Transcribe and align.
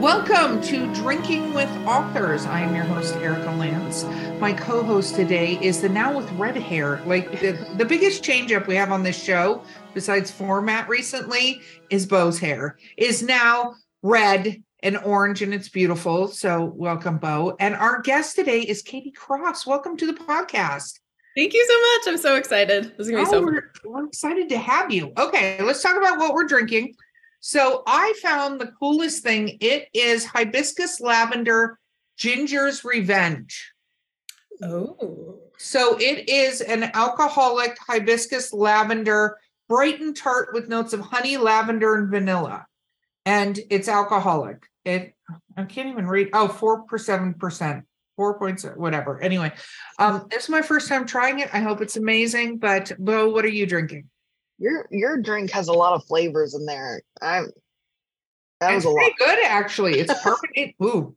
Welcome 0.00 0.62
to 0.62 0.90
Drinking 0.94 1.52
with 1.52 1.68
Authors. 1.86 2.46
I 2.46 2.62
am 2.62 2.74
your 2.74 2.86
host, 2.86 3.14
Erika 3.16 3.50
Lance. 3.50 4.04
My 4.40 4.50
co 4.50 4.82
host 4.82 5.14
today 5.14 5.58
is 5.60 5.82
the 5.82 5.90
now 5.90 6.16
with 6.16 6.32
red 6.32 6.56
hair. 6.56 7.02
Like 7.04 7.30
the, 7.32 7.52
the 7.76 7.84
biggest 7.84 8.24
change 8.24 8.50
up 8.50 8.66
we 8.66 8.76
have 8.76 8.92
on 8.92 9.02
this 9.02 9.22
show, 9.22 9.62
besides 9.92 10.30
format 10.30 10.88
recently, 10.88 11.60
is 11.90 12.06
Bo's 12.06 12.38
hair, 12.38 12.78
is 12.96 13.22
now 13.22 13.74
red 14.00 14.62
and 14.82 14.96
orange 14.96 15.42
and 15.42 15.52
it's 15.52 15.68
beautiful. 15.68 16.28
So, 16.28 16.64
welcome, 16.64 17.18
Bo. 17.18 17.54
And 17.60 17.74
our 17.74 18.00
guest 18.00 18.36
today 18.36 18.62
is 18.62 18.80
Katie 18.80 19.12
Cross. 19.12 19.66
Welcome 19.66 19.98
to 19.98 20.06
the 20.06 20.14
podcast. 20.14 20.98
Thank 21.36 21.52
you 21.52 21.66
so 21.68 21.78
much. 21.78 22.14
I'm 22.14 22.22
so 22.22 22.36
excited. 22.36 22.94
This 22.96 23.08
is 23.08 23.10
gonna 23.10 23.24
be 23.24 23.28
oh, 23.28 23.32
so 23.32 23.42
we're, 23.42 23.70
we're 23.84 24.06
excited 24.06 24.48
to 24.48 24.56
have 24.56 24.90
you. 24.90 25.12
Okay, 25.18 25.62
let's 25.62 25.82
talk 25.82 25.98
about 25.98 26.18
what 26.18 26.32
we're 26.32 26.46
drinking. 26.46 26.94
So 27.40 27.82
I 27.86 28.12
found 28.22 28.60
the 28.60 28.72
coolest 28.78 29.22
thing. 29.22 29.56
It 29.60 29.88
is 29.94 30.24
hibiscus 30.24 31.00
lavender 31.00 31.78
ginger's 32.16 32.84
revenge. 32.84 33.72
Oh. 34.62 35.38
So 35.58 35.96
it 35.98 36.28
is 36.28 36.60
an 36.60 36.90
alcoholic 36.94 37.78
hibiscus 37.86 38.52
lavender, 38.52 39.38
bright 39.68 40.00
and 40.00 40.14
tart 40.14 40.50
with 40.52 40.68
notes 40.68 40.92
of 40.92 41.00
honey, 41.00 41.38
lavender, 41.38 41.96
and 41.96 42.10
vanilla. 42.10 42.66
And 43.24 43.58
it's 43.70 43.88
alcoholic. 43.88 44.66
It 44.84 45.14
I 45.56 45.64
can't 45.64 45.88
even 45.88 46.06
read. 46.06 46.30
Oh, 46.32 46.48
four 46.48 46.82
per 46.82 46.98
seven 46.98 47.34
percent, 47.34 47.84
four 48.16 48.38
points, 48.38 48.64
whatever. 48.64 49.20
Anyway, 49.20 49.52
um, 49.98 50.26
this 50.30 50.44
is 50.44 50.48
my 50.48 50.62
first 50.62 50.88
time 50.88 51.06
trying 51.06 51.38
it. 51.40 51.50
I 51.52 51.60
hope 51.60 51.80
it's 51.80 51.96
amazing. 51.96 52.58
But 52.58 52.92
Bo, 52.98 53.30
what 53.30 53.44
are 53.44 53.48
you 53.48 53.66
drinking? 53.66 54.08
Your 54.60 54.86
your 54.90 55.16
drink 55.16 55.50
has 55.50 55.68
a 55.68 55.72
lot 55.72 55.94
of 55.94 56.04
flavors 56.04 56.54
in 56.54 56.66
there. 56.66 57.02
I 57.20 57.42
that 58.60 58.74
it's 58.74 58.84
was 58.84 58.92
a 58.92 58.96
pretty 58.96 59.14
lot. 59.18 59.28
good 59.28 59.44
actually. 59.44 59.98
It's 59.98 60.22
perfect. 60.22 60.80
ooh. 60.82 61.16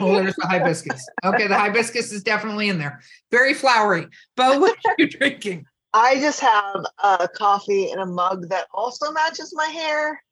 Oh, 0.00 0.14
there's 0.14 0.34
the 0.36 0.46
hibiscus. 0.46 1.06
Okay, 1.22 1.46
the 1.46 1.58
hibiscus 1.58 2.12
is 2.12 2.22
definitely 2.22 2.70
in 2.70 2.78
there. 2.78 3.02
Very 3.30 3.52
flowery. 3.52 4.06
But 4.36 4.58
what 4.58 4.78
are 4.86 4.94
you 4.96 5.06
drinking? 5.18 5.66
I 5.92 6.18
just 6.18 6.40
have 6.40 6.86
a 7.04 7.28
coffee 7.28 7.90
in 7.90 7.98
a 7.98 8.06
mug 8.06 8.48
that 8.48 8.68
also 8.72 9.12
matches 9.12 9.52
my 9.54 9.66
hair. 9.66 10.22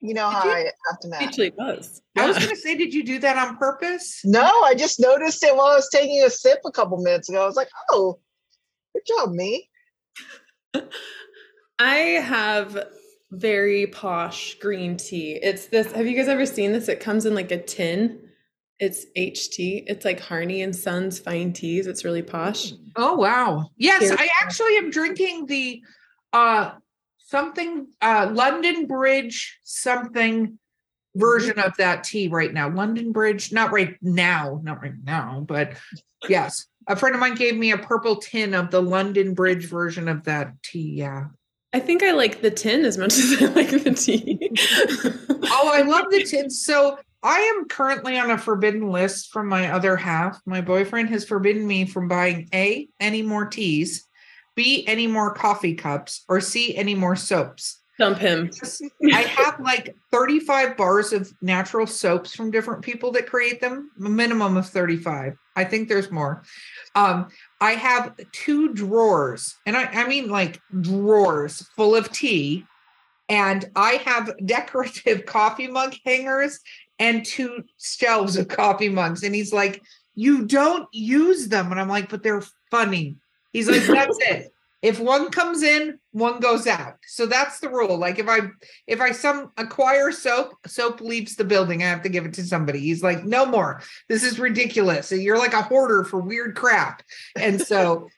You 0.00 0.14
know 0.14 0.30
did 0.30 0.36
how 0.36 0.44
you? 0.46 0.52
I 0.52 0.70
have 0.90 1.00
to 1.00 1.08
match. 1.08 1.22
Actually, 1.22 1.50
does. 1.50 2.00
I 2.16 2.26
was 2.26 2.38
going 2.38 2.48
to 2.48 2.56
say, 2.56 2.74
did 2.74 2.94
you 2.94 3.04
do 3.04 3.18
that 3.18 3.36
on 3.36 3.58
purpose? 3.58 4.22
No, 4.24 4.40
I 4.62 4.74
just 4.74 4.98
noticed 4.98 5.44
it 5.44 5.54
while 5.54 5.66
I 5.66 5.76
was 5.76 5.90
taking 5.90 6.22
a 6.22 6.30
sip 6.30 6.60
a 6.64 6.70
couple 6.72 6.96
minutes 7.02 7.28
ago. 7.28 7.42
I 7.42 7.46
was 7.46 7.56
like, 7.56 7.68
oh, 7.90 8.18
good 8.94 9.02
job, 9.06 9.32
me. 9.32 9.68
I 11.80 11.96
have 11.96 12.78
very 13.30 13.86
posh 13.86 14.58
green 14.58 14.98
tea. 14.98 15.38
It's 15.42 15.66
this. 15.66 15.90
Have 15.92 16.06
you 16.06 16.14
guys 16.14 16.28
ever 16.28 16.44
seen 16.44 16.72
this? 16.72 16.88
It 16.88 17.00
comes 17.00 17.24
in 17.24 17.34
like 17.34 17.50
a 17.50 17.62
tin. 17.62 18.20
It's 18.78 19.06
HT. 19.16 19.84
It's 19.86 20.04
like 20.04 20.20
Harney 20.20 20.60
and 20.60 20.76
Sons 20.76 21.18
fine 21.18 21.54
teas. 21.54 21.86
It's 21.86 22.04
really 22.04 22.22
posh. 22.22 22.74
Oh 22.96 23.14
wow. 23.14 23.70
Yes, 23.78 24.10
I 24.10 24.28
actually 24.42 24.76
am 24.76 24.90
drinking 24.90 25.46
the 25.46 25.82
uh 26.34 26.72
something 27.18 27.86
uh 28.02 28.30
London 28.30 28.86
Bridge 28.86 29.58
something 29.64 30.58
version 31.16 31.58
of 31.58 31.74
that 31.78 32.04
tea 32.04 32.28
right 32.28 32.52
now. 32.52 32.68
London 32.68 33.10
Bridge, 33.10 33.52
not 33.52 33.72
right 33.72 33.96
now, 34.02 34.60
not 34.62 34.82
right 34.82 34.92
now, 35.02 35.44
but 35.48 35.72
yes. 36.28 36.66
A 36.88 36.96
friend 36.96 37.14
of 37.14 37.20
mine 37.20 37.36
gave 37.36 37.56
me 37.56 37.72
a 37.72 37.78
purple 37.78 38.16
tin 38.16 38.52
of 38.52 38.70
the 38.70 38.82
London 38.82 39.32
Bridge 39.32 39.66
version 39.66 40.08
of 40.08 40.24
that 40.24 40.62
tea. 40.62 40.94
Yeah. 40.96 41.26
I 41.72 41.80
think 41.80 42.02
I 42.02 42.12
like 42.12 42.42
the 42.42 42.50
tin 42.50 42.84
as 42.84 42.98
much 42.98 43.12
as 43.18 43.42
I 43.42 43.46
like 43.46 43.70
the 43.70 43.92
tea. 43.92 44.50
oh, 45.50 45.70
I 45.72 45.82
love 45.82 46.06
the 46.10 46.24
tin. 46.24 46.50
So 46.50 46.98
I 47.22 47.38
am 47.38 47.68
currently 47.68 48.18
on 48.18 48.30
a 48.30 48.38
forbidden 48.38 48.90
list 48.90 49.32
from 49.32 49.48
my 49.48 49.70
other 49.72 49.96
half. 49.96 50.40
My 50.46 50.60
boyfriend 50.60 51.10
has 51.10 51.24
forbidden 51.24 51.66
me 51.66 51.84
from 51.84 52.08
buying 52.08 52.48
A, 52.54 52.88
any 52.98 53.22
more 53.22 53.46
teas, 53.46 54.06
B, 54.56 54.84
any 54.86 55.06
more 55.06 55.34
coffee 55.34 55.74
cups, 55.74 56.24
or 56.28 56.40
C, 56.40 56.74
any 56.76 56.94
more 56.94 57.16
soaps. 57.16 57.80
Dump 57.98 58.16
him. 58.16 58.50
I 59.12 59.20
have 59.20 59.60
like 59.60 59.94
35 60.10 60.78
bars 60.78 61.12
of 61.12 61.30
natural 61.42 61.86
soaps 61.86 62.34
from 62.34 62.50
different 62.50 62.82
people 62.82 63.12
that 63.12 63.26
create 63.26 63.60
them, 63.60 63.90
a 64.02 64.08
minimum 64.08 64.56
of 64.56 64.66
35. 64.66 65.36
I 65.54 65.64
think 65.64 65.90
there's 65.90 66.10
more. 66.10 66.42
Um, 66.94 67.28
I 67.60 67.72
have 67.72 68.16
two 68.32 68.72
drawers, 68.72 69.56
and 69.66 69.76
I, 69.76 69.84
I 69.84 70.08
mean 70.08 70.28
like 70.28 70.60
drawers 70.80 71.62
full 71.76 71.94
of 71.94 72.10
tea. 72.10 72.64
And 73.28 73.70
I 73.76 73.92
have 74.04 74.34
decorative 74.44 75.24
coffee 75.26 75.68
mug 75.68 75.94
hangers 76.04 76.58
and 76.98 77.24
two 77.24 77.64
shelves 77.78 78.36
of 78.36 78.48
coffee 78.48 78.88
mugs. 78.88 79.22
And 79.22 79.34
he's 79.34 79.52
like, 79.52 79.82
You 80.14 80.46
don't 80.46 80.88
use 80.92 81.48
them. 81.48 81.70
And 81.70 81.80
I'm 81.80 81.88
like, 81.88 82.08
But 82.08 82.22
they're 82.22 82.42
funny. 82.70 83.16
He's 83.52 83.68
like, 83.68 83.84
That's 83.84 84.18
it 84.20 84.52
if 84.82 84.98
one 84.98 85.30
comes 85.30 85.62
in 85.62 85.98
one 86.12 86.40
goes 86.40 86.66
out. 86.66 86.96
So 87.06 87.26
that's 87.26 87.60
the 87.60 87.68
rule. 87.68 87.96
Like 87.96 88.18
if 88.18 88.28
i 88.28 88.40
if 88.86 89.00
i 89.00 89.12
some 89.12 89.52
acquire 89.56 90.10
soap 90.10 90.54
soap 90.66 91.00
leaves 91.00 91.36
the 91.36 91.44
building. 91.44 91.82
I 91.82 91.86
have 91.86 92.02
to 92.02 92.08
give 92.08 92.24
it 92.24 92.34
to 92.34 92.44
somebody. 92.44 92.80
He's 92.80 93.02
like 93.02 93.24
no 93.24 93.46
more. 93.46 93.82
This 94.08 94.22
is 94.22 94.38
ridiculous. 94.38 95.12
You're 95.12 95.38
like 95.38 95.54
a 95.54 95.62
hoarder 95.62 96.04
for 96.04 96.20
weird 96.20 96.56
crap. 96.56 97.02
And 97.36 97.60
so 97.60 98.08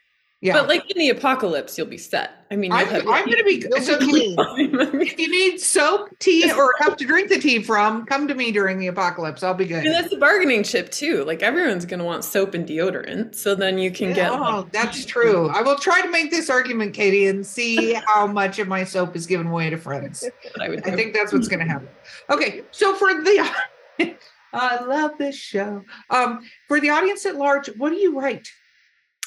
yeah. 0.42 0.54
But 0.54 0.66
like 0.66 0.90
in 0.90 0.98
the 0.98 1.08
apocalypse, 1.08 1.78
you'll 1.78 1.86
be 1.86 1.96
set. 1.96 2.44
I 2.50 2.56
mean, 2.56 2.72
I'm, 2.72 2.88
I'm 2.88 3.26
going 3.26 3.38
to 3.38 3.44
be 3.44 3.62
so 3.80 3.96
clean. 3.96 4.34
if 4.38 5.16
you 5.16 5.30
need 5.30 5.60
soap, 5.60 6.18
tea, 6.18 6.50
or 6.50 6.74
have 6.80 6.96
to 6.96 7.06
drink 7.06 7.28
the 7.28 7.38
tea 7.38 7.62
from, 7.62 8.04
come 8.06 8.26
to 8.26 8.34
me 8.34 8.50
during 8.50 8.80
the 8.80 8.88
apocalypse. 8.88 9.44
I'll 9.44 9.54
be 9.54 9.66
good. 9.66 9.86
And 9.86 9.94
that's 9.94 10.10
the 10.10 10.16
bargaining 10.16 10.64
chip 10.64 10.90
too. 10.90 11.24
Like 11.24 11.44
everyone's 11.44 11.86
going 11.86 12.00
to 12.00 12.04
want 12.04 12.24
soap 12.24 12.54
and 12.54 12.66
deodorant, 12.66 13.36
so 13.36 13.54
then 13.54 13.78
you 13.78 13.92
can 13.92 14.08
yeah, 14.08 14.14
get. 14.14 14.32
Oh, 14.32 14.36
like, 14.62 14.72
that's 14.72 15.04
true. 15.04 15.48
I 15.54 15.62
will 15.62 15.76
try 15.76 16.02
to 16.02 16.10
make 16.10 16.32
this 16.32 16.50
argument, 16.50 16.92
Katie, 16.92 17.28
and 17.28 17.46
see 17.46 17.92
how 17.92 18.26
much 18.26 18.58
of 18.58 18.66
my 18.66 18.82
soap 18.82 19.14
is 19.14 19.26
given 19.26 19.46
away 19.46 19.70
to 19.70 19.76
friends. 19.76 20.24
I, 20.60 20.70
I 20.70 20.90
think 20.90 21.14
that's 21.14 21.32
what's 21.32 21.46
going 21.46 21.64
to 21.64 21.72
happen. 21.72 21.88
Okay, 22.30 22.62
so 22.72 22.96
for 22.96 23.14
the. 23.14 24.16
I 24.52 24.82
love 24.82 25.12
this 25.18 25.36
show. 25.36 25.84
Um, 26.10 26.40
for 26.66 26.80
the 26.80 26.90
audience 26.90 27.24
at 27.26 27.36
large, 27.36 27.68
what 27.76 27.90
do 27.90 27.96
you 27.96 28.18
write? 28.18 28.48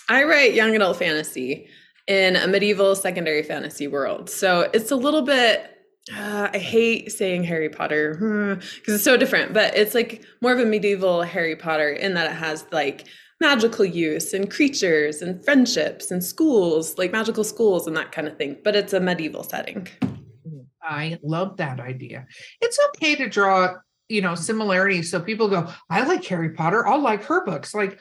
I 0.10 0.24
write 0.24 0.54
young 0.54 0.76
adult 0.76 0.98
fantasy 0.98 1.68
in 2.08 2.36
a 2.36 2.48
medieval 2.48 2.96
secondary 2.96 3.44
fantasy 3.44 3.88
world. 3.88 4.30
So 4.30 4.70
it's 4.74 4.92
a 4.92 4.96
little 4.96 5.24
bit 5.24 5.72
uh, 6.16 6.50
I 6.54 6.60
hate 6.60 7.12
saying 7.12 7.46
Harry 7.46 7.70
Potter 7.70 8.14
because 8.14 8.86
hmm, 8.86 8.94
it's 8.94 9.04
so 9.04 9.18
different, 9.18 9.54
but 9.54 9.76
it's 9.76 9.96
like 9.96 10.24
more 10.40 10.54
of 10.54 10.60
a 10.60 10.66
medieval 10.66 11.24
Harry 11.24 11.56
Potter 11.56 11.90
in 11.90 12.14
that 12.14 12.30
it 12.30 12.36
has 12.36 12.64
like 12.72 13.08
magical 13.42 13.86
use 13.86 14.34
and 14.34 14.52
creatures 14.52 15.24
and 15.24 15.44
friendships 15.44 16.12
and 16.12 16.24
schools, 16.24 16.98
like 17.00 17.12
magical 17.12 17.44
schools 17.44 17.88
and 17.88 17.98
that 17.98 18.12
kind 18.12 18.28
of 18.28 18.38
thing. 18.38 18.58
But 18.64 18.76
it's 18.76 18.94
a 18.94 19.00
medieval 19.00 19.44
setting. 19.44 19.88
I 20.84 21.18
love 21.24 21.58
that 21.58 21.80
idea. 21.80 22.28
It's 22.62 22.78
okay 22.90 23.16
to 23.16 23.28
draw, 23.28 23.74
you 24.08 24.22
know, 24.22 24.36
similarities. 24.36 25.10
So 25.10 25.20
people 25.20 25.48
go, 25.48 25.74
I 25.90 26.04
like 26.04 26.24
Harry 26.26 26.52
Potter. 26.52 26.86
I'll 26.86 27.02
like 27.02 27.24
her 27.24 27.44
books. 27.44 27.74
Like, 27.74 28.00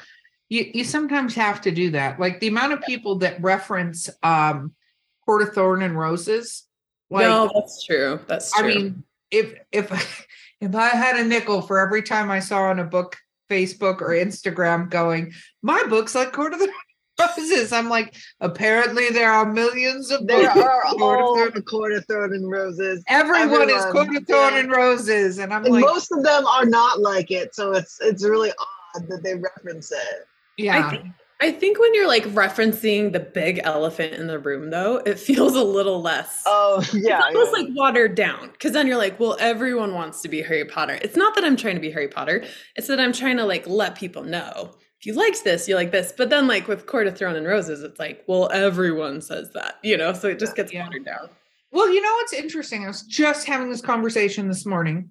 you, 0.54 0.70
you 0.72 0.84
sometimes 0.84 1.34
have 1.34 1.60
to 1.62 1.70
do 1.70 1.90
that. 1.90 2.20
Like 2.20 2.38
the 2.38 2.46
amount 2.46 2.72
of 2.72 2.82
people 2.82 3.16
that 3.16 3.42
reference 3.42 4.08
um 4.22 4.72
Court 5.24 5.42
of 5.42 5.54
Thorn 5.54 5.82
and 5.82 5.98
Roses. 5.98 6.64
Like, 7.10 7.22
no, 7.22 7.50
that's 7.54 7.84
true. 7.84 8.20
That's 8.26 8.52
true. 8.52 8.64
I 8.64 8.74
mean, 8.74 9.04
if 9.30 9.54
if 9.72 10.26
if 10.60 10.74
I 10.74 10.88
had 10.88 11.16
a 11.16 11.24
nickel 11.24 11.60
for 11.62 11.78
every 11.78 12.02
time 12.02 12.30
I 12.30 12.40
saw 12.40 12.64
on 12.64 12.78
a 12.78 12.84
book 12.84 13.16
Facebook 13.50 14.00
or 14.00 14.10
Instagram 14.10 14.90
going, 14.90 15.32
my 15.62 15.82
book's 15.88 16.14
like 16.14 16.32
Court 16.32 16.52
of 16.52 16.60
the 16.60 16.70
Roses. 17.20 17.72
I'm 17.72 17.88
like, 17.88 18.14
apparently 18.40 19.08
there 19.10 19.30
are 19.30 19.50
millions 19.52 20.10
of 20.10 20.26
there 20.26 20.50
are 20.50 20.84
all 21.00 21.50
the 21.50 21.62
Court 21.62 21.92
of 21.92 22.04
Thorn 22.06 22.32
and 22.32 22.50
Roses. 22.50 23.02
Everyone, 23.08 23.42
Everyone 23.42 23.70
is 23.70 23.84
Court 23.86 24.16
of 24.16 24.26
Thorn 24.26 24.54
yeah. 24.54 24.60
and 24.60 24.70
Roses, 24.70 25.38
and 25.38 25.52
I'm 25.52 25.64
and 25.64 25.74
like, 25.74 25.84
most 25.84 26.12
of 26.12 26.22
them 26.22 26.46
are 26.46 26.66
not 26.66 27.00
like 27.00 27.30
it, 27.30 27.54
so 27.54 27.72
it's 27.72 27.98
it's 28.00 28.24
really 28.24 28.50
odd 28.50 29.08
that 29.08 29.22
they 29.22 29.34
reference 29.34 29.92
it. 29.92 30.28
Yeah. 30.56 30.86
I 30.86 30.90
think, 30.90 31.04
I 31.40 31.52
think 31.52 31.78
when 31.78 31.94
you're 31.94 32.08
like 32.08 32.24
referencing 32.26 33.12
the 33.12 33.20
big 33.20 33.60
elephant 33.64 34.14
in 34.14 34.26
the 34.26 34.38
room, 34.38 34.70
though, 34.70 34.96
it 34.98 35.18
feels 35.18 35.56
a 35.56 35.64
little 35.64 36.00
less. 36.00 36.42
Oh, 36.46 36.84
yeah. 36.92 37.18
It's 37.18 37.36
almost 37.36 37.56
yeah. 37.56 37.64
like 37.64 37.76
watered 37.76 38.14
down. 38.14 38.50
Because 38.50 38.72
then 38.72 38.86
you're 38.86 38.98
like, 38.98 39.18
well, 39.18 39.36
everyone 39.40 39.94
wants 39.94 40.22
to 40.22 40.28
be 40.28 40.42
Harry 40.42 40.64
Potter. 40.64 40.98
It's 41.02 41.16
not 41.16 41.34
that 41.34 41.44
I'm 41.44 41.56
trying 41.56 41.74
to 41.74 41.80
be 41.80 41.90
Harry 41.90 42.08
Potter, 42.08 42.44
it's 42.76 42.86
that 42.88 43.00
I'm 43.00 43.12
trying 43.12 43.36
to 43.38 43.44
like 43.44 43.66
let 43.66 43.96
people 43.96 44.22
know 44.22 44.74
if 45.04 45.08
you 45.08 45.12
liked 45.12 45.44
this, 45.44 45.68
you 45.68 45.74
like 45.74 45.90
this. 45.90 46.14
But 46.16 46.30
then, 46.30 46.46
like 46.46 46.66
with 46.66 46.86
Court 46.86 47.06
of 47.06 47.18
Thorn 47.18 47.36
and 47.36 47.46
Roses, 47.46 47.82
it's 47.82 47.98
like, 47.98 48.24
well, 48.26 48.48
everyone 48.50 49.20
says 49.20 49.50
that, 49.52 49.74
you 49.82 49.98
know? 49.98 50.14
So 50.14 50.28
it 50.28 50.38
just 50.38 50.56
gets 50.56 50.72
yeah. 50.72 50.84
watered 50.84 51.04
down. 51.04 51.28
Well, 51.72 51.92
you 51.92 52.00
know 52.00 52.12
what's 52.14 52.32
interesting? 52.32 52.84
I 52.84 52.88
was 52.88 53.02
just 53.02 53.46
having 53.46 53.68
this 53.68 53.82
conversation 53.82 54.48
this 54.48 54.64
morning 54.64 55.10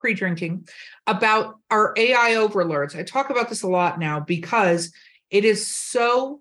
pre 0.00 0.14
drinking 0.14 0.66
about 1.06 1.56
our 1.70 1.94
AI 1.96 2.36
overlords. 2.36 2.96
I 2.96 3.02
talk 3.02 3.30
about 3.30 3.48
this 3.48 3.62
a 3.62 3.68
lot 3.68 3.98
now 3.98 4.20
because 4.20 4.92
it 5.30 5.44
is 5.44 5.66
so 5.66 6.40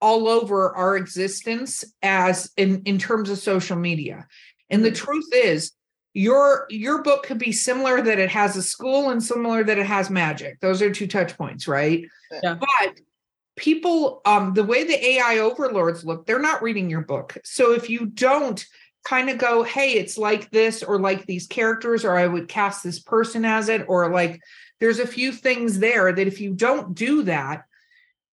all 0.00 0.28
over 0.28 0.74
our 0.76 0.96
existence 0.96 1.84
as 2.02 2.50
in, 2.56 2.82
in 2.84 2.98
terms 2.98 3.30
of 3.30 3.38
social 3.38 3.76
media. 3.76 4.26
And 4.70 4.84
the 4.84 4.90
mm-hmm. 4.90 5.04
truth 5.04 5.28
is, 5.32 5.72
your 6.14 6.66
your 6.70 7.02
book 7.02 7.22
could 7.24 7.38
be 7.38 7.52
similar 7.52 8.00
that 8.02 8.18
it 8.18 8.30
has 8.30 8.56
a 8.56 8.62
school 8.62 9.10
and 9.10 9.22
similar 9.22 9.62
that 9.62 9.78
it 9.78 9.86
has 9.86 10.08
magic 10.10 10.58
those 10.60 10.80
are 10.80 10.90
two 10.90 11.06
touch 11.06 11.36
points 11.36 11.68
right 11.68 12.06
Yeah. 12.42 12.54
but 12.54 13.00
people 13.56 14.22
um 14.24 14.54
the 14.54 14.64
way 14.64 14.84
the 14.84 15.06
ai 15.10 15.38
overlords 15.38 16.04
look 16.04 16.26
they're 16.26 16.40
not 16.40 16.62
reading 16.62 16.88
your 16.88 17.02
book 17.02 17.36
so 17.44 17.72
if 17.72 17.90
you 17.90 18.06
don't 18.06 18.64
kind 19.08 19.30
of 19.30 19.38
go 19.38 19.62
hey 19.62 19.92
it's 19.92 20.18
like 20.18 20.50
this 20.50 20.82
or 20.82 21.00
like 21.00 21.24
these 21.24 21.46
characters 21.46 22.04
or 22.04 22.16
i 22.16 22.26
would 22.26 22.46
cast 22.46 22.84
this 22.84 22.98
person 22.98 23.44
as 23.44 23.70
it 23.70 23.84
or 23.88 24.12
like 24.12 24.40
there's 24.80 24.98
a 24.98 25.06
few 25.06 25.32
things 25.32 25.78
there 25.78 26.12
that 26.12 26.26
if 26.26 26.40
you 26.40 26.52
don't 26.52 26.94
do 26.94 27.22
that 27.22 27.64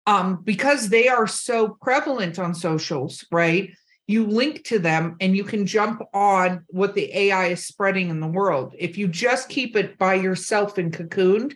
um 0.07 0.43
because 0.43 0.89
they 0.89 1.07
are 1.07 1.29
so 1.29 1.69
prevalent 1.81 2.41
on 2.41 2.55
socials 2.55 3.25
right 3.31 3.71
you 4.09 4.27
link 4.27 4.65
to 4.65 4.79
them 4.81 5.17
and 5.21 5.37
you 5.37 5.45
can 5.45 5.65
jump 5.65 6.03
on 6.13 6.65
what 6.69 6.95
the 6.95 7.17
ai 7.17 7.47
is 7.47 7.65
spreading 7.65 8.11
in 8.11 8.21
the 8.21 8.27
world. 8.27 8.75
If 8.79 8.99
you 8.99 9.09
just 9.09 9.49
keep 9.49 9.77
it 9.77 9.97
by 9.97 10.15
yourself 10.15 10.77
and 10.77 10.93
cocooned 10.93 11.55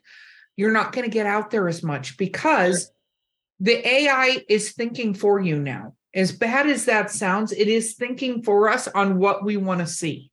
you're 0.57 0.73
not 0.73 0.93
going 0.93 1.05
to 1.05 1.13
get 1.13 1.27
out 1.27 1.51
there 1.51 1.69
as 1.69 1.83
much 1.83 2.17
because 2.17 2.91
the 3.61 3.87
ai 3.87 4.45
is 4.49 4.73
thinking 4.73 5.13
for 5.13 5.41
you 5.41 5.59
now 5.59 5.95
as 6.15 6.33
bad 6.33 6.67
as 6.67 6.87
that 6.87 7.11
sounds 7.11 7.53
it 7.53 7.69
is 7.69 7.95
thinking 7.95 8.43
for 8.43 8.69
us 8.69 8.89
on 8.89 9.19
what 9.19 9.45
we 9.45 9.57
want 9.57 9.81
to 9.81 9.87
see. 9.87 10.31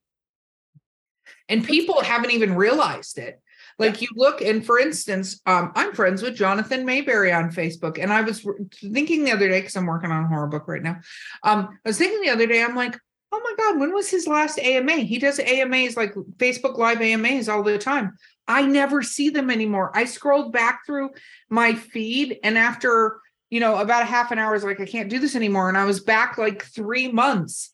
And 1.50 1.64
people 1.64 2.02
haven't 2.02 2.32
even 2.32 2.56
realized 2.56 3.18
it. 3.18 3.40
Like 3.78 4.02
you 4.02 4.08
look 4.16 4.42
and 4.42 4.66
for 4.66 4.80
instance 4.80 5.42
um, 5.46 5.74
i'm 5.76 5.94
friends 5.94 6.22
with 6.22 6.36
Jonathan 6.36 6.86
Maberry 6.86 7.38
on 7.38 7.52
facebook 7.52 8.02
and 8.02 8.14
i 8.14 8.22
was 8.22 8.48
thinking 8.74 9.26
the 9.26 9.34
other 9.34 9.50
day 9.50 9.60
because 9.60 9.76
i'm 9.76 9.86
working 9.86 10.12
on 10.12 10.24
a 10.24 10.28
horror 10.30 10.48
book 10.48 10.66
right 10.66 10.82
now 10.82 11.02
um, 11.44 11.78
i 11.86 11.90
was 11.90 11.98
thinking 11.98 12.22
the 12.22 12.30
other 12.30 12.48
day 12.48 12.64
i'm 12.64 12.78
like 12.78 12.98
oh 13.34 13.42
my 13.44 13.54
god 13.58 13.78
when 13.78 13.94
was 13.94 14.10
his 14.10 14.28
last 14.28 14.58
ama 14.60 14.94
he 14.94 15.20
does 15.20 15.42
amas 15.42 15.98
like 15.98 16.14
facebook 16.38 16.78
live 16.78 17.02
amas 17.02 17.50
all 17.50 17.64
the 17.64 17.78
time. 17.78 18.14
I 18.48 18.62
never 18.64 19.02
see 19.02 19.30
them 19.30 19.50
anymore. 19.50 19.92
I 19.96 20.06
scrolled 20.06 20.54
back 20.54 20.86
through 20.86 21.12
my 21.50 21.74
feed 21.74 22.40
and 22.44 22.58
after 22.58 23.20
you 23.50 23.60
know 23.60 23.78
about 23.78 24.02
a 24.04 24.06
half 24.06 24.32
an 24.32 24.40
hour 24.40 24.52
I 24.52 24.54
was 24.54 24.64
like 24.64 24.80
i 24.82 24.86
can't 24.86 25.10
do 25.10 25.20
this 25.20 25.36
anymore 25.36 25.70
and 25.70 25.78
i 25.78 25.86
was 25.86 26.00
back 26.00 26.38
like 26.38 26.64
three 26.64 27.12
months 27.12 27.72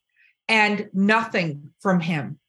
and 0.48 0.90
nothing 0.94 1.72
from 1.80 2.00
him 2.00 2.40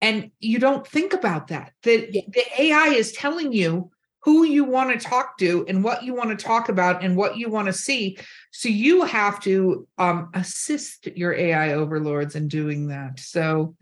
and 0.00 0.30
you 0.38 0.58
don't 0.58 0.86
think 0.86 1.12
about 1.12 1.48
that 1.48 1.72
that 1.82 2.14
Yeah. 2.14 2.22
the 2.28 2.44
ai 2.62 2.88
is 2.88 3.12
telling 3.12 3.52
you 3.52 3.90
who 4.24 4.44
you 4.44 4.64
want 4.64 4.90
to 4.98 5.08
talk 5.08 5.38
to 5.38 5.64
and 5.68 5.82
what 5.82 6.02
you 6.02 6.14
want 6.14 6.36
to 6.36 6.44
talk 6.44 6.68
about 6.68 7.02
and 7.02 7.16
what 7.16 7.36
you 7.36 7.48
want 7.48 7.66
to 7.66 7.72
see 7.72 8.18
so 8.52 8.68
you 8.68 9.04
have 9.04 9.40
to 9.40 9.86
um, 9.96 10.30
assist 10.34 11.06
your 11.16 11.34
ai 11.34 11.72
overlords 11.74 12.36
in 12.36 12.48
doing 12.48 12.88
that 12.88 13.18
so 13.20 13.74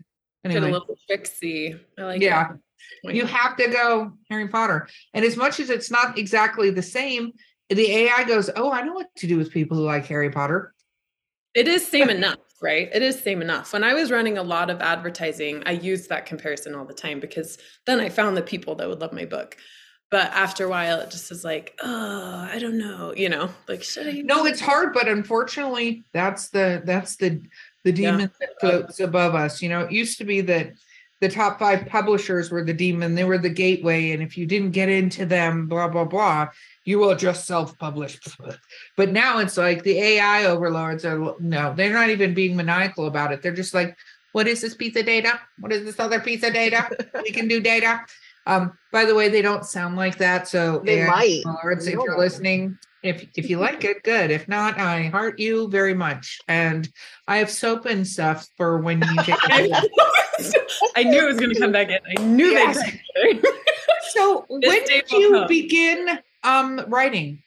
Get 0.43 0.63
a 0.63 0.67
little 0.67 0.97
tricksy. 1.07 1.75
I 1.97 2.03
like 2.03 2.21
yeah 2.21 2.53
it. 3.03 3.15
you 3.15 3.25
have 3.25 3.57
to 3.57 3.67
go 3.67 4.13
Harry 4.29 4.47
Potter. 4.47 4.87
And 5.13 5.25
as 5.25 5.35
much 5.35 5.59
as 5.59 5.69
it's 5.69 5.91
not 5.91 6.17
exactly 6.17 6.69
the 6.69 6.81
same, 6.81 7.33
the 7.69 7.91
AI 7.91 8.23
goes, 8.23 8.49
Oh, 8.55 8.71
I 8.71 8.81
know 8.81 8.93
what 8.93 9.13
to 9.17 9.27
do 9.27 9.37
with 9.37 9.51
people 9.51 9.77
who 9.77 9.83
like 9.83 10.05
Harry 10.05 10.29
Potter. 10.29 10.73
It 11.53 11.67
is 11.67 11.85
same 11.87 12.09
enough, 12.09 12.37
right? 12.61 12.87
It 12.93 13.01
is 13.01 13.19
same 13.19 13.41
enough. 13.41 13.73
When 13.73 13.83
I 13.83 13.93
was 13.95 14.11
running 14.11 14.37
a 14.37 14.43
lot 14.43 14.69
of 14.69 14.79
advertising, 14.79 15.63
I 15.65 15.71
used 15.71 16.09
that 16.09 16.27
comparison 16.27 16.75
all 16.75 16.85
the 16.85 16.93
time 16.93 17.19
because 17.19 17.57
then 17.85 17.99
I 17.99 18.09
found 18.09 18.37
the 18.37 18.43
people 18.43 18.75
that 18.75 18.87
would 18.87 19.01
love 19.01 19.11
my 19.11 19.25
book. 19.25 19.57
But 20.09 20.31
after 20.31 20.65
a 20.65 20.69
while, 20.69 20.99
it 21.01 21.09
just 21.11 21.31
is 21.31 21.43
like, 21.43 21.77
oh, 21.83 22.47
I 22.49 22.59
don't 22.59 22.77
know, 22.77 23.13
you 23.15 23.27
know, 23.27 23.49
like 23.67 23.83
should 23.83 24.07
I? 24.07 24.21
No, 24.21 24.45
it's 24.45 24.61
hard, 24.61 24.93
but 24.93 25.07
unfortunately, 25.09 26.05
that's 26.13 26.49
the 26.49 26.81
that's 26.85 27.17
the 27.17 27.41
the 27.83 27.91
Yeah. 27.91 28.11
demon 28.11 28.31
that 28.39 28.49
floats 28.61 28.99
above 28.99 29.35
us. 29.35 29.61
You 29.61 29.69
know, 29.69 29.81
it 29.81 29.91
used 29.91 30.17
to 30.19 30.25
be 30.25 30.41
that 30.41 30.73
the 31.19 31.29
top 31.29 31.59
five 31.59 31.87
publishers 31.87 32.51
were 32.51 32.63
the 32.63 32.73
demon, 32.73 33.15
they 33.15 33.23
were 33.23 33.37
the 33.37 33.49
gateway. 33.49 34.11
And 34.11 34.21
if 34.21 34.37
you 34.37 34.45
didn't 34.45 34.71
get 34.71 34.89
into 34.89 35.25
them, 35.25 35.67
blah, 35.67 35.87
blah, 35.87 36.05
blah, 36.05 36.49
you 36.87 36.97
will 36.99 37.15
just 37.15 37.45
self-publish. 37.45 38.17
But 38.95 39.11
now 39.11 39.39
it's 39.39 39.57
like 39.57 39.83
the 39.83 39.99
AI 39.99 40.45
overlords 40.45 41.03
are 41.03 41.35
no, 41.41 41.73
they're 41.75 41.91
not 41.91 42.09
even 42.09 42.33
being 42.33 42.55
maniacal 42.55 43.07
about 43.07 43.33
it. 43.33 43.41
They're 43.41 43.51
just 43.51 43.73
like, 43.73 43.97
what 44.31 44.47
is 44.47 44.61
this 44.61 44.73
piece 44.73 44.95
of 44.95 45.05
data? 45.05 45.37
What 45.59 45.73
is 45.73 45.83
this 45.83 45.99
other 45.99 46.21
piece 46.21 46.43
of 46.43 46.53
data? 46.53 46.89
we 47.23 47.31
can 47.31 47.49
do 47.49 47.59
data. 47.59 48.05
Um, 48.45 48.77
by 48.93 49.03
the 49.03 49.15
way, 49.15 49.27
they 49.27 49.41
don't 49.41 49.65
sound 49.65 49.97
like 49.97 50.17
that. 50.19 50.47
So 50.47 50.81
They 50.85 51.01
AI 51.01 51.07
might. 51.09 51.43
overlords, 51.45 51.87
if 51.87 51.93
You 51.95 52.03
you're 52.05 52.17
listening, 52.17 52.79
if 53.03 53.27
if 53.35 53.49
you 53.49 53.59
like 53.59 53.83
it, 53.83 54.03
good. 54.03 54.31
If 54.31 54.47
not, 54.47 54.79
I 54.79 55.03
heart 55.07 55.39
you 55.39 55.67
very 55.67 55.93
much. 55.93 56.39
And 56.47 56.87
I 57.27 57.39
have 57.39 57.51
soap 57.51 57.85
and 57.85 58.07
stuff 58.07 58.47
for 58.55 58.77
when 58.79 59.01
you 59.01 59.23
take 59.23 59.43
a. 59.49 59.81
I 60.95 61.03
knew 61.03 61.25
it 61.25 61.27
was 61.27 61.37
going 61.37 61.53
to 61.53 61.59
come 61.59 61.73
back 61.73 61.89
in. 61.89 61.99
I 62.17 62.23
knew 62.23 62.49
Yes. 62.51 62.81
they. 62.81 63.41
So 64.11 64.45
when 64.47 64.61
day 64.61 64.85
did 64.85 65.11
you 65.11 65.31
come. 65.33 65.47
begin 65.47 66.19
um 66.43 66.85
writing? 66.87 67.43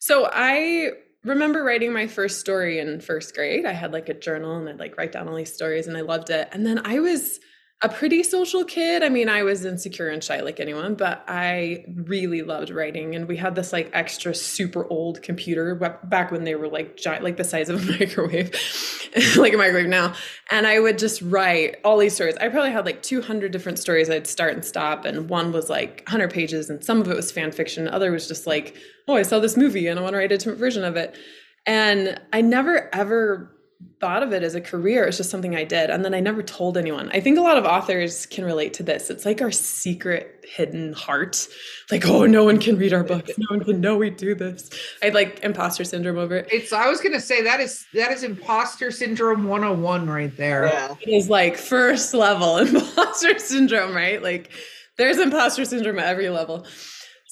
So 0.00 0.28
I 0.32 0.90
remember 1.24 1.64
writing 1.64 1.92
my 1.92 2.06
first 2.06 2.40
story 2.40 2.78
in 2.78 3.00
first 3.00 3.34
grade. 3.34 3.66
I 3.66 3.72
had 3.72 3.92
like 3.92 4.08
a 4.08 4.14
journal 4.14 4.56
and 4.56 4.68
I'd 4.68 4.78
like 4.78 4.96
write 4.96 5.12
down 5.12 5.28
all 5.28 5.36
these 5.36 5.52
stories 5.52 5.86
and 5.86 5.96
I 5.96 6.02
loved 6.02 6.30
it. 6.30 6.48
And 6.52 6.66
then 6.66 6.80
I 6.84 7.00
was 7.00 7.40
a 7.80 7.88
pretty 7.88 8.24
social 8.24 8.64
kid. 8.64 9.04
I 9.04 9.08
mean, 9.08 9.28
I 9.28 9.44
was 9.44 9.64
insecure 9.64 10.08
and 10.08 10.22
shy 10.22 10.40
like 10.40 10.58
anyone, 10.58 10.96
but 10.96 11.22
I 11.28 11.84
really 11.94 12.42
loved 12.42 12.70
writing. 12.70 13.14
And 13.14 13.28
we 13.28 13.36
had 13.36 13.54
this 13.54 13.72
like 13.72 13.88
extra 13.92 14.34
super 14.34 14.84
old 14.90 15.22
computer 15.22 15.76
back 16.02 16.32
when 16.32 16.42
they 16.42 16.56
were 16.56 16.66
like 16.66 16.96
giant, 16.96 17.22
like 17.22 17.36
the 17.36 17.44
size 17.44 17.68
of 17.68 17.88
a 17.88 17.92
microwave, 17.98 18.50
like 19.36 19.52
a 19.52 19.56
microwave 19.56 19.86
now. 19.86 20.14
And 20.50 20.66
I 20.66 20.80
would 20.80 20.98
just 20.98 21.22
write 21.22 21.76
all 21.84 21.98
these 21.98 22.14
stories. 22.14 22.36
I 22.40 22.48
probably 22.48 22.72
had 22.72 22.84
like 22.84 23.00
200 23.00 23.52
different 23.52 23.78
stories 23.78 24.10
I'd 24.10 24.26
start 24.26 24.54
and 24.54 24.64
stop. 24.64 25.04
And 25.04 25.28
one 25.28 25.52
was 25.52 25.70
like 25.70 26.02
100 26.08 26.32
pages, 26.32 26.68
and 26.70 26.82
some 26.84 27.00
of 27.00 27.08
it 27.08 27.14
was 27.14 27.30
fan 27.30 27.52
fiction. 27.52 27.86
Other 27.86 28.10
was 28.10 28.26
just 28.26 28.44
like, 28.44 28.76
oh, 29.06 29.14
I 29.14 29.22
saw 29.22 29.38
this 29.38 29.56
movie 29.56 29.86
and 29.86 30.00
I 30.00 30.02
want 30.02 30.14
to 30.14 30.18
write 30.18 30.32
a 30.32 30.38
different 30.38 30.58
version 30.58 30.82
of 30.82 30.96
it. 30.96 31.16
And 31.64 32.20
I 32.32 32.40
never 32.40 32.92
ever 32.92 33.54
thought 34.00 34.22
of 34.22 34.32
it 34.32 34.42
as 34.42 34.54
a 34.54 34.60
career. 34.60 35.04
It's 35.04 35.16
just 35.16 35.30
something 35.30 35.54
I 35.54 35.64
did. 35.64 35.90
And 35.90 36.04
then 36.04 36.14
I 36.14 36.20
never 36.20 36.42
told 36.42 36.76
anyone. 36.76 37.10
I 37.12 37.20
think 37.20 37.38
a 37.38 37.40
lot 37.40 37.56
of 37.56 37.64
authors 37.64 38.26
can 38.26 38.44
relate 38.44 38.74
to 38.74 38.82
this. 38.82 39.10
It's 39.10 39.24
like 39.24 39.40
our 39.40 39.50
secret 39.50 40.44
hidden 40.48 40.92
heart. 40.92 41.46
Like, 41.90 42.06
oh, 42.06 42.26
no 42.26 42.44
one 42.44 42.58
can 42.58 42.76
read 42.76 42.92
our 42.92 43.04
books. 43.04 43.30
No 43.38 43.56
one 43.56 43.64
can 43.64 43.80
know 43.80 43.96
we 43.96 44.10
do 44.10 44.34
this. 44.34 44.70
I 45.02 45.06
had 45.06 45.14
like 45.14 45.40
imposter 45.42 45.84
syndrome 45.84 46.18
over 46.18 46.36
it. 46.36 46.48
It's 46.52 46.72
I 46.72 46.88
was 46.88 47.00
gonna 47.00 47.20
say 47.20 47.42
that 47.42 47.60
is 47.60 47.86
that 47.94 48.12
is 48.12 48.22
imposter 48.22 48.90
syndrome 48.90 49.44
101 49.44 50.08
right 50.08 50.36
there. 50.36 50.66
Yeah. 50.66 50.94
It 51.00 51.08
is 51.08 51.28
like 51.28 51.56
first 51.56 52.14
level 52.14 52.56
imposter 52.58 53.38
syndrome, 53.38 53.94
right? 53.94 54.22
Like 54.22 54.50
there's 54.96 55.18
imposter 55.18 55.64
syndrome 55.64 55.98
at 55.98 56.06
every 56.06 56.30
level. 56.30 56.66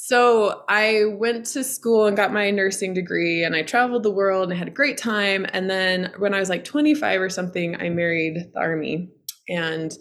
So 0.06 0.62
I 0.68 1.02
went 1.18 1.46
to 1.46 1.64
school 1.64 2.06
and 2.06 2.16
got 2.16 2.32
my 2.32 2.52
nursing 2.52 2.94
degree 2.94 3.42
and 3.42 3.56
I 3.56 3.62
traveled 3.62 4.04
the 4.04 4.10
world 4.12 4.48
and 4.48 4.56
had 4.56 4.68
a 4.68 4.70
great 4.70 4.96
time. 4.96 5.44
And 5.52 5.68
then 5.68 6.12
when 6.18 6.32
I 6.32 6.38
was 6.38 6.48
like 6.48 6.62
25 6.62 7.20
or 7.20 7.28
something, 7.28 7.74
I 7.82 7.88
married 7.88 8.52
the 8.54 8.60
army. 8.60 9.10
And 9.48 9.92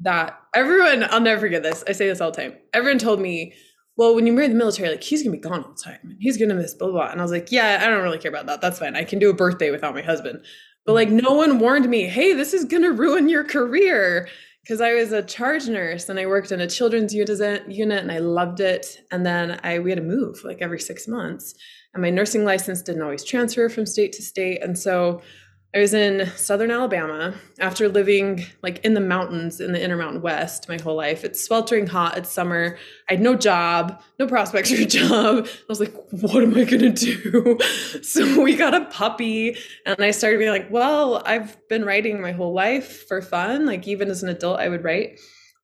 that 0.00 0.40
everyone, 0.54 1.04
I'll 1.10 1.20
never 1.20 1.42
forget 1.42 1.62
this. 1.62 1.84
I 1.86 1.92
say 1.92 2.06
this 2.06 2.22
all 2.22 2.30
the 2.30 2.38
time. 2.38 2.54
Everyone 2.72 2.98
told 2.98 3.20
me, 3.20 3.52
well, 3.98 4.14
when 4.14 4.26
you 4.26 4.32
marry 4.32 4.48
the 4.48 4.54
military, 4.54 4.88
like 4.88 5.02
he's 5.02 5.22
gonna 5.22 5.36
be 5.36 5.42
gone 5.42 5.62
all 5.62 5.74
the 5.74 5.82
time. 5.82 6.16
He's 6.20 6.38
gonna 6.38 6.54
miss 6.54 6.72
blah, 6.72 6.88
blah, 6.88 6.96
blah. 6.96 7.10
And 7.10 7.20
I 7.20 7.22
was 7.22 7.30
like, 7.30 7.52
yeah, 7.52 7.80
I 7.82 7.90
don't 7.90 8.02
really 8.02 8.16
care 8.16 8.30
about 8.30 8.46
that. 8.46 8.62
That's 8.62 8.78
fine. 8.78 8.96
I 8.96 9.04
can 9.04 9.18
do 9.18 9.28
a 9.28 9.34
birthday 9.34 9.70
without 9.70 9.92
my 9.92 10.00
husband. 10.00 10.42
But 10.86 10.94
like 10.94 11.10
no 11.10 11.34
one 11.34 11.58
warned 11.58 11.86
me, 11.86 12.04
hey, 12.04 12.32
this 12.32 12.54
is 12.54 12.64
gonna 12.64 12.92
ruin 12.92 13.28
your 13.28 13.44
career. 13.44 14.26
Because 14.70 14.80
I 14.80 14.94
was 14.94 15.10
a 15.10 15.20
charge 15.20 15.66
nurse 15.66 16.08
and 16.08 16.20
I 16.20 16.26
worked 16.26 16.52
in 16.52 16.60
a 16.60 16.68
children's 16.68 17.12
unit 17.12 17.66
and 17.68 18.12
I 18.12 18.18
loved 18.18 18.60
it. 18.60 19.00
And 19.10 19.26
then 19.26 19.58
I 19.64 19.80
we 19.80 19.90
had 19.90 19.96
to 19.98 20.04
move 20.04 20.44
like 20.44 20.58
every 20.60 20.78
six 20.78 21.08
months. 21.08 21.56
And 21.92 22.00
my 22.00 22.10
nursing 22.10 22.44
license 22.44 22.80
didn't 22.80 23.02
always 23.02 23.24
transfer 23.24 23.68
from 23.68 23.84
state 23.84 24.12
to 24.12 24.22
state. 24.22 24.62
And 24.62 24.78
so 24.78 25.22
I 25.72 25.78
was 25.78 25.94
in 25.94 26.26
southern 26.34 26.72
Alabama 26.72 27.32
after 27.60 27.88
living 27.88 28.44
like 28.60 28.84
in 28.84 28.94
the 28.94 29.00
mountains 29.00 29.60
in 29.60 29.70
the 29.70 29.80
Intermountain 29.80 30.20
West 30.20 30.68
my 30.68 30.78
whole 30.78 30.96
life. 30.96 31.22
It's 31.22 31.44
sweltering 31.44 31.86
hot, 31.86 32.18
it's 32.18 32.32
summer. 32.32 32.76
I 33.08 33.12
had 33.12 33.22
no 33.22 33.36
job, 33.36 34.02
no 34.18 34.26
prospects 34.26 34.72
for 34.72 34.80
a 34.80 34.84
job. 34.86 35.46
I 35.46 35.64
was 35.68 35.78
like, 35.78 35.94
what 36.10 36.42
am 36.42 36.56
I 36.56 36.64
gonna 36.64 36.90
do? 36.90 37.58
So 38.02 38.42
we 38.42 38.56
got 38.56 38.74
a 38.74 38.86
puppy, 38.86 39.56
and 39.86 40.02
I 40.02 40.10
started 40.10 40.38
being 40.38 40.50
like, 40.50 40.70
well, 40.70 41.22
I've 41.24 41.56
been 41.68 41.84
writing 41.84 42.20
my 42.20 42.32
whole 42.32 42.52
life 42.52 43.06
for 43.06 43.20
fun. 43.20 43.66
Like 43.66 43.86
even 43.86 44.08
as 44.10 44.22
an 44.22 44.28
adult, 44.28 44.58
I 44.58 44.68
would 44.68 44.82
write. 44.82 45.20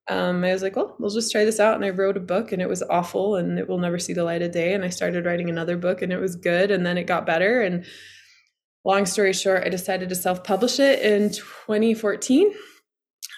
Um, 0.08 0.44
I 0.44 0.52
was 0.52 0.62
like, 0.62 0.76
well, 0.76 0.94
we'll 0.98 1.10
just 1.10 1.32
try 1.32 1.44
this 1.44 1.58
out. 1.58 1.75
And 1.75 1.84
I 1.84 1.90
wrote 1.90 2.16
a 2.16 2.20
book 2.20 2.52
and 2.52 2.62
it 2.62 2.68
was 2.68 2.82
awful 2.82 3.36
and 3.36 3.58
it 3.58 3.68
will 3.68 3.78
never 3.78 3.98
see 3.98 4.12
the 4.12 4.22
light 4.22 4.42
of 4.42 4.52
day. 4.52 4.72
And 4.75 4.84
I 4.84 4.88
started 4.88 5.25
writing 5.25 5.50
another 5.50 5.76
book 5.76 6.02
and 6.02 6.12
it 6.12 6.20
was 6.20 6.36
good. 6.36 6.70
And 6.70 6.86
then 6.86 6.96
it 6.96 7.08
got 7.08 7.26
better. 7.26 7.62
And 7.62 7.84
long 8.86 9.04
story 9.04 9.32
short, 9.32 9.64
I 9.64 9.68
decided 9.68 10.08
to 10.08 10.14
self 10.14 10.44
publish 10.44 10.78
it 10.78 11.00
in 11.00 11.30
2014 11.30 12.54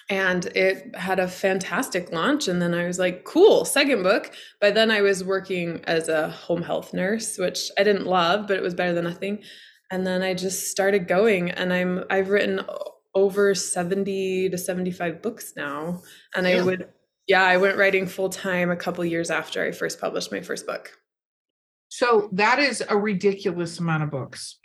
and 0.09 0.45
it 0.47 0.95
had 0.95 1.19
a 1.19 1.27
fantastic 1.27 2.11
launch. 2.11 2.47
And 2.47 2.61
then 2.61 2.73
I 2.73 2.85
was 2.85 2.99
like, 2.99 3.23
cool, 3.25 3.65
second 3.65 4.03
book. 4.03 4.33
By 4.61 4.71
then 4.71 4.91
I 4.91 5.01
was 5.01 5.23
working 5.23 5.81
as 5.85 6.07
a 6.07 6.29
home 6.29 6.61
health 6.61 6.93
nurse, 6.93 7.37
which 7.37 7.69
I 7.77 7.83
didn't 7.83 8.05
love, 8.05 8.47
but 8.47 8.57
it 8.57 8.63
was 8.63 8.73
better 8.75 8.93
than 8.93 9.03
nothing. 9.03 9.43
And 9.91 10.05
then 10.05 10.21
I 10.21 10.35
just 10.35 10.67
started 10.67 11.07
going 11.07 11.49
and 11.49 11.73
I'm 11.73 12.03
I've 12.11 12.29
written 12.29 12.61
over 13.15 13.55
70 13.55 14.49
to 14.49 14.57
75 14.57 15.21
books 15.21 15.53
now. 15.55 16.01
And 16.35 16.47
Yeah. 16.47 16.57
I 16.57 16.61
would, 16.63 16.89
yeah, 17.27 17.43
I 17.43 17.57
went 17.57 17.77
writing 17.77 18.05
full 18.05 18.29
time 18.29 18.69
a 18.69 18.75
couple 18.75 19.03
years 19.03 19.31
after 19.31 19.63
I 19.63 19.71
first 19.71 19.99
published 19.99 20.31
my 20.31 20.41
first 20.41 20.67
book. 20.67 20.98
So 21.91 22.29
that 22.33 22.59
is 22.59 22.83
a 22.87 22.95
ridiculous 22.95 23.79
amount 23.79 24.03
of 24.03 24.11
books. 24.11 24.57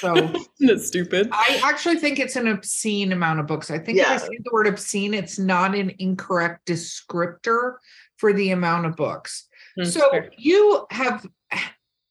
So 0.00 0.14
That's 0.60 0.86
stupid. 0.86 1.30
I 1.32 1.60
actually 1.64 1.96
think 1.96 2.18
it's 2.18 2.36
an 2.36 2.46
obscene 2.48 3.12
amount 3.12 3.40
of 3.40 3.46
books. 3.46 3.70
I 3.70 3.78
think 3.78 3.98
if 3.98 4.06
I 4.08 4.16
say 4.18 4.38
the 4.44 4.50
word 4.52 4.66
obscene, 4.66 5.14
it's 5.14 5.38
not 5.38 5.74
an 5.74 5.92
incorrect 5.98 6.66
descriptor 6.66 7.76
for 8.18 8.32
the 8.34 8.50
amount 8.50 8.86
of 8.86 8.94
books. 8.96 9.48
Mm, 9.78 9.86
So 9.86 10.10
fair. 10.10 10.30
you 10.36 10.86
have, 10.90 11.26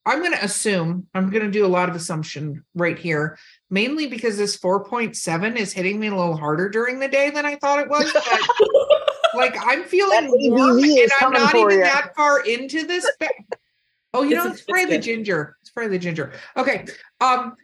I'm 0.07 0.19
going 0.19 0.33
to 0.33 0.43
assume, 0.43 1.07
I'm 1.15 1.29
going 1.31 1.43
to 1.45 1.51
do 1.51 1.65
a 1.65 1.67
lot 1.67 1.89
of 1.89 1.95
assumption 1.95 2.63
right 2.75 2.97
here, 2.97 3.37
mainly 3.71 4.05
because 4.07 4.37
this 4.37 4.55
4.7 4.57 5.55
is 5.57 5.73
hitting 5.73 5.99
me 5.99 6.07
a 6.07 6.15
little 6.15 6.37
harder 6.37 6.69
during 6.69 6.99
the 6.99 7.07
day 7.07 7.29
than 7.31 7.45
I 7.45 7.55
thought 7.55 7.79
it 7.79 7.89
was. 7.89 8.11
But 8.13 8.25
like 9.35 9.55
I'm 9.59 9.83
feeling 9.83 10.25
That 10.25 10.51
warm 10.51 10.79
and 10.79 11.11
I'm 11.21 11.31
not 11.33 11.55
even 11.55 11.79
ya. 11.79 11.85
that 11.85 12.15
far 12.15 12.41
into 12.41 12.85
this. 12.85 13.09
ba- 13.19 13.29
oh, 14.15 14.23
you 14.23 14.35
know, 14.35 14.47
it's 14.47 14.61
spray 14.61 14.85
the 14.85 14.97
ginger. 14.97 15.55
Spray 15.63 15.87
the 15.87 15.99
ginger. 15.99 16.33
Okay. 16.57 16.85
Um, 17.21 17.55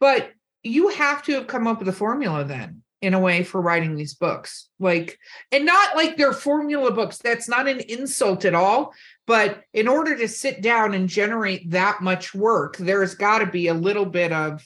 but 0.00 0.32
you 0.62 0.88
have 0.88 1.22
to 1.24 1.32
have 1.32 1.46
come 1.46 1.66
up 1.66 1.78
with 1.78 1.88
a 1.88 1.92
formula 1.92 2.44
then 2.44 2.82
in 3.00 3.14
a 3.14 3.20
way 3.20 3.42
for 3.42 3.60
writing 3.60 3.96
these 3.96 4.14
books 4.14 4.68
like 4.78 5.18
and 5.50 5.66
not 5.66 5.96
like 5.96 6.16
they're 6.16 6.32
formula 6.32 6.90
books 6.92 7.18
that's 7.18 7.48
not 7.48 7.68
an 7.68 7.80
insult 7.80 8.44
at 8.44 8.54
all 8.54 8.92
but 9.26 9.62
in 9.74 9.88
order 9.88 10.16
to 10.16 10.28
sit 10.28 10.62
down 10.62 10.94
and 10.94 11.08
generate 11.08 11.68
that 11.68 12.00
much 12.00 12.32
work 12.32 12.76
there's 12.76 13.14
got 13.14 13.40
to 13.40 13.46
be 13.46 13.66
a 13.66 13.74
little 13.74 14.06
bit 14.06 14.32
of 14.32 14.64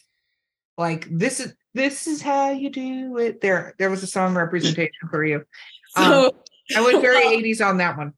like 0.77 1.09
this 1.11 1.41
is 1.41 1.55
this 1.73 2.07
is 2.07 2.21
how 2.21 2.51
you 2.51 2.69
do 2.69 3.17
it 3.17 3.41
there 3.41 3.75
there 3.79 3.91
was 3.91 4.03
a 4.03 4.07
song 4.07 4.35
representation 4.35 5.09
for 5.11 5.25
you 5.25 5.43
So, 5.97 6.37
i 6.77 6.83
went 6.83 7.01
very 7.01 7.25
80s 7.55 7.67
on 7.67 7.79
that 7.79 7.97
one 7.97 8.13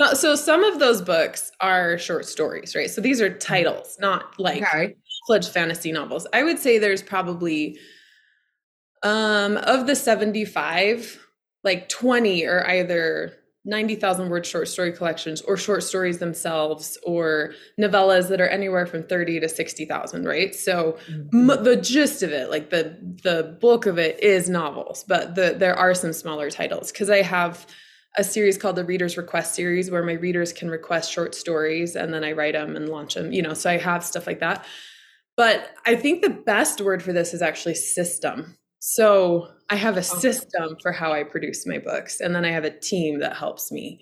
so, 0.00 0.14
so 0.14 0.34
some 0.34 0.64
of 0.64 0.78
those 0.78 1.02
books 1.02 1.50
are 1.60 1.98
short 1.98 2.26
stories, 2.26 2.74
right? 2.74 2.90
So 2.90 3.00
these 3.00 3.20
are 3.20 3.36
titles, 3.36 3.96
not 4.00 4.38
like 4.38 4.62
okay 4.62 4.96
fledged 5.28 5.50
fantasy 5.50 5.92
novels. 5.92 6.26
I 6.32 6.42
would 6.42 6.58
say 6.58 6.78
there's 6.78 7.02
probably 7.02 7.78
um 9.04 9.56
of 9.58 9.86
the 9.86 9.94
75, 9.94 11.24
like 11.62 11.88
20 11.88 12.46
are 12.46 12.66
either 12.66 13.34
90,000 13.64 14.30
word 14.30 14.46
short 14.46 14.66
story 14.66 14.92
collections 14.92 15.42
or 15.42 15.56
short 15.58 15.82
stories 15.82 16.18
themselves 16.18 16.96
or 17.04 17.52
novellas 17.78 18.28
that 18.28 18.40
are 18.40 18.48
anywhere 18.48 18.86
from 18.86 19.02
30 19.02 19.40
to 19.40 19.48
60,000, 19.48 20.24
right? 20.24 20.54
So 20.54 20.96
m- 21.34 21.62
the 21.62 21.76
gist 21.76 22.22
of 22.22 22.30
it, 22.30 22.50
like 22.50 22.70
the 22.70 22.96
the 23.22 23.56
bulk 23.60 23.84
of 23.86 23.98
it 23.98 24.18
is 24.22 24.48
novels, 24.48 25.04
but 25.06 25.34
the 25.34 25.54
there 25.56 25.74
are 25.74 25.94
some 25.94 26.12
smaller 26.12 26.50
titles 26.50 26.90
cuz 26.90 27.10
I 27.10 27.22
have 27.22 27.66
a 28.18 28.24
series 28.24 28.58
called 28.58 28.76
the 28.76 28.84
Readers 28.84 29.16
Request 29.16 29.54
series 29.54 29.90
where 29.90 30.02
my 30.02 30.14
readers 30.14 30.52
can 30.52 30.68
request 30.68 31.12
short 31.12 31.34
stories 31.36 31.94
and 31.94 32.12
then 32.12 32.24
I 32.24 32.32
write 32.32 32.54
them 32.54 32.74
and 32.74 32.88
launch 32.88 33.14
them, 33.14 33.32
you 33.32 33.40
know, 33.40 33.54
so 33.54 33.70
I 33.70 33.78
have 33.78 34.04
stuff 34.04 34.26
like 34.26 34.40
that. 34.40 34.66
But 35.36 35.70
I 35.86 35.94
think 35.94 36.20
the 36.20 36.30
best 36.30 36.80
word 36.80 37.00
for 37.00 37.12
this 37.12 37.32
is 37.32 37.42
actually 37.42 37.76
system. 37.76 38.56
So 38.80 39.48
I 39.70 39.76
have 39.76 39.96
a 39.96 40.02
system 40.02 40.76
for 40.82 40.90
how 40.90 41.12
I 41.12 41.22
produce 41.22 41.66
my 41.66 41.78
books, 41.78 42.20
and 42.20 42.34
then 42.34 42.44
I 42.44 42.50
have 42.50 42.64
a 42.64 42.76
team 42.76 43.20
that 43.20 43.36
helps 43.36 43.70
me. 43.70 44.00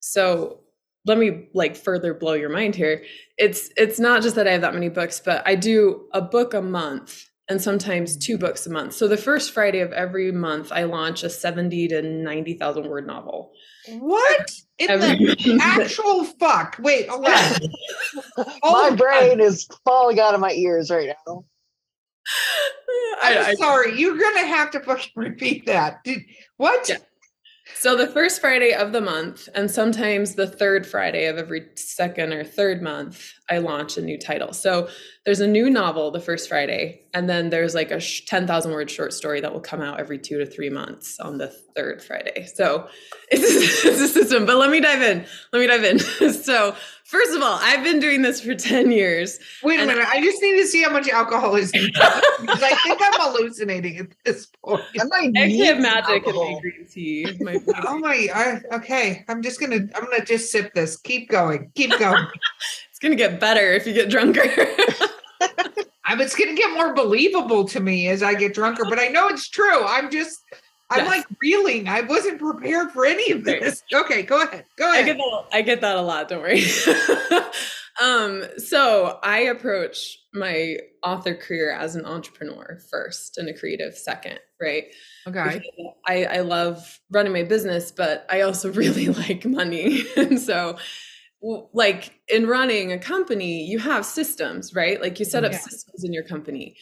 So 0.00 0.60
let 1.06 1.18
me 1.18 1.48
like 1.54 1.76
further 1.76 2.12
blow 2.12 2.34
your 2.34 2.50
mind 2.50 2.74
here. 2.74 3.02
It's 3.38 3.70
it's 3.76 3.98
not 3.98 4.22
just 4.22 4.36
that 4.36 4.46
I 4.46 4.52
have 4.52 4.62
that 4.62 4.74
many 4.74 4.88
books, 4.90 5.20
but 5.24 5.42
I 5.46 5.54
do 5.54 6.06
a 6.12 6.20
book 6.20 6.52
a 6.52 6.62
month 6.62 7.26
and 7.48 7.60
sometimes 7.60 8.16
two 8.16 8.38
books 8.38 8.66
a 8.66 8.70
month. 8.70 8.94
So 8.94 9.06
the 9.08 9.16
first 9.16 9.52
Friday 9.52 9.80
of 9.80 9.92
every 9.92 10.32
month, 10.32 10.72
I 10.72 10.84
launch 10.84 11.22
a 11.22 11.30
70 11.30 11.88
to 11.88 12.02
90,000 12.02 12.86
word 12.88 13.06
novel. 13.06 13.52
what? 13.98 14.50
In 14.78 14.86
the 14.98 15.36
Every- 15.46 15.58
actual 15.60 16.24
fuck. 16.24 16.76
Wait 16.80 17.08
hold 17.08 17.26
on. 17.26 17.32
My 18.36 18.44
Hold 18.62 18.98
brain 18.98 19.40
is 19.40 19.68
falling 19.84 20.18
out 20.20 20.34
of 20.34 20.40
my 20.40 20.52
ears 20.52 20.90
right 20.90 21.08
now. 21.26 21.44
I'm 23.22 23.38
I- 23.38 23.46
I- 23.50 23.54
sorry. 23.54 23.98
You're 23.98 24.18
gonna 24.18 24.46
have 24.46 24.70
to 24.72 24.80
fucking 24.80 25.12
repeat 25.14 25.66
that. 25.66 26.02
Did, 26.04 26.20
what? 26.56 26.88
Yeah. 26.88 26.96
So 27.76 27.96
the 27.96 28.06
first 28.06 28.40
Friday 28.40 28.72
of 28.72 28.92
the 28.92 29.00
month, 29.00 29.48
and 29.54 29.70
sometimes 29.70 30.36
the 30.36 30.46
third 30.46 30.86
Friday 30.86 31.26
of 31.26 31.36
every 31.36 31.66
second 31.74 32.32
or 32.32 32.44
third 32.44 32.80
month, 32.80 33.32
I 33.50 33.58
launch 33.58 33.98
a 33.98 34.02
new 34.02 34.18
title. 34.18 34.52
So 34.52 34.88
there's 35.24 35.40
a 35.40 35.46
new 35.46 35.68
novel 35.68 36.10
the 36.10 36.20
first 36.20 36.48
Friday, 36.48 37.02
and 37.12 37.28
then 37.28 37.50
there's 37.50 37.74
like 37.74 37.90
a 37.90 38.00
sh- 38.00 38.24
10,000 38.26 38.72
word 38.72 38.90
short 38.90 39.12
story 39.12 39.40
that 39.40 39.52
will 39.52 39.60
come 39.60 39.82
out 39.82 40.00
every 40.00 40.18
two 40.18 40.38
to 40.38 40.46
three 40.46 40.70
months 40.70 41.18
on 41.20 41.36
the 41.36 41.48
third 41.48 42.02
Friday. 42.02 42.46
So 42.46 42.88
it's, 43.28 43.42
it's 43.84 44.00
a 44.00 44.08
system, 44.08 44.46
but 44.46 44.56
let 44.56 44.70
me 44.70 44.80
dive 44.80 45.02
in. 45.02 45.26
Let 45.52 45.58
me 45.58 45.66
dive 45.66 45.84
in. 45.84 45.98
so, 46.32 46.76
first 47.04 47.34
of 47.34 47.42
all, 47.42 47.58
I've 47.62 47.84
been 47.84 48.00
doing 48.00 48.22
this 48.22 48.40
for 48.40 48.54
10 48.54 48.90
years. 48.90 49.38
Wait 49.62 49.80
a 49.80 49.86
minute. 49.86 50.06
I 50.08 50.20
just 50.20 50.42
need 50.42 50.56
to 50.56 50.66
see 50.66 50.82
how 50.82 50.90
much 50.90 51.08
alcohol 51.08 51.54
is 51.54 51.70
in 51.72 51.90
that, 51.94 52.22
I 52.48 52.74
think 52.82 53.00
I'm 53.02 53.12
hallucinating 53.20 53.98
at 53.98 54.08
this 54.24 54.46
point. 54.64 54.82
I 55.00 55.04
might 55.04 55.32
I 55.36 55.42
actually 55.42 55.58
need 55.58 55.66
have 55.66 55.76
some 55.76 55.82
magic 55.82 56.26
in 56.26 56.34
my 56.34 56.58
green 56.60 56.86
tea. 56.90 57.36
My, 57.40 57.52
my 57.66 57.84
Oh 57.86 57.98
my 57.98 58.28
I, 58.34 58.76
okay. 58.76 59.24
I'm 59.28 59.42
just 59.42 59.60
gonna 59.60 59.76
I'm 59.94 60.04
gonna 60.04 60.24
just 60.24 60.50
sip 60.50 60.74
this. 60.74 60.96
Keep 60.96 61.28
going. 61.28 61.70
Keep 61.74 61.98
going. 61.98 62.26
it's 62.90 62.98
going 62.98 63.12
to 63.12 63.16
get 63.16 63.38
better 63.38 63.72
if 63.72 63.86
you 63.86 63.92
get 63.92 64.10
drunker. 64.10 64.42
I'm 66.06 66.20
it's 66.20 66.36
gonna 66.36 66.54
get 66.54 66.72
more 66.74 66.92
believable 66.92 67.64
to 67.68 67.80
me 67.80 68.08
as 68.08 68.22
I 68.22 68.34
get 68.34 68.54
drunker, 68.54 68.84
but 68.84 68.98
I 68.98 69.08
know 69.08 69.28
it's 69.28 69.48
true. 69.48 69.84
I'm 69.84 70.10
just 70.10 70.40
I'm 70.94 71.04
Yes. 71.04 71.08
like 71.08 71.26
reeling. 71.42 71.88
I 71.88 72.02
wasn't 72.02 72.38
prepared 72.38 72.90
for 72.92 73.04
any 73.04 73.32
of 73.32 73.44
this. 73.44 73.82
Okay, 73.92 74.22
go 74.22 74.42
ahead. 74.42 74.64
Go 74.78 74.86
I 74.88 74.98
ahead. 75.00 75.06
get 75.06 75.16
that. 75.18 75.44
I 75.52 75.62
get 75.62 75.80
that 75.82 75.96
a 75.96 76.00
lot. 76.02 76.28
Don't 76.28 76.40
worry. 76.40 76.62
um, 78.02 78.44
so 78.58 79.18
I 79.22 79.40
approach 79.40 80.18
my 80.32 80.78
author 81.02 81.34
career 81.34 81.72
as 81.72 81.96
an 81.96 82.04
entrepreneur 82.06 82.78
first 82.90 83.38
and 83.38 83.48
a 83.48 83.54
creative 83.58 83.94
second, 83.96 84.38
right? 84.60 84.84
okay. 85.26 85.42
Because 85.44 85.60
I, 86.06 86.24
I 86.24 86.40
love 86.40 87.00
running 87.10 87.32
my 87.32 87.44
business, 87.44 87.90
but 87.92 88.26
I 88.30 88.42
also 88.42 88.72
really 88.82 89.08
like 89.08 89.44
money, 89.44 90.02
and 90.16 90.40
so 90.40 90.76
like 91.74 92.14
in 92.28 92.46
running 92.46 92.90
a 92.92 92.98
company, 92.98 93.64
you 93.66 93.78
have 93.78 94.06
systems, 94.06 94.74
right? 94.74 95.00
Like 95.00 95.18
you 95.18 95.26
set 95.26 95.44
up 95.44 95.52
systems 95.52 96.02
in 96.02 96.12
your 96.12 96.24
company, 96.24 96.76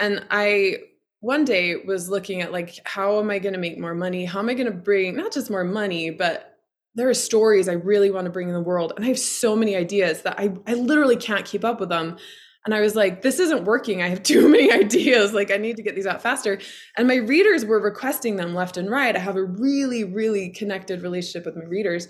and 0.00 0.24
I 0.30 0.76
one 1.24 1.42
day 1.46 1.76
was 1.76 2.10
looking 2.10 2.42
at 2.42 2.52
like 2.52 2.78
how 2.84 3.18
am 3.18 3.30
i 3.30 3.38
going 3.38 3.54
to 3.54 3.58
make 3.58 3.78
more 3.78 3.94
money? 3.94 4.26
How 4.26 4.40
am 4.40 4.50
i 4.50 4.54
going 4.54 4.70
to 4.70 4.76
bring 4.76 5.16
not 5.16 5.32
just 5.32 5.50
more 5.50 5.64
money 5.64 6.10
but 6.10 6.58
there 6.94 7.08
are 7.08 7.14
stories 7.14 7.66
i 7.66 7.72
really 7.72 8.10
want 8.10 8.26
to 8.26 8.30
bring 8.30 8.48
in 8.48 8.54
the 8.54 8.60
world 8.60 8.92
and 8.94 9.04
i 9.04 9.08
have 9.08 9.18
so 9.18 9.56
many 9.56 9.74
ideas 9.74 10.22
that 10.22 10.38
i, 10.38 10.52
I 10.66 10.74
literally 10.74 11.16
can't 11.16 11.46
keep 11.46 11.64
up 11.64 11.80
with 11.80 11.88
them. 11.88 12.18
And 12.66 12.74
i 12.74 12.80
was 12.80 12.94
like 12.94 13.22
this 13.22 13.38
isn't 13.38 13.64
working. 13.64 14.02
I 14.02 14.08
have 14.08 14.22
too 14.34 14.48
many 14.48 14.70
ideas. 14.70 15.32
Like 15.32 15.50
i 15.50 15.56
need 15.56 15.76
to 15.76 15.82
get 15.82 15.94
these 15.94 16.06
out 16.06 16.20
faster. 16.20 16.60
And 16.98 17.08
my 17.08 17.16
readers 17.16 17.64
were 17.64 17.80
requesting 17.80 18.36
them 18.36 18.54
left 18.54 18.76
and 18.76 18.90
right. 18.90 19.16
I 19.16 19.18
have 19.18 19.36
a 19.36 19.44
really 19.44 20.04
really 20.04 20.50
connected 20.50 21.02
relationship 21.02 21.46
with 21.46 21.56
my 21.56 21.68
readers. 21.68 22.08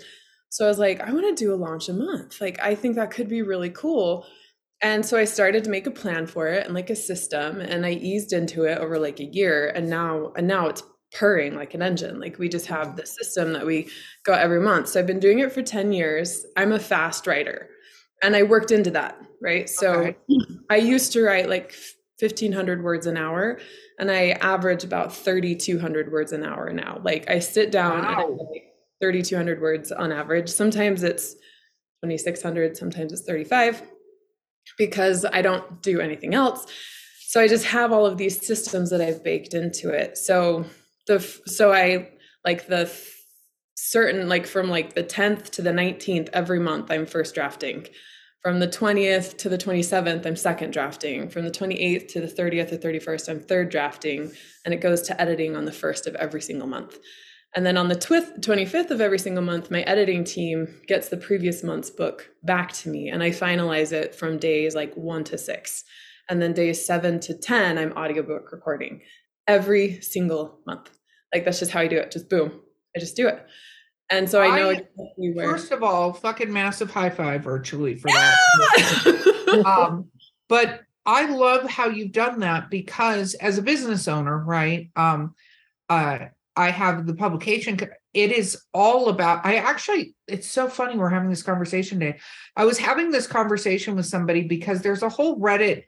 So 0.49 0.65
i 0.65 0.67
was 0.67 0.79
like 0.79 0.99
i 0.99 1.13
want 1.13 1.25
to 1.37 1.43
do 1.43 1.53
a 1.53 1.61
launch 1.65 1.87
a 1.87 1.93
month. 1.93 2.41
Like 2.41 2.59
i 2.61 2.75
think 2.75 2.97
that 2.97 3.11
could 3.11 3.29
be 3.29 3.41
really 3.43 3.69
cool 3.69 4.25
and 4.81 5.05
so 5.05 5.17
I 5.17 5.25
started 5.25 5.63
to 5.63 5.69
make 5.69 5.87
a 5.87 5.91
plan 5.91 6.27
for 6.27 6.47
it 6.47 6.65
and 6.65 6.73
like 6.73 6.89
a 6.89 6.95
system 6.95 7.61
and 7.61 7.85
I 7.85 7.91
eased 7.91 8.33
into 8.33 8.63
it 8.63 8.77
over 8.77 8.99
like 8.99 9.19
a 9.19 9.25
year 9.25 9.69
and 9.69 9.89
now 9.89 10.33
and 10.35 10.47
now 10.47 10.67
it's 10.67 10.83
purring 11.13 11.55
like 11.55 11.73
an 11.73 11.81
engine. 11.81 12.19
Like 12.19 12.37
we 12.37 12.49
just 12.49 12.67
have 12.67 12.95
the 12.95 13.05
system 13.05 13.53
that 13.53 13.65
we 13.65 13.89
go 14.23 14.33
every 14.33 14.59
month. 14.59 14.89
So 14.89 14.99
I've 14.99 15.07
been 15.07 15.19
doing 15.19 15.39
it 15.39 15.51
for 15.51 15.61
10 15.61 15.93
years. 15.93 16.45
I'm 16.57 16.73
a 16.73 16.79
fast 16.79 17.25
writer 17.25 17.69
and 18.21 18.35
I 18.35 18.43
worked 18.43 18.71
into 18.71 18.91
that, 18.91 19.17
right? 19.41 19.69
So 19.69 19.91
Okay. 19.93 20.17
I 20.69 20.75
used 20.77 21.13
to 21.13 21.23
write 21.23 21.49
like 21.49 21.73
1500 22.19 22.83
words 22.83 23.07
an 23.07 23.17
hour 23.17 23.59
and 23.97 24.11
I 24.11 24.31
average 24.41 24.83
about 24.83 25.15
3200 25.15 26.11
words 26.11 26.33
an 26.33 26.43
hour 26.43 26.71
now. 26.73 26.99
Like 27.01 27.29
I 27.29 27.39
sit 27.39 27.71
down 27.71 27.99
and 27.99 28.07
I 28.07 28.23
write 28.23 28.63
3200 29.01 29.61
words 29.61 29.91
on 29.91 30.11
average. 30.11 30.49
Sometimes 30.49 31.03
it's 31.03 31.33
2600, 32.03 32.75
sometimes 32.75 33.13
it's 33.13 33.23
35 33.23 33.83
because 34.77 35.25
I 35.25 35.41
don't 35.41 35.81
do 35.81 35.99
anything 35.99 36.33
else. 36.33 36.65
So 37.27 37.41
I 37.41 37.47
just 37.47 37.65
have 37.65 37.91
all 37.91 38.05
of 38.05 38.17
these 38.17 38.45
systems 38.45 38.89
that 38.91 39.01
I've 39.01 39.23
baked 39.23 39.53
into 39.53 39.89
it. 39.89 40.17
So 40.17 40.65
the 41.07 41.19
so 41.47 41.73
I 41.73 42.09
like 42.45 42.67
the 42.67 42.91
certain 43.75 44.29
like 44.29 44.47
from 44.47 44.69
like 44.69 44.93
the 44.95 45.03
10th 45.03 45.49
to 45.51 45.61
the 45.61 45.71
19th 45.71 46.29
every 46.33 46.59
month 46.59 46.89
I'm 46.89 47.05
first 47.05 47.35
drafting. 47.35 47.87
From 48.41 48.59
the 48.59 48.67
20th 48.67 49.37
to 49.39 49.49
the 49.49 49.57
27th 49.57 50.25
I'm 50.25 50.35
second 50.35 50.71
drafting. 50.71 51.29
From 51.29 51.43
the 51.45 51.51
28th 51.51 52.07
to 52.09 52.21
the 52.21 52.27
30th 52.27 52.71
or 52.71 52.77
31st 52.77 53.29
I'm 53.29 53.39
third 53.39 53.69
drafting 53.69 54.31
and 54.63 54.73
it 54.73 54.81
goes 54.81 55.01
to 55.03 55.19
editing 55.19 55.55
on 55.55 55.65
the 55.65 55.71
first 55.71 56.07
of 56.07 56.15
every 56.15 56.41
single 56.41 56.67
month. 56.67 56.99
And 57.55 57.65
then 57.65 57.77
on 57.77 57.87
the 57.87 57.95
twi- 57.95 58.19
25th 58.39 58.91
of 58.91 58.99
every 58.99 59.17
single 59.17 59.43
month, 59.43 59.71
my 59.71 59.81
editing 59.83 60.23
team 60.25 60.67
gets 60.87 61.07
the 61.09 61.17
previous 61.17 61.63
month's 61.63 61.89
book 61.89 62.29
back 62.43 62.73
to 62.73 62.89
me 62.89 63.09
and 63.09 63.23
I 63.23 63.29
finalize 63.29 63.93
it 63.93 64.13
from 64.13 64.37
days 64.37 64.75
like 64.75 64.93
one 64.95 65.23
to 65.25 65.37
six. 65.37 65.83
And 66.29 66.41
then 66.41 66.53
days 66.53 66.85
seven 66.85 67.19
to 67.21 67.33
10, 67.37 67.77
I'm 67.77 67.93
audiobook 67.93 68.51
recording. 68.51 69.01
every 69.47 70.01
single 70.01 70.59
month. 70.65 70.89
Like 71.33 71.45
that's 71.45 71.59
just 71.59 71.71
how 71.71 71.81
I 71.81 71.87
do 71.87 71.97
it. 71.97 72.11
Just 72.11 72.29
boom. 72.29 72.61
I 72.95 72.99
just 72.99 73.15
do 73.15 73.27
it. 73.27 73.45
And 74.09 74.29
so 74.29 74.41
I 74.41 74.57
know 74.59 74.71
I- 74.71 74.81
where. 75.17 75.47
First 75.49 75.71
of 75.71 75.83
all, 75.83 76.13
fucking 76.13 76.51
massive 76.51 76.91
high 76.91 77.09
five 77.11 77.43
virtually 77.43 77.95
for 77.95 78.07
that. 78.09 79.63
um, 79.65 80.09
but 80.49 80.81
I 81.05 81.27
love 81.27 81.69
how 81.69 81.87
you've 81.89 82.11
done 82.11 82.39
that 82.39 82.69
because 82.71 83.35
as 83.35 83.57
a 83.57 83.61
business 83.61 84.07
owner, 84.07 84.37
right? 84.37 84.89
Um, 84.95 85.35
uh, 85.89 86.19
I 86.55 86.71
have 86.71 87.05
the 87.05 87.15
publication. 87.15 87.77
It 88.13 88.31
is 88.31 88.61
all 88.73 89.09
about. 89.09 89.45
I 89.45 89.55
actually, 89.55 90.15
it's 90.27 90.49
so 90.49 90.67
funny 90.67 90.97
we're 90.97 91.09
having 91.09 91.29
this 91.29 91.43
conversation 91.43 91.99
today. 91.99 92.19
I 92.55 92.65
was 92.65 92.77
having 92.77 93.11
this 93.11 93.27
conversation 93.27 93.95
with 93.95 94.05
somebody 94.05 94.43
because 94.47 94.81
there's 94.81 95.03
a 95.03 95.09
whole 95.09 95.39
Reddit 95.39 95.83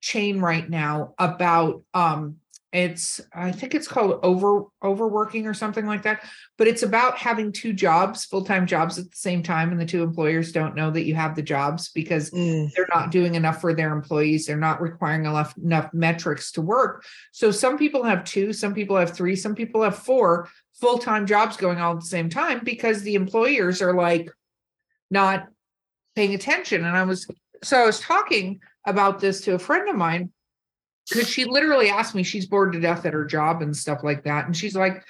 chain 0.00 0.40
right 0.40 0.68
now 0.68 1.14
about 1.18 1.82
um 1.92 2.36
it's 2.70 3.18
i 3.32 3.50
think 3.50 3.74
it's 3.74 3.88
called 3.88 4.20
over 4.22 4.64
overworking 4.82 5.46
or 5.46 5.54
something 5.54 5.86
like 5.86 6.02
that 6.02 6.22
but 6.58 6.68
it's 6.68 6.82
about 6.82 7.16
having 7.16 7.50
two 7.50 7.72
jobs 7.72 8.26
full-time 8.26 8.66
jobs 8.66 8.98
at 8.98 9.10
the 9.10 9.16
same 9.16 9.42
time 9.42 9.72
and 9.72 9.80
the 9.80 9.86
two 9.86 10.02
employers 10.02 10.52
don't 10.52 10.74
know 10.74 10.90
that 10.90 11.06
you 11.06 11.14
have 11.14 11.34
the 11.34 11.42
jobs 11.42 11.88
because 11.94 12.30
Mm. 12.30 12.70
they're 12.74 12.86
not 12.94 13.10
doing 13.10 13.36
enough 13.36 13.62
for 13.62 13.72
their 13.72 13.90
employees 13.94 14.44
they're 14.44 14.58
not 14.58 14.82
requiring 14.82 15.24
enough 15.24 15.56
enough 15.56 15.88
metrics 15.94 16.52
to 16.52 16.60
work 16.60 17.06
so 17.32 17.50
some 17.50 17.78
people 17.78 18.02
have 18.02 18.22
two 18.24 18.52
some 18.52 18.74
people 18.74 18.96
have 18.96 19.16
three 19.16 19.34
some 19.34 19.54
people 19.54 19.82
have 19.82 19.96
four 19.96 20.46
full-time 20.78 21.26
jobs 21.26 21.56
going 21.56 21.78
all 21.78 21.94
at 21.94 22.00
the 22.00 22.06
same 22.06 22.28
time 22.28 22.60
because 22.62 23.00
the 23.00 23.14
employers 23.14 23.80
are 23.80 23.94
like 23.94 24.30
not 25.10 25.48
paying 26.14 26.34
attention 26.34 26.84
and 26.84 26.94
i 26.94 27.02
was 27.02 27.26
so 27.64 27.78
i 27.78 27.86
was 27.86 27.98
talking 28.00 28.60
about 28.86 29.20
this 29.20 29.40
to 29.40 29.54
a 29.54 29.58
friend 29.58 29.88
of 29.88 29.96
mine 29.96 30.30
because 31.08 31.28
she 31.28 31.44
literally 31.44 31.88
asked 31.88 32.14
me 32.14 32.22
she's 32.22 32.46
bored 32.46 32.72
to 32.72 32.80
death 32.80 33.06
at 33.06 33.12
her 33.12 33.24
job 33.24 33.62
and 33.62 33.76
stuff 33.76 34.00
like 34.02 34.24
that. 34.24 34.46
And 34.46 34.56
she's 34.56 34.76
like 34.76 35.04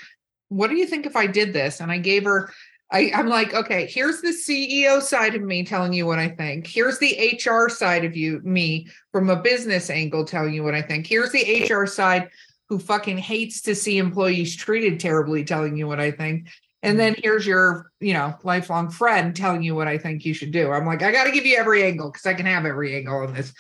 what 0.49 0.71
do 0.71 0.77
you 0.77 0.87
think 0.87 1.07
if 1.07 1.17
i 1.17 1.27
did 1.27 1.53
this? 1.53 1.81
And 1.81 1.91
i 1.91 1.99
gave 1.99 2.25
her 2.25 2.51
I, 2.91 3.13
i'm 3.15 3.29
like 3.29 3.53
okay 3.53 3.87
here's 3.87 4.23
the 4.23 4.29
ceo 4.29 5.03
side 5.03 5.35
of 5.35 5.43
me 5.43 5.63
telling 5.65 5.93
you 5.93 6.07
what 6.07 6.19
i 6.19 6.29
think. 6.29 6.67
Here's 6.67 6.99
the 6.99 7.39
hr 7.45 7.69
side 7.69 8.05
of 8.05 8.17
you 8.17 8.41
me 8.43 8.89
from 9.13 9.31
a 9.31 9.41
business 9.41 9.91
angle 9.91 10.25
telling 10.25 10.55
you 10.55 10.65
what 10.65 10.75
i 10.75 10.83
think. 10.83 11.07
Here's 11.07 11.31
the 11.31 11.69
hr 11.71 11.87
side 11.87 12.31
who 12.69 12.79
fucking 12.79 13.19
hates 13.19 13.63
to 13.63 13.75
see 13.75 13.99
employees 13.99 14.57
treated 14.57 15.01
terribly 15.01 15.45
telling 15.45 15.77
you 15.77 15.87
what 15.87 16.01
i 16.01 16.11
think. 16.11 16.49
And 16.83 16.99
then 16.99 17.15
mm. 17.15 17.21
here's 17.23 17.47
your 17.47 17.91
you 18.01 18.15
know 18.15 18.35
lifelong 18.43 18.89
friend 18.89 19.37
telling 19.37 19.63
you 19.63 19.75
what 19.75 19.89
i 19.89 19.99
think 19.99 20.25
you 20.25 20.33
should 20.33 20.53
do. 20.53 20.71
I'm 20.71 20.87
like 20.87 21.03
i 21.03 21.13
got 21.13 21.25
to 21.25 21.33
give 21.33 21.45
you 21.45 21.59
every 21.59 21.83
angle 21.83 22.11
because 22.11 22.25
i 22.25 22.33
can 22.33 22.47
have 22.47 22.65
every 22.65 22.97
angle 22.97 23.19
on 23.19 23.35
this. 23.35 23.53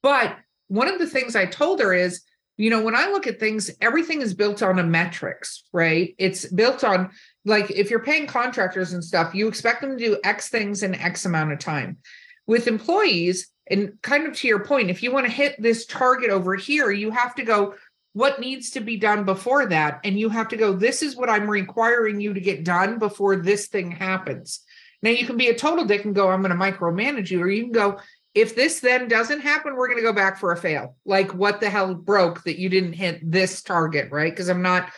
But 0.00 0.36
one 0.68 0.88
of 0.88 0.98
the 0.98 1.06
things 1.06 1.36
i 1.36 1.46
told 1.46 1.80
her 1.80 1.92
is 1.92 2.22
you 2.56 2.70
know 2.70 2.82
when 2.82 2.96
i 2.96 3.06
look 3.06 3.26
at 3.26 3.40
things 3.40 3.70
everything 3.80 4.20
is 4.20 4.34
built 4.34 4.62
on 4.62 4.78
a 4.78 4.84
metrics 4.84 5.64
right? 5.76 6.14
It's 6.16 6.46
built 6.46 6.84
on 6.84 7.10
like 7.44 7.70
if 7.70 7.90
you're 7.90 8.02
paying 8.02 8.26
contractors 8.26 8.94
and 8.94 9.04
stuff 9.04 9.34
you 9.34 9.46
expect 9.46 9.82
them 9.82 9.98
to 9.98 10.04
do 10.04 10.18
x 10.24 10.48
things 10.48 10.82
in 10.82 10.94
x 10.94 11.26
amount 11.26 11.52
of 11.52 11.58
time. 11.58 11.98
With 12.46 12.66
employees 12.66 13.48
and 13.68 13.92
kind 14.00 14.26
of 14.26 14.34
to 14.36 14.48
your 14.48 14.64
point 14.64 14.88
if 14.88 15.02
you 15.02 15.12
want 15.12 15.26
to 15.26 15.32
hit 15.32 15.60
this 15.60 15.84
target 15.84 16.30
over 16.30 16.56
here 16.56 16.90
you 16.90 17.10
have 17.10 17.34
to 17.34 17.44
go 17.44 17.74
what 18.14 18.40
needs 18.40 18.70
to 18.70 18.80
be 18.80 18.96
done 18.96 19.24
before 19.24 19.66
that? 19.66 20.00
And 20.02 20.18
you 20.18 20.30
have 20.30 20.48
to 20.48 20.56
go 20.56 20.72
this 20.72 21.02
is 21.02 21.14
what 21.14 21.28
i'm 21.28 21.50
requiring 21.50 22.20
you 22.20 22.32
to 22.32 22.40
get 22.40 22.64
done 22.64 22.98
before 22.98 23.36
this 23.36 23.68
thing 23.68 23.90
happens. 23.90 24.60
Now 25.02 25.10
you 25.10 25.26
can 25.26 25.36
be 25.36 25.48
a 25.48 25.54
total 25.54 25.84
dick 25.84 26.06
and 26.06 26.14
go 26.14 26.30
i'm 26.30 26.42
going 26.42 26.56
to 26.56 26.64
micromanage 26.64 27.30
you 27.30 27.42
or 27.42 27.50
you 27.50 27.64
can 27.64 27.72
go 27.72 27.98
if 28.36 28.54
this 28.54 28.80
then 28.80 29.08
doesn't 29.08 29.40
happen 29.40 29.74
we're 29.74 29.88
going 29.88 29.98
to 29.98 30.02
go 30.02 30.12
back 30.12 30.38
for 30.38 30.52
a 30.52 30.56
fail. 30.56 30.96
Like 31.04 31.34
what 31.34 31.60
the 31.60 31.70
hell 31.70 31.94
broke 31.94 32.44
that 32.44 32.60
you 32.60 32.68
didn't 32.68 32.92
hit 32.92 33.20
this 33.28 33.62
target 33.62 34.12
right? 34.12 34.32
Because 34.32 34.48
i'm 34.48 34.62
not 34.62 34.90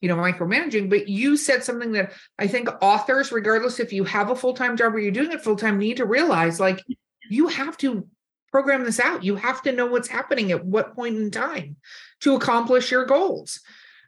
you 0.00 0.08
know 0.08 0.16
micromanaging 0.16 0.88
but 0.90 1.08
you 1.08 1.34
said 1.36 1.64
something 1.64 1.92
that 1.92 2.12
i 2.38 2.46
think 2.46 2.68
authors 2.82 3.32
regardless 3.32 3.80
if 3.80 3.90
you 3.90 4.04
have 4.04 4.28
a 4.28 4.36
full-time 4.36 4.76
job 4.76 4.94
or 4.94 4.98
you're 4.98 5.10
doing 5.10 5.32
it 5.32 5.40
full-time 5.40 5.78
need 5.78 5.96
to 5.96 6.04
realize 6.04 6.60
like 6.60 6.84
you 7.30 7.48
have 7.48 7.74
to 7.78 8.06
program 8.54 8.84
this 8.84 9.00
out. 9.00 9.24
You 9.24 9.34
have 9.34 9.62
to 9.62 9.72
know 9.72 9.86
what's 9.86 10.06
happening 10.06 10.52
at 10.52 10.64
what 10.64 10.94
point 10.94 11.16
in 11.16 11.32
time 11.32 11.74
to 12.20 12.36
accomplish 12.36 12.88
your 12.88 13.04
goals. 13.04 13.58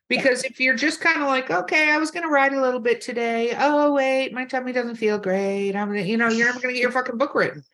Because 0.08 0.44
if 0.44 0.60
you're 0.60 0.76
just 0.76 1.00
kind 1.00 1.20
of 1.20 1.26
like 1.26 1.50
okay 1.50 1.90
i 1.90 1.98
was 1.98 2.12
going 2.12 2.22
to 2.22 2.28
write 2.28 2.52
a 2.52 2.60
little 2.60 2.78
bit 2.78 3.00
today. 3.00 3.56
Oh 3.58 3.92
wait 3.92 4.32
my 4.32 4.44
tummy 4.44 4.70
doesn't 4.70 4.94
feel 4.96 5.18
great. 5.18 5.74
I'm 5.74 5.88
gonna 5.88 6.02
you 6.02 6.16
know 6.16 6.28
you're 6.28 6.46
never 6.46 6.60
going 6.60 6.74
to 6.74 6.78
get 6.78 6.82
your 6.82 6.92
fucking 6.92 7.18
book 7.18 7.34
written 7.34 7.64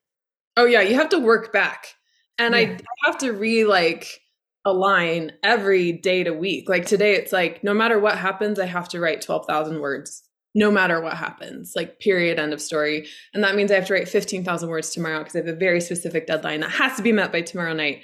Oh 0.57 0.65
yeah, 0.65 0.81
you 0.83 0.95
have 0.95 1.09
to 1.11 1.19
work 1.19 1.53
back. 1.53 1.95
And 2.39 2.55
Yeah. 2.55 2.61
I 2.61 3.07
have 3.07 3.19
to 3.19 3.33
re 3.33 3.65
like 3.65 4.21
align 4.65 5.33
every 5.43 5.93
day 5.93 6.23
to 6.25 6.33
week. 6.33 6.69
Like 6.69 6.87
today 6.87 7.15
it's 7.15 7.33
like 7.33 7.65
no 7.65 7.75
matter 7.75 7.99
what 7.99 8.19
happens, 8.19 8.59
I 8.59 8.67
have 8.67 8.89
to 8.91 9.01
write 9.01 9.23
12,000 9.23 9.81
words. 9.81 10.23
No 10.55 10.71
matter 10.71 11.01
what 11.01 11.15
happens, 11.17 11.73
like 11.75 11.99
period 11.99 12.39
end 12.39 12.53
of 12.53 12.61
story. 12.61 13.07
And 13.33 13.43
that 13.43 13.55
means 13.57 13.71
I 13.73 13.77
have 13.77 13.87
to 13.87 13.95
write 13.95 14.09
15,000 14.09 14.69
words 14.69 14.91
tomorrow 14.91 15.21
because 15.21 15.35
I 15.35 15.39
have 15.39 15.49
a 15.49 15.55
very 15.55 15.81
specific 15.81 16.27
deadline 16.27 16.61
that 16.61 16.71
has 16.73 16.97
to 16.99 17.03
be 17.03 17.11
met 17.13 17.33
by 17.33 17.41
tomorrow 17.41 17.73
night. 17.73 18.03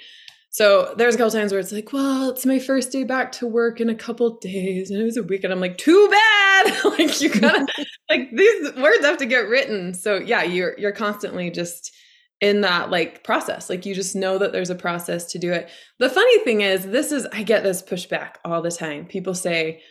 So 0.49 0.95
there's 0.97 1.13
a 1.13 1.17
couple 1.19 1.29
times 1.31 1.51
where 1.51 1.59
it's 1.59 1.71
like, 1.71 1.93
well, 1.93 2.31
it's 2.31 2.45
my 2.47 2.57
first 2.57 2.91
day 2.91 3.03
back 3.03 3.31
to 3.33 3.45
work 3.45 3.79
in 3.79 3.87
a 3.87 3.93
couple 3.95 4.37
days, 4.39 4.89
and 4.89 4.99
it 4.99 5.03
was 5.03 5.15
a 5.15 5.21
weekend. 5.21 5.53
And 5.53 5.53
I'm 5.53 5.59
like, 5.59 5.77
too 5.77 6.07
bad. 6.09 6.85
like 6.97 7.21
you 7.21 7.29
gotta 7.29 7.67
like 8.09 8.31
these 8.35 8.73
words 8.75 9.05
have 9.05 9.17
to 9.17 9.27
get 9.27 9.47
written. 9.47 9.93
So 9.93 10.15
yeah, 10.17 10.41
you're 10.41 10.73
you're 10.79 10.91
constantly 10.91 11.51
just 11.51 11.93
in 12.41 12.61
that 12.61 12.89
like 12.89 13.23
process. 13.23 13.69
Like 13.69 13.85
you 13.85 13.93
just 13.93 14.15
know 14.15 14.37
that 14.37 14.51
there's 14.51 14.69
a 14.69 14.75
process 14.75 15.25
to 15.31 15.39
do 15.39 15.51
it. 15.51 15.69
The 15.99 16.09
funny 16.09 16.39
thing 16.39 16.61
is, 16.61 16.85
this 16.85 17.11
is 17.11 17.27
I 17.33 17.43
get 17.43 17.63
this 17.63 17.81
pushback 17.81 18.35
all 18.45 18.61
the 18.61 18.71
time. 18.71 19.05
People 19.05 19.33
say 19.33 19.81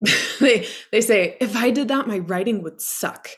they 0.40 0.66
they 0.92 1.00
say 1.00 1.36
if 1.40 1.56
I 1.56 1.70
did 1.70 1.88
that, 1.88 2.06
my 2.06 2.18
writing 2.18 2.62
would 2.62 2.80
suck. 2.80 3.28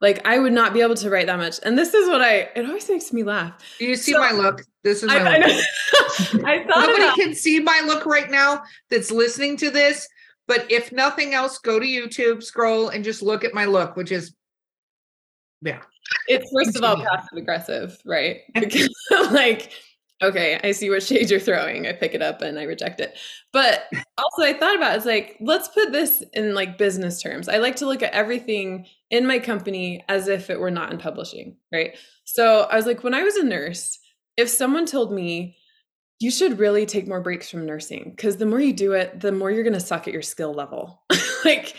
Like 0.00 0.26
I 0.26 0.38
would 0.38 0.52
not 0.52 0.74
be 0.74 0.80
able 0.82 0.96
to 0.96 1.10
write 1.10 1.26
that 1.26 1.38
much. 1.38 1.60
And 1.62 1.78
this 1.78 1.94
is 1.94 2.08
what 2.08 2.20
I 2.20 2.50
it 2.54 2.66
always 2.66 2.88
makes 2.88 3.12
me 3.12 3.22
laugh. 3.22 3.54
do 3.78 3.86
you 3.86 3.96
see 3.96 4.12
So- 4.12 4.20
my 4.20 4.32
look 4.32 4.62
this 4.84 5.02
is 5.02 5.08
my 5.08 5.16
I, 5.16 5.18
I, 5.18 5.38
look 5.38 5.46
know. 5.46 6.44
I 6.46 6.64
thought 6.64 6.86
Nobody 6.86 7.02
about 7.04 7.16
can 7.16 7.34
see 7.34 7.58
my 7.58 7.82
look 7.86 8.04
right 8.04 8.30
now 8.30 8.62
that's 8.90 9.10
listening 9.10 9.56
to 9.56 9.70
this. 9.70 10.06
But 10.46 10.70
if 10.70 10.92
nothing 10.92 11.32
else, 11.32 11.58
go 11.58 11.80
to 11.80 11.86
YouTube, 11.86 12.42
scroll, 12.42 12.90
and 12.90 13.02
just 13.02 13.22
look 13.22 13.44
at 13.44 13.54
my 13.54 13.64
look, 13.64 13.96
which 13.96 14.12
is, 14.12 14.34
yeah. 15.62 15.80
It's 16.28 16.50
first 16.52 16.76
of 16.76 16.82
all 16.84 16.96
passive 16.96 17.36
aggressive, 17.36 17.98
right? 18.04 18.40
Because 18.54 18.88
like, 19.30 19.70
okay, 20.22 20.60
I 20.62 20.72
see 20.72 20.90
what 20.90 21.02
shade 21.02 21.30
you're 21.30 21.40
throwing. 21.40 21.86
I 21.86 21.92
pick 21.92 22.14
it 22.14 22.22
up 22.22 22.42
and 22.42 22.58
I 22.58 22.64
reject 22.64 23.00
it. 23.00 23.16
But 23.52 23.84
also 24.18 24.42
I 24.42 24.54
thought 24.54 24.76
about 24.76 24.94
it, 24.94 24.96
it's 24.98 25.06
like, 25.06 25.36
let's 25.40 25.68
put 25.68 25.92
this 25.92 26.22
in 26.32 26.54
like 26.54 26.78
business 26.78 27.22
terms. 27.22 27.48
I 27.48 27.58
like 27.58 27.76
to 27.76 27.86
look 27.86 28.02
at 28.02 28.12
everything 28.12 28.86
in 29.10 29.26
my 29.26 29.38
company 29.38 30.04
as 30.08 30.28
if 30.28 30.50
it 30.50 30.60
were 30.60 30.70
not 30.70 30.92
in 30.92 30.98
publishing, 30.98 31.56
right? 31.72 31.96
So 32.24 32.62
I 32.70 32.76
was 32.76 32.86
like, 32.86 33.04
when 33.04 33.14
I 33.14 33.22
was 33.22 33.36
a 33.36 33.44
nurse, 33.44 33.98
if 34.36 34.48
someone 34.48 34.86
told 34.86 35.12
me 35.12 35.56
you 36.20 36.30
should 36.30 36.58
really 36.58 36.86
take 36.86 37.06
more 37.06 37.20
breaks 37.20 37.50
from 37.50 37.66
nursing 37.66 38.12
because 38.16 38.36
the 38.36 38.46
more 38.46 38.60
you 38.60 38.72
do 38.72 38.92
it, 38.92 39.20
the 39.20 39.32
more 39.32 39.50
you're 39.50 39.64
going 39.64 39.74
to 39.74 39.80
suck 39.80 40.06
at 40.06 40.12
your 40.12 40.22
skill 40.22 40.54
level. 40.54 41.02
like 41.44 41.74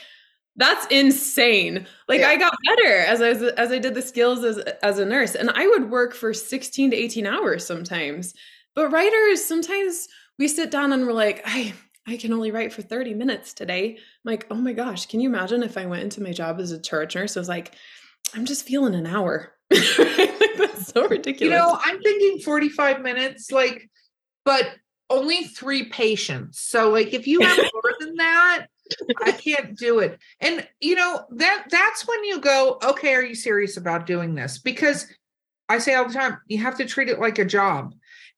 that's 0.56 0.86
insane. 0.88 1.86
Like 2.08 2.22
Yeah. 2.22 2.30
I 2.30 2.38
got 2.38 2.56
better 2.66 2.98
as 2.98 3.22
I 3.22 3.30
was, 3.30 3.44
as 3.44 3.72
I 3.72 3.80
did 3.80 3.94
the 3.94 4.02
skills 4.02 4.44
as 4.44 4.58
as 4.58 5.00
a 5.00 5.06
nurse, 5.06 5.36
and 5.36 5.50
I 5.52 5.68
would 5.68 5.90
work 5.90 6.14
for 6.14 6.34
16 6.34 6.92
to 6.92 6.98
18 6.98 7.26
hours 7.26 7.66
sometimes. 7.66 8.34
But 8.74 8.92
writers 8.92 9.44
sometimes 9.44 10.08
we 10.38 10.48
sit 10.48 10.72
down 10.72 10.94
and 10.94 11.06
we're 11.06 11.14
like, 11.14 11.42
I 11.46 11.74
I 12.08 12.18
can 12.18 12.34
only 12.34 12.52
write 12.52 12.72
for 12.72 12.84
30 12.84 13.16
minutes 13.16 13.54
today. 13.54 13.96
I'm 13.98 14.32
like, 14.32 14.46
oh 14.52 14.56
my 14.56 14.74
gosh, 14.74 15.08
can 15.08 15.20
you 15.20 15.30
imagine 15.30 15.64
if 15.64 15.78
I 15.78 15.88
went 15.88 16.04
into 16.04 16.22
my 16.22 16.32
job 16.32 16.60
as 16.60 16.72
a 16.72 16.80
charge 16.80 17.16
nurse? 17.16 17.36
I 17.36 17.40
was 17.40 17.50
like, 17.50 17.74
I'm 18.34 18.46
just 18.46 18.68
feeling 18.68 18.94
an 18.96 19.08
hour. 19.08 19.54
like, 19.72 20.58
that's 20.58 20.88
so 20.88 21.08
ridiculous. 21.08 21.42
You 21.42 21.50
know, 21.50 21.80
I'm 21.84 22.00
thinking 22.02 22.40
45 22.40 23.02
minutes, 23.02 23.52
like, 23.52 23.90
but 24.44 24.70
only 25.10 25.46
three 25.46 25.86
patients. 25.86 26.60
So, 26.60 26.92
like, 26.92 27.14
if 27.14 27.26
you 27.26 27.42
have 27.42 27.58
more 27.74 27.94
than 28.00 28.16
that, 28.16 28.68
I 29.24 29.32
can't 29.32 29.78
do 29.78 30.00
it. 30.00 30.20
And 30.40 30.68
you 30.80 30.96
know, 30.96 31.26
that 31.32 31.66
that's 31.70 32.08
when 32.08 32.24
you 32.24 32.40
go, 32.40 32.80
okay, 32.84 33.14
are 33.14 33.24
you 33.24 33.36
serious 33.36 33.78
about 33.78 34.06
doing 34.06 34.36
this? 34.36 34.58
Because 34.58 35.08
I 35.68 35.80
say 35.80 35.96
all 35.96 36.08
the 36.08 36.14
time, 36.14 36.38
you 36.48 36.60
have 36.60 36.78
to 36.78 36.86
treat 36.86 37.10
it 37.10 37.20
like 37.20 37.40
a 37.40 37.46
job. 37.46 37.94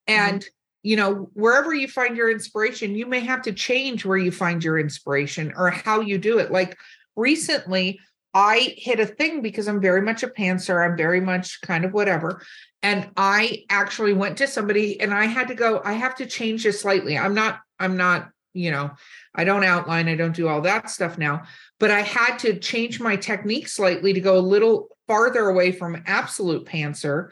Mm-hmm. 0.09 0.35
And 0.35 0.45
you 0.83 0.95
know, 0.95 1.29
wherever 1.33 1.73
you 1.73 1.87
find 1.87 2.15
your 2.15 2.31
inspiration, 2.31 2.95
you 2.95 3.05
may 3.05 3.19
have 3.19 3.41
to 3.41 3.51
change 3.51 4.05
where 4.05 4.17
you 4.17 4.31
find 4.31 4.63
your 4.63 4.79
inspiration 4.79 5.53
or 5.57 5.69
how 5.69 5.99
you 5.99 6.17
do 6.17 6.39
it. 6.39 6.51
Like 6.51 6.77
recently, 7.15 7.99
I 8.33 8.75
hit 8.77 8.99
a 8.99 9.05
thing 9.05 9.41
because 9.41 9.67
I'm 9.67 9.81
very 9.81 10.01
much 10.01 10.23
a 10.23 10.27
pantser. 10.27 10.85
I'm 10.85 10.95
very 10.95 11.19
much 11.19 11.59
kind 11.61 11.83
of 11.83 11.91
whatever. 11.91 12.41
And 12.83 13.09
I 13.17 13.65
actually 13.69 14.13
went 14.13 14.37
to 14.37 14.47
somebody 14.47 15.01
and 15.01 15.13
I 15.13 15.25
had 15.25 15.47
to 15.47 15.55
go, 15.55 15.81
I 15.83 15.93
have 15.93 16.15
to 16.17 16.25
change 16.25 16.63
this 16.63 16.79
slightly. 16.79 17.17
I'm 17.17 17.33
not, 17.33 17.59
I'm 17.79 17.97
not, 17.97 18.29
you 18.57 18.71
know, 18.71 18.91
I 19.35 19.43
don't 19.43 19.63
outline, 19.63 20.07
I 20.07 20.15
don't 20.15 20.35
do 20.35 20.47
all 20.47 20.61
that 20.61 20.89
stuff 20.89 21.17
now, 21.17 21.43
but 21.79 21.91
I 21.91 22.01
had 22.01 22.37
to 22.39 22.59
change 22.59 22.99
my 22.99 23.15
technique 23.15 23.67
slightly 23.67 24.13
to 24.13 24.19
go 24.19 24.37
a 24.37 24.39
little 24.39 24.89
farther 25.07 25.47
away 25.47 25.71
from 25.71 26.03
absolute 26.05 26.65
pantser 26.65 27.29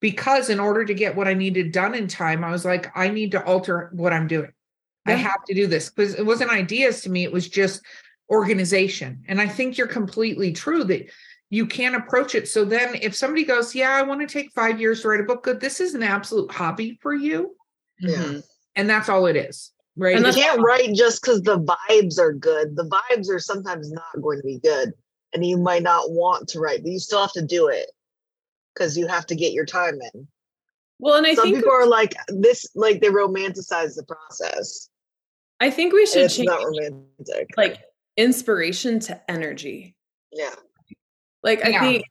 because 0.00 0.50
in 0.50 0.60
order 0.60 0.84
to 0.84 0.94
get 0.94 1.16
what 1.16 1.28
I 1.28 1.34
needed 1.34 1.72
done 1.72 1.94
in 1.94 2.06
time, 2.06 2.44
I 2.44 2.50
was 2.50 2.64
like, 2.64 2.90
I 2.96 3.08
need 3.08 3.32
to 3.32 3.44
alter 3.44 3.90
what 3.92 4.12
I'm 4.12 4.26
doing. 4.28 4.52
I 5.06 5.12
have 5.12 5.44
to 5.44 5.54
do 5.54 5.66
this 5.68 5.88
because 5.88 6.14
it 6.14 6.26
wasn't 6.26 6.50
ideas 6.50 7.02
to 7.02 7.10
me. 7.10 7.22
It 7.22 7.32
was 7.32 7.48
just 7.48 7.82
organization. 8.30 9.22
And 9.28 9.40
I 9.40 9.46
think 9.48 9.78
you're 9.78 9.86
completely 9.86 10.52
true 10.52 10.84
that 10.84 11.08
you 11.48 11.66
can't 11.66 11.94
approach 11.94 12.34
it. 12.34 12.48
So 12.48 12.64
then 12.64 12.96
if 12.96 13.14
somebody 13.14 13.44
goes, 13.44 13.74
Yeah, 13.74 13.90
I 13.90 14.02
want 14.02 14.20
to 14.20 14.26
take 14.26 14.52
five 14.52 14.80
years 14.80 15.02
to 15.02 15.08
write 15.08 15.20
a 15.20 15.24
book, 15.24 15.44
good, 15.44 15.60
this 15.60 15.80
is 15.80 15.94
an 15.94 16.02
absolute 16.02 16.50
hobby 16.50 16.98
for 17.00 17.14
you. 17.14 17.54
Yeah. 18.00 18.16
Mhm. 18.18 18.42
And 18.74 18.90
that's 18.90 19.08
all 19.08 19.26
it 19.26 19.36
is. 19.36 19.70
Right. 19.96 20.16
And 20.16 20.26
You 20.26 20.32
can't 20.32 20.60
write 20.60 20.92
just 20.94 21.22
because 21.22 21.42
the 21.42 21.58
vibes 21.58 22.18
are 22.18 22.32
good. 22.32 22.76
The 22.76 22.84
vibes 22.84 23.30
are 23.30 23.38
sometimes 23.38 23.90
not 23.90 24.20
going 24.20 24.38
to 24.38 24.46
be 24.46 24.58
good. 24.58 24.92
And 25.32 25.44
you 25.44 25.56
might 25.58 25.82
not 25.82 26.10
want 26.10 26.48
to 26.50 26.60
write, 26.60 26.82
but 26.82 26.90
you 26.92 26.98
still 26.98 27.20
have 27.20 27.32
to 27.32 27.42
do 27.44 27.68
it 27.68 27.90
because 28.74 28.96
you 28.96 29.06
have 29.06 29.26
to 29.26 29.34
get 29.34 29.52
your 29.52 29.64
time 29.66 29.98
in. 30.14 30.28
Well, 30.98 31.14
and 31.16 31.26
I 31.26 31.34
Some 31.34 31.44
think 31.46 31.56
people 31.56 31.72
are 31.72 31.86
like 31.86 32.14
this, 32.28 32.66
like 32.74 33.00
they 33.00 33.08
romanticize 33.08 33.96
the 33.96 34.04
process. 34.04 34.88
I 35.60 35.70
think 35.70 35.92
we 35.92 36.06
should 36.06 36.22
It's 36.24 36.36
change 36.36 36.46
not 36.48 36.62
romantic. 36.64 37.48
like 37.56 37.80
inspiration 38.16 38.98
to 39.00 39.30
energy. 39.30 39.96
yeah. 40.32 40.54
Like 41.42 41.64
I 41.64 41.68
Yeah. 41.70 41.80
think 41.80 42.04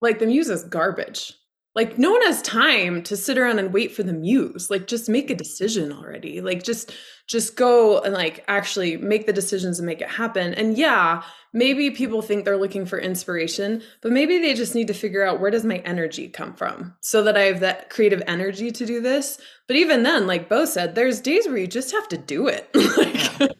like 0.00 0.18
the 0.18 0.26
muse 0.26 0.48
is 0.50 0.64
garbage. 0.64 1.32
Like 1.76 1.98
no 1.98 2.10
one 2.10 2.22
has 2.22 2.42
time 2.42 3.02
to 3.04 3.16
sit 3.16 3.38
around 3.38 3.58
and 3.60 3.72
wait 3.72 3.92
for 3.92 4.02
the 4.02 4.12
muse. 4.12 4.70
Like 4.70 4.86
just 4.86 5.08
make 5.08 5.30
a 5.30 5.36
decision 5.36 5.92
already. 5.92 6.40
Like 6.40 6.62
just 6.64 6.92
just 7.26 7.56
go 7.56 8.00
and 8.00 8.14
like 8.14 8.44
actually 8.48 8.96
make 8.96 9.26
the 9.26 9.32
decisions 9.32 9.78
and 9.78 9.86
make 9.86 10.00
it 10.00 10.08
happen. 10.08 10.54
And 10.54 10.76
yeah, 10.76 11.22
maybe 11.52 11.90
people 11.90 12.22
think 12.22 12.44
they're 12.44 12.56
looking 12.56 12.86
for 12.86 12.98
inspiration, 12.98 13.82
but 14.00 14.12
maybe 14.12 14.38
they 14.38 14.54
just 14.54 14.74
need 14.74 14.86
to 14.88 14.94
figure 14.94 15.24
out 15.24 15.40
where 15.40 15.50
does 15.50 15.64
my 15.64 15.78
energy 15.78 16.28
come 16.28 16.54
from 16.54 16.94
so 17.00 17.22
that 17.22 17.36
I 17.36 17.42
have 17.42 17.60
that 17.60 17.90
creative 17.90 18.22
energy 18.26 18.70
to 18.70 18.86
do 18.86 19.00
this. 19.00 19.38
But 19.66 19.76
even 19.76 20.02
then, 20.02 20.26
like 20.26 20.48
Bo 20.48 20.64
said, 20.64 20.94
there's 20.94 21.20
days 21.20 21.46
where 21.46 21.56
you 21.56 21.66
just 21.66 21.92
have 21.92 22.08
to 22.08 22.18
do 22.18 22.48
it. 22.48 22.68
like, 23.40 23.50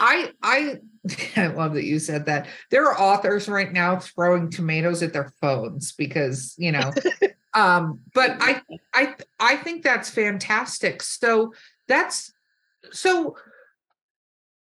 I 0.00 0.32
I 0.42 0.78
I 1.36 1.46
love 1.48 1.74
that 1.74 1.84
you 1.84 1.98
said 1.98 2.26
that. 2.26 2.46
There 2.70 2.86
are 2.86 3.00
authors 3.00 3.48
right 3.48 3.72
now 3.72 3.98
throwing 3.98 4.50
tomatoes 4.50 5.02
at 5.02 5.12
their 5.12 5.32
phones 5.40 5.92
because, 5.92 6.54
you 6.58 6.72
know, 6.72 6.92
um, 7.54 8.00
but 8.14 8.36
I 8.40 8.62
I 8.94 9.14
I 9.38 9.56
think 9.56 9.82
that's 9.82 10.10
fantastic. 10.10 11.02
So 11.02 11.52
that's 11.88 12.32
so 12.92 13.36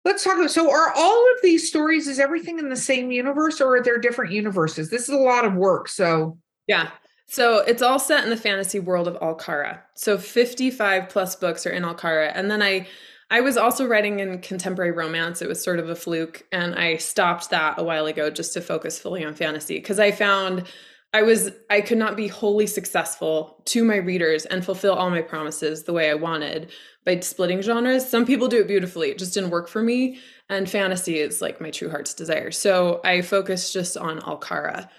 let's 0.05 0.23
talk 0.23 0.37
about 0.37 0.51
so 0.51 0.71
are 0.71 0.93
all 0.95 1.31
of 1.33 1.41
these 1.41 1.67
stories 1.67 2.07
is 2.07 2.19
everything 2.19 2.59
in 2.59 2.69
the 2.69 2.75
same 2.75 3.11
universe 3.11 3.61
or 3.61 3.77
are 3.77 3.83
there 3.83 3.97
different 3.97 4.31
universes? 4.31 4.89
This 4.89 5.03
is 5.03 5.09
a 5.09 5.17
lot 5.17 5.45
of 5.45 5.53
work. 5.55 5.87
So 5.87 6.37
Yeah. 6.67 6.89
So 7.27 7.59
it's 7.59 7.81
all 7.81 7.99
set 7.99 8.23
in 8.23 8.29
the 8.29 8.37
fantasy 8.37 8.79
world 8.79 9.07
of 9.07 9.15
Alcara. 9.15 9.79
So 9.95 10.17
55 10.17 11.09
plus 11.09 11.35
books 11.35 11.65
are 11.65 11.71
in 11.71 11.83
Alcara. 11.83 12.31
And 12.35 12.51
then 12.51 12.61
I 12.61 12.87
I 13.29 13.41
was 13.41 13.57
also 13.57 13.87
writing 13.87 14.19
in 14.19 14.39
contemporary 14.39 14.91
romance. 14.91 15.41
It 15.41 15.47
was 15.47 15.63
sort 15.63 15.79
of 15.79 15.89
a 15.89 15.95
fluke 15.95 16.45
and 16.51 16.75
I 16.75 16.97
stopped 16.97 17.49
that 17.49 17.79
a 17.79 17.83
while 17.83 18.05
ago 18.05 18.29
just 18.29 18.53
to 18.53 18.61
focus 18.61 18.99
fully 18.99 19.25
on 19.25 19.33
fantasy 19.33 19.75
because 19.75 19.99
I 19.99 20.11
found 20.11 20.65
I 21.13 21.21
was 21.21 21.51
I 21.69 21.81
could 21.81 21.97
not 21.97 22.17
be 22.17 22.27
wholly 22.27 22.67
successful 22.67 23.61
to 23.65 23.83
my 23.83 23.95
readers 23.95 24.45
and 24.45 24.65
fulfill 24.65 24.93
all 24.93 25.09
my 25.09 25.21
promises 25.21 25.83
the 25.83 25.93
way 25.93 26.09
I 26.09 26.15
wanted 26.15 26.71
by 27.05 27.19
splitting 27.19 27.61
genres. 27.61 28.07
Some 28.07 28.25
people 28.25 28.47
do 28.47 28.61
it 28.61 28.67
beautifully. 28.67 29.09
It 29.09 29.17
just 29.17 29.33
didn't 29.33 29.49
work 29.49 29.67
for 29.67 29.83
me 29.83 30.19
and 30.49 30.69
fantasy 30.69 31.19
is 31.19 31.41
like 31.41 31.61
my 31.61 31.71
true 31.71 31.89
heart's 31.89 32.13
desire. 32.13 32.51
So 32.51 33.01
I 33.03 33.21
focused 33.21 33.73
just 33.73 33.97
on 33.97 34.19
Alcara 34.21 34.89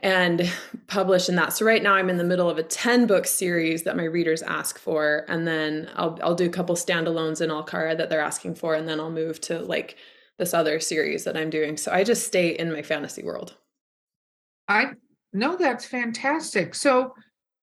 and 0.00 0.50
publish 0.86 1.28
in 1.28 1.34
that. 1.36 1.52
So 1.52 1.64
right 1.64 1.82
now 1.82 1.94
I'm 1.94 2.10
in 2.10 2.18
the 2.18 2.24
middle 2.24 2.48
of 2.48 2.58
a 2.58 2.62
10 2.62 3.06
book 3.06 3.26
series 3.26 3.82
that 3.82 3.96
my 3.96 4.04
readers 4.04 4.42
ask 4.42 4.78
for 4.78 5.24
and 5.28 5.46
then 5.46 5.90
I'll 5.96 6.18
I'll 6.22 6.34
do 6.34 6.46
a 6.46 6.50
couple 6.50 6.76
standalones 6.76 7.40
in 7.40 7.50
Alcara 7.50 7.96
that 7.96 8.08
they're 8.08 8.20
asking 8.20 8.54
for 8.54 8.74
and 8.74 8.88
then 8.88 9.00
I'll 9.00 9.10
move 9.10 9.40
to 9.42 9.58
like 9.60 9.96
this 10.38 10.54
other 10.54 10.78
series 10.78 11.24
that 11.24 11.36
I'm 11.36 11.50
doing. 11.50 11.76
So 11.76 11.90
I 11.92 12.04
just 12.04 12.26
stay 12.26 12.50
in 12.50 12.72
my 12.72 12.82
fantasy 12.82 13.24
world. 13.24 13.56
I 14.68 14.92
no, 15.32 15.56
that's 15.56 15.84
fantastic. 15.84 16.74
So 16.74 17.14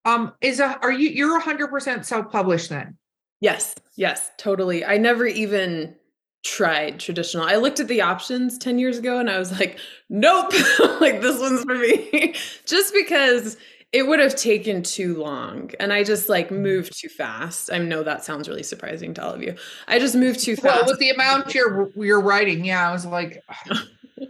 um 0.03 0.33
is 0.41 0.59
a 0.59 0.77
are 0.79 0.91
you 0.91 1.09
you're 1.09 1.39
hundred 1.39 1.69
percent 1.69 2.05
self-published 2.05 2.69
then? 2.69 2.97
Yes. 3.41 3.75
Yes, 3.95 4.31
totally. 4.37 4.83
I 4.85 4.97
never 4.97 5.25
even 5.25 5.95
tried 6.43 6.99
traditional. 6.99 7.43
I 7.43 7.55
looked 7.55 7.79
at 7.79 7.87
the 7.87 8.01
options 8.01 8.57
10 8.57 8.77
years 8.77 8.97
ago 8.97 9.19
and 9.19 9.29
I 9.29 9.39
was 9.39 9.51
like, 9.59 9.79
nope, 10.09 10.53
like 11.01 11.21
this 11.21 11.39
one's 11.39 11.63
for 11.63 11.75
me. 11.75 12.35
just 12.65 12.93
because 12.93 13.57
it 13.91 14.07
would 14.07 14.19
have 14.19 14.35
taken 14.35 14.83
too 14.83 15.15
long 15.15 15.71
and 15.79 15.91
I 15.91 16.03
just 16.03 16.29
like 16.29 16.47
mm-hmm. 16.47 16.61
moved 16.61 16.99
too 16.99 17.09
fast. 17.09 17.71
I 17.71 17.79
know 17.79 18.03
that 18.03 18.23
sounds 18.23 18.47
really 18.47 18.63
surprising 18.63 19.13
to 19.15 19.23
all 19.23 19.33
of 19.33 19.41
you. 19.41 19.55
I 19.87 19.99
just 19.99 20.15
moved 20.15 20.41
too 20.41 20.55
fast. 20.55 20.81
Well, 20.81 20.85
with 20.85 20.99
the 20.99 21.09
amount 21.09 21.55
you're 21.55 21.89
you're 21.95 22.21
writing, 22.21 22.63
yeah, 22.63 22.87
I 22.87 22.91
was 22.91 23.05
like, 23.05 23.41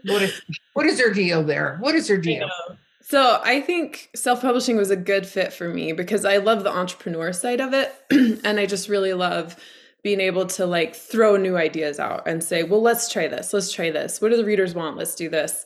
what 0.06 0.22
is 0.22 0.42
what 0.74 0.86
is 0.86 0.98
their 0.98 1.14
deal 1.14 1.44
there? 1.44 1.78
What 1.80 1.96
is 1.96 2.08
their 2.08 2.18
deal? 2.18 2.50
So 3.08 3.40
I 3.44 3.62
think 3.62 4.10
self-publishing 4.16 4.78
was 4.78 4.90
a 4.90 4.96
good 4.96 5.28
fit 5.28 5.54
for 5.54 5.70
me 5.70 5.94
because 5.94 6.26
I 6.26 6.38
love 6.38 6.64
the 6.64 6.76
entrepreneur 6.76 7.32
side 7.34 7.62
of 7.62 7.72
it 7.72 7.94
and 8.44 8.60
I 8.60 8.66
just 8.66 8.90
really 8.90 9.14
love 9.14 9.56
being 10.02 10.20
able 10.20 10.48
to 10.48 10.66
like 10.66 10.96
throw 10.96 11.38
new 11.38 11.56
ideas 11.56 12.00
out 12.00 12.28
and 12.28 12.44
say, 12.44 12.64
"Well, 12.64 12.82
let's 12.82 13.08
try 13.12 13.28
this. 13.28 13.54
Let's 13.54 13.72
try 13.72 13.92
this. 13.92 14.20
What 14.20 14.30
do 14.30 14.38
the 14.38 14.44
readers 14.44 14.74
want? 14.74 14.98
Let's 14.98 15.14
do 15.14 15.30
this." 15.30 15.66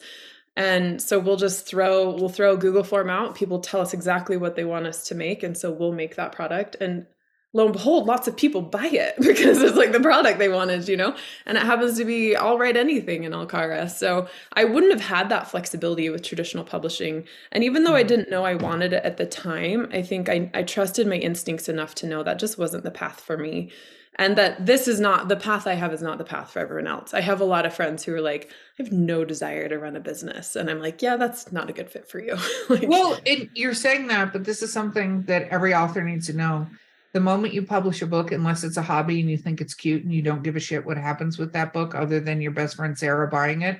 And 0.57 1.01
so 1.01 1.17
we'll 1.17 1.37
just 1.37 1.65
throw 1.65 2.13
we'll 2.13 2.27
throw 2.27 2.55
a 2.55 2.57
Google 2.57 2.83
form 2.83 3.09
out. 3.09 3.35
People 3.35 3.59
tell 3.61 3.79
us 3.79 3.93
exactly 3.93 4.35
what 4.35 4.57
they 4.57 4.65
want 4.65 4.85
us 4.85 5.07
to 5.07 5.15
make 5.15 5.41
and 5.41 5.57
so 5.57 5.71
we'll 5.71 5.93
make 5.93 6.17
that 6.17 6.33
product 6.33 6.75
and 6.81 7.05
lo 7.53 7.65
and 7.65 7.73
behold, 7.73 8.05
lots 8.05 8.27
of 8.27 8.37
people 8.37 8.61
buy 8.61 8.87
it 8.87 9.15
because 9.19 9.61
it's 9.61 9.77
like 9.77 9.91
the 9.91 9.99
product 9.99 10.39
they 10.39 10.49
wanted, 10.49 10.87
you 10.87 10.97
know? 10.97 11.15
And 11.45 11.57
it 11.57 11.63
happens 11.63 11.97
to 11.97 12.05
be 12.05 12.35
I'll 12.35 12.57
write 12.57 12.77
anything 12.77 13.23
in 13.23 13.31
Alcara. 13.31 13.89
So 13.89 14.27
I 14.53 14.65
wouldn't 14.65 14.91
have 14.91 15.01
had 15.01 15.29
that 15.29 15.49
flexibility 15.49 16.09
with 16.09 16.23
traditional 16.23 16.63
publishing. 16.63 17.25
And 17.51 17.63
even 17.63 17.83
though 17.83 17.95
I 17.95 18.03
mm. 18.03 18.07
didn't 18.07 18.29
know 18.29 18.45
I 18.45 18.55
wanted 18.55 18.93
it 18.93 19.03
at 19.03 19.17
the 19.17 19.25
time, 19.25 19.89
I 19.91 20.01
think 20.01 20.29
I, 20.29 20.49
I 20.53 20.63
trusted 20.63 21.07
my 21.07 21.15
instincts 21.15 21.69
enough 21.69 21.95
to 21.95 22.07
know 22.07 22.23
that 22.23 22.39
just 22.39 22.57
wasn't 22.57 22.83
the 22.83 22.91
path 22.91 23.19
for 23.19 23.37
me. 23.37 23.71
And 24.15 24.37
that 24.37 24.65
this 24.65 24.89
is 24.89 24.99
not 24.99 25.29
the 25.29 25.37
path 25.37 25.65
I 25.65 25.75
have 25.75 25.93
is 25.93 26.01
not 26.01 26.17
the 26.17 26.25
path 26.25 26.51
for 26.51 26.59
everyone 26.59 26.87
else. 26.87 27.13
I 27.13 27.21
have 27.21 27.39
a 27.39 27.45
lot 27.45 27.65
of 27.65 27.73
friends 27.73 28.03
who 28.03 28.13
are 28.13 28.19
like, 28.19 28.51
I 28.77 28.83
have 28.83 28.91
no 28.91 29.23
desire 29.23 29.69
to 29.69 29.79
run 29.79 29.95
a 29.95 30.01
business. 30.01 30.57
And 30.57 30.69
I'm 30.69 30.81
like, 30.81 31.01
yeah, 31.01 31.15
that's 31.15 31.53
not 31.53 31.69
a 31.69 31.73
good 31.73 31.89
fit 31.89 32.05
for 32.05 32.19
you. 32.19 32.35
like, 32.69 32.83
Well, 32.85 33.17
it, 33.23 33.49
you're 33.55 33.73
saying 33.73 34.07
that, 34.07 34.33
but 34.33 34.43
this 34.43 34.61
is 34.61 34.73
something 34.73 35.23
that 35.23 35.47
every 35.49 35.73
author 35.73 36.03
needs 36.03 36.27
to 36.27 36.33
know. 36.33 36.67
The 37.13 37.19
moment 37.19 37.53
you 37.53 37.63
publish 37.63 38.01
a 38.01 38.07
book, 38.07 38.31
unless 38.31 38.63
it's 38.63 38.77
a 38.77 38.81
hobby 38.83 39.19
and 39.19 39.29
you 39.29 39.37
think 39.37 39.61
it's 39.61 39.73
cute 39.73 40.03
and 40.03 40.13
you 40.13 40.21
don't 40.21 40.43
give 40.43 40.55
a 40.55 40.59
shit 40.59 40.85
what 40.85 40.97
happens 40.97 41.39
with 41.39 41.53
that 41.53 41.73
book, 41.73 41.95
other 41.95 42.19
than 42.19 42.41
your 42.41 42.51
best 42.51 42.75
friend 42.75 42.97
Sarah 42.97 43.27
buying 43.27 43.63
it, 43.63 43.79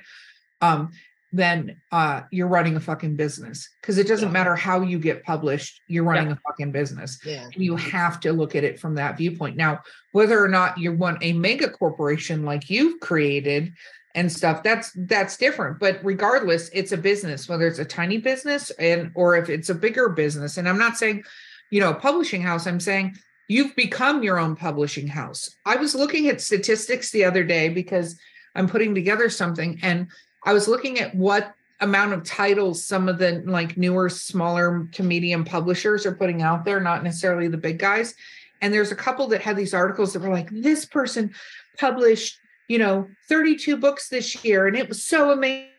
um, 0.60 0.90
then 1.32 1.80
uh, 1.92 2.22
you're 2.32 2.48
running 2.48 2.74
a 2.74 2.80
fucking 2.80 3.14
business. 3.14 3.68
Because 3.80 3.98
it 3.98 4.08
doesn't 4.08 4.30
Yeah. 4.30 4.32
matter 4.32 4.56
how 4.56 4.80
you 4.80 4.98
get 4.98 5.22
published, 5.22 5.80
you're 5.86 6.02
running 6.02 6.32
a 6.32 6.38
fucking 6.44 6.72
business. 6.72 7.20
Yeah. 7.24 7.44
And 7.44 7.54
you 7.64 7.76
have 7.76 8.18
to 8.20 8.32
look 8.32 8.56
at 8.56 8.64
it 8.64 8.80
from 8.80 8.96
that 8.96 9.16
viewpoint. 9.16 9.56
Now, 9.56 9.82
whether 10.10 10.42
or 10.42 10.48
not 10.48 10.78
you 10.78 10.92
want 10.92 11.18
a 11.22 11.32
mega 11.32 11.70
corporation 11.70 12.44
like 12.44 12.68
you've 12.68 12.98
created 12.98 13.74
and 14.16 14.30
stuff, 14.32 14.64
that's 14.64 14.90
that's 14.96 15.36
different. 15.36 15.78
But 15.78 16.00
regardless, 16.02 16.68
it's 16.72 16.90
a 16.90 16.96
business, 16.96 17.48
whether 17.48 17.68
it's 17.68 17.78
a 17.78 17.84
tiny 17.84 18.18
business 18.18 18.70
and 18.70 19.12
or 19.14 19.36
if 19.36 19.48
it's 19.48 19.70
a 19.70 19.74
bigger 19.76 20.08
business. 20.08 20.56
And 20.56 20.68
I'm 20.68 20.78
not 20.78 20.96
saying, 20.96 21.22
you 21.70 21.80
know, 21.80 21.94
publishing 21.94 22.42
house, 22.42 22.66
I'm 22.66 22.80
saying 22.80 23.16
you've 23.48 23.74
become 23.74 24.22
your 24.22 24.38
own 24.38 24.56
publishing 24.56 25.08
house. 25.08 25.56
I 25.64 25.76
was 25.76 25.94
looking 25.94 26.28
at 26.28 26.40
statistics 26.40 27.10
the 27.10 27.24
other 27.24 27.44
day 27.44 27.68
because 27.68 28.18
I'm 28.54 28.68
putting 28.68 28.94
together 28.94 29.30
something 29.30 29.78
and 29.82 30.08
I 30.44 30.52
was 30.52 30.68
looking 30.68 30.98
at 31.00 31.14
what 31.14 31.54
amount 31.80 32.12
of 32.12 32.24
titles 32.24 32.84
some 32.84 33.08
of 33.08 33.18
the 33.18 33.42
like 33.46 33.76
newer, 33.76 34.08
smaller 34.08 34.88
to 34.92 35.02
medium 35.02 35.44
publishers 35.44 36.04
are 36.04 36.14
putting 36.14 36.42
out 36.42 36.64
there, 36.64 36.80
not 36.80 37.02
necessarily 37.02 37.48
the 37.48 37.56
big 37.56 37.78
guys. 37.78 38.14
And 38.60 38.72
there's 38.72 38.92
a 38.92 38.96
couple 38.96 39.28
that 39.28 39.40
had 39.40 39.56
these 39.56 39.74
articles 39.74 40.12
that 40.12 40.20
were 40.20 40.28
like, 40.28 40.50
this 40.50 40.84
person 40.84 41.32
published, 41.78 42.38
you 42.68 42.78
know, 42.78 43.08
32 43.28 43.76
books 43.78 44.08
this 44.08 44.44
year, 44.44 44.66
and 44.66 44.76
it 44.76 44.88
was 44.88 45.02
so 45.02 45.30
amazing. 45.30 45.69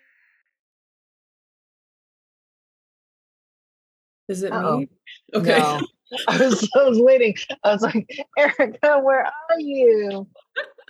Is 4.32 4.44
it 4.44 4.52
Uh-oh. 4.52 4.80
me? 4.80 4.90
Okay. 5.34 5.58
No. 5.60 5.80
I 6.28 6.38
was, 6.40 6.70
I 6.76 6.84
was 6.90 7.00
waiting. 7.00 7.36
I 7.64 7.72
was 7.72 7.82
like, 7.84 8.06
Erika, 8.38 9.00
where 9.00 9.26
are 9.26 9.60
you? 9.60 10.28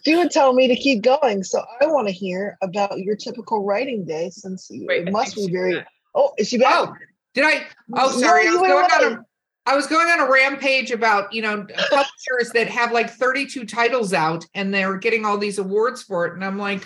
She 0.03 0.15
would 0.15 0.31
tell 0.31 0.53
me 0.53 0.67
to 0.67 0.75
keep 0.75 1.03
going. 1.03 1.43
So 1.43 1.63
I 1.79 1.85
want 1.85 2.07
to 2.07 2.13
hear 2.13 2.57
about 2.63 2.97
your 2.97 3.15
typical 3.15 3.63
writing 3.63 4.03
day 4.03 4.31
since 4.31 4.67
you, 4.71 4.87
Wait, 4.87 5.05
I 5.05 5.09
it 5.09 5.11
must 5.11 5.35
be 5.35 5.47
very. 5.51 5.75
back. 5.75 5.87
Oh, 6.15 6.33
is 6.39 6.47
she 6.47 6.57
back? 6.57 6.73
Oh, 6.73 6.95
did 7.35 7.43
I? 7.45 7.65
Oh, 7.93 8.07
No, 8.07 8.19
sorry. 8.19 8.47
I 8.47 8.51
was 8.51 8.57
going 8.61 8.71
on 8.73 9.13
a 9.13 9.25
I 9.67 9.75
was 9.75 9.85
going 9.85 10.07
on 10.09 10.19
a 10.21 10.29
rampage 10.31 10.89
about, 10.89 11.31
you 11.31 11.43
know, 11.43 11.67
publishers 11.67 12.51
that 12.55 12.67
have 12.67 12.91
like 12.91 13.11
32 13.11 13.65
titles 13.65 14.11
out 14.11 14.43
and 14.55 14.73
they're 14.73 14.97
getting 14.97 15.23
all 15.23 15.37
these 15.37 15.59
awards 15.59 16.01
for 16.01 16.25
it. 16.25 16.33
And 16.33 16.43
I'm 16.43 16.57
like, 16.57 16.83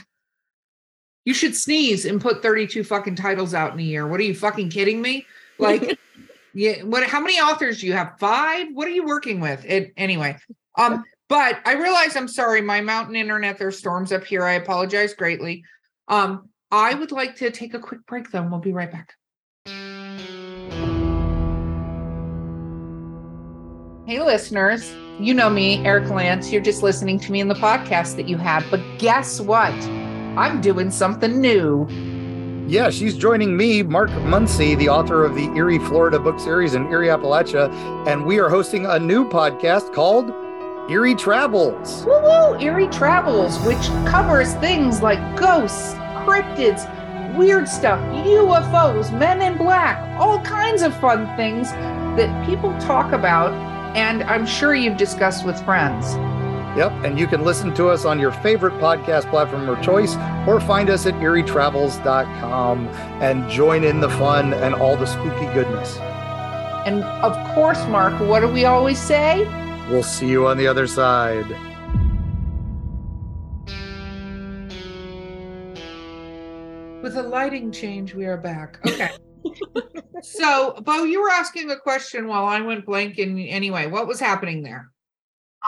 you 1.23 1.33
should 1.33 1.55
sneeze 1.55 2.05
and 2.05 2.19
put 2.19 2.41
32 2.41 2.83
fucking 2.83 3.15
titles 3.15 3.53
out 3.53 3.71
in 3.73 3.79
a 3.79 3.83
year. 3.83 4.05
What 4.05 4.19
are 4.19 4.23
you 4.23 4.35
fucking 4.35 4.69
kidding 4.71 5.01
me? 5.01 5.25
Like, 5.57 5.97
yeah, 6.55 6.81
what 6.83 7.03
how 7.03 7.19
many 7.19 7.37
authors 7.39 7.81
do 7.81 7.87
you 7.87 7.93
have? 7.93 8.17
Five? 8.17 8.67
What 8.73 8.87
are 8.87 8.91
you 8.91 9.05
working 9.05 9.39
with? 9.39 9.63
It 9.65 9.93
anyway. 9.97 10.37
Um, 10.77 11.03
But 11.27 11.59
I 11.65 11.73
realize 11.73 12.15
I'm 12.15 12.27
sorry, 12.27 12.61
my 12.61 12.81
mountain 12.81 13.15
internet, 13.15 13.57
there's 13.57 13.77
storms 13.77 14.11
up 14.11 14.23
here. 14.23 14.43
I 14.43 14.53
apologize 14.53 15.13
greatly. 15.15 15.63
Um, 16.07 16.49
I 16.71 16.93
would 16.93 17.11
like 17.11 17.35
to 17.37 17.49
take 17.49 17.73
a 17.73 17.79
quick 17.79 18.05
break 18.05 18.31
though, 18.31 18.41
and 18.41 18.51
we'll 18.51 18.59
be 18.59 18.73
right 18.73 18.91
back. 18.91 19.13
Hey, 24.07 24.21
listeners, 24.21 24.93
you 25.19 25.33
know 25.33 25.49
me, 25.49 25.83
Eric 25.83 26.09
Lance. 26.09 26.51
You're 26.51 26.61
just 26.61 26.83
listening 26.83 27.19
to 27.21 27.31
me 27.31 27.39
in 27.39 27.47
the 27.47 27.55
podcast 27.55 28.15
that 28.17 28.29
you 28.29 28.37
have. 28.37 28.63
But 28.69 28.81
guess 28.99 29.41
what? 29.41 29.73
I'm 30.37 30.61
doing 30.61 30.91
something 30.91 31.41
new. 31.41 31.87
Yeah, 32.67 32.89
she's 32.89 33.15
joining 33.15 33.55
me, 33.55 33.83
Mark 33.83 34.09
Muncy, 34.09 34.75
the 34.75 34.89
author 34.89 35.23
of 35.23 35.35
the 35.35 35.45
Eerie, 35.55 35.77
Florida 35.77 36.17
book 36.17 36.39
series 36.39 36.73
in 36.73 36.87
Eerie, 36.87 37.09
Appalachia. 37.09 37.69
And 38.07 38.25
we 38.25 38.39
are 38.39 38.49
hosting 38.49 38.87
a 38.87 38.97
new 38.97 39.23
podcast 39.23 39.93
called 39.93 40.31
Eerie 40.89 41.13
Travels. 41.13 42.03
Woo 42.05 42.19
woo! 42.23 42.59
Eerie 42.59 42.87
Travels, 42.87 43.59
which 43.59 43.85
covers 44.09 44.55
things 44.55 45.03
like 45.03 45.19
ghosts, 45.37 45.93
cryptids, 46.25 46.89
weird 47.37 47.67
stuff, 47.67 47.99
UFOs, 48.25 49.15
men 49.15 49.43
in 49.43 49.59
black, 49.59 49.99
all 50.19 50.41
kinds 50.41 50.81
of 50.81 50.99
fun 50.99 51.27
things 51.37 51.69
that 52.17 52.47
people 52.47 52.75
talk 52.79 53.11
about. 53.11 53.53
And 53.95 54.23
I'm 54.23 54.47
sure 54.47 54.73
you've 54.73 54.97
discussed 54.97 55.45
with 55.45 55.63
friends. 55.65 56.15
Yep, 56.75 56.91
and 57.05 57.17
you 57.17 57.25
can 57.25 57.45
listen 57.45 57.73
to 57.75 57.87
us 57.87 58.03
on 58.03 58.19
your 58.19 58.33
favorite 58.33 58.73
podcast 58.73 59.29
platform 59.29 59.69
of 59.69 59.81
choice 59.81 60.17
or 60.45 60.59
find 60.59 60.89
us 60.89 61.05
at 61.05 61.13
erietravels.com 61.15 62.87
and 63.21 63.49
join 63.49 63.85
in 63.85 64.01
the 64.01 64.09
fun 64.09 64.53
and 64.53 64.75
all 64.75 64.97
the 64.97 65.05
spooky 65.05 65.45
goodness. 65.53 65.97
And 66.85 67.03
of 67.03 67.55
course, 67.55 67.79
Mark, 67.87 68.19
what 68.19 68.41
do 68.41 68.49
we 68.49 68.65
always 68.65 68.99
say? 68.99 69.45
We'll 69.89 70.03
see 70.03 70.27
you 70.27 70.47
on 70.47 70.57
the 70.57 70.67
other 70.67 70.85
side. 70.85 71.47
With 77.01 77.15
a 77.15 77.23
lighting 77.23 77.71
change, 77.71 78.13
we 78.13 78.25
are 78.25 78.37
back. 78.37 78.79
Okay. 78.85 79.11
so, 80.21 80.73
Bo, 80.81 81.03
you 81.03 81.21
were 81.21 81.29
asking 81.29 81.71
a 81.71 81.77
question 81.77 82.27
while 82.27 82.45
I 82.45 82.59
went 82.59 82.85
blank. 82.85 83.17
And 83.17 83.39
anyway, 83.39 83.87
what 83.87 84.07
was 84.07 84.19
happening 84.19 84.61
there? 84.61 84.91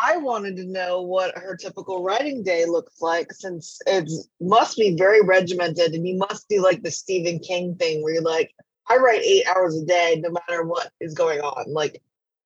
I 0.04 0.18
wanted 0.18 0.56
to 0.58 0.66
know 0.66 1.02
what 1.02 1.38
her 1.38 1.56
typical 1.56 2.04
writing 2.04 2.44
day 2.44 2.66
looks 2.66 3.02
like 3.02 3.32
since 3.32 3.80
it 3.88 4.10
must 4.40 4.78
be 4.78 4.96
very 4.96 5.22
regimented 5.22 5.94
and 5.94 6.08
you 6.08 6.18
must 6.18 6.48
do 6.50 6.62
like 6.62 6.84
the 6.84 6.92
Stephen 6.92 7.40
King 7.40 7.76
thing 7.76 8.04
where 8.04 8.14
you're 8.14 8.22
like, 8.22 8.52
I 8.90 8.98
write 8.98 9.22
eight 9.22 9.46
hours 9.48 9.76
a 9.78 9.86
day 9.86 10.22
no 10.24 10.30
matter 10.30 10.64
what 10.64 10.92
is 11.02 11.14
going 11.14 11.40
on. 11.40 11.74
Like, 11.74 12.02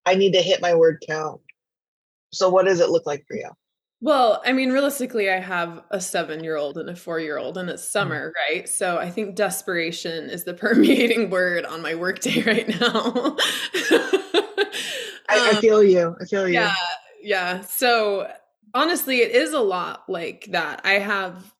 I 0.05 0.15
need 0.15 0.33
to 0.33 0.41
hit 0.41 0.61
my 0.61 0.73
word 0.73 1.03
count. 1.07 1.41
So, 2.31 2.49
what 2.49 2.65
does 2.65 2.79
it 2.79 2.89
look 2.89 3.05
like 3.05 3.25
for 3.27 3.35
you? 3.35 3.49
Well, 4.03 4.41
I 4.43 4.53
mean, 4.53 4.71
realistically, 4.71 5.29
I 5.29 5.39
have 5.39 5.83
a 5.91 6.01
seven 6.01 6.43
year 6.43 6.55
old 6.55 6.77
and 6.77 6.89
a 6.89 6.95
four 6.95 7.19
year 7.19 7.37
old, 7.37 7.57
and 7.57 7.69
it's 7.69 7.87
summer, 7.87 8.33
right? 8.49 8.67
So 8.67 8.97
I 8.97 9.11
think 9.11 9.35
desperation 9.35 10.27
is 10.29 10.43
the 10.43 10.53
permeating 10.55 11.29
word 11.29 11.65
on 11.65 11.83
my 11.83 11.93
workday 11.93 12.41
right 12.41 12.67
now. 12.67 13.37
I, 15.29 15.29
I, 15.29 15.49
Um, 15.51 15.61
feel 15.61 15.83
you. 15.83 16.15
I 16.19 16.25
feel 16.25 16.47
you. 16.47 16.55
yeah, 16.55 16.73
yeah. 17.23 17.62
So 17.62 18.31
honestly, 18.73 19.17
it 19.17 19.31
is 19.31 19.53
a 19.53 19.60
lot 19.60 20.03
like 20.07 20.47
that. 20.51 20.81
I 20.84 20.93
have 20.93 21.53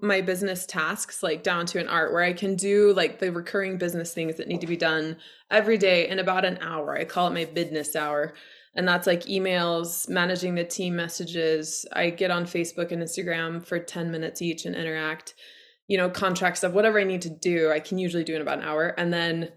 my 0.00 0.20
business 0.20 0.66
tasks 0.66 1.22
like 1.22 1.42
down 1.42 1.64
to 1.66 1.78
an 1.78 1.88
art 1.88 2.12
where 2.12 2.22
I 2.22 2.32
can 2.32 2.56
do 2.56 2.92
like 2.94 3.20
the 3.20 3.30
recurring 3.30 3.78
business 3.78 4.12
things 4.12 4.36
that 4.36 4.48
need 4.48 4.60
to 4.60 4.66
be 4.66 4.76
done 4.76 5.16
every 5.50 5.78
day 5.78 6.08
in 6.08 6.18
about 6.18 6.44
an 6.44 6.58
hour. 6.60 6.96
I 6.96 7.04
call 7.04 7.28
it 7.28 7.34
my 7.34 7.44
business 7.44 7.94
hour. 7.94 8.34
And 8.74 8.86
that's 8.86 9.06
like 9.06 9.22
emails, 9.22 10.08
managing 10.08 10.54
the 10.54 10.64
team 10.64 10.96
messages. 10.96 11.86
I 11.92 12.10
get 12.10 12.30
on 12.30 12.44
Facebook 12.44 12.92
and 12.92 13.02
Instagram 13.02 13.64
for 13.64 13.78
10 13.78 14.10
minutes 14.10 14.42
each 14.42 14.66
and 14.66 14.74
interact, 14.74 15.34
you 15.86 15.96
know, 15.96 16.10
contract 16.10 16.58
stuff, 16.58 16.72
whatever 16.72 17.00
I 17.00 17.04
need 17.04 17.22
to 17.22 17.30
do, 17.30 17.70
I 17.70 17.80
can 17.80 17.98
usually 17.98 18.24
do 18.24 18.34
in 18.34 18.42
about 18.42 18.58
an 18.58 18.64
hour. 18.64 18.88
And 18.88 19.12
then 19.12 19.50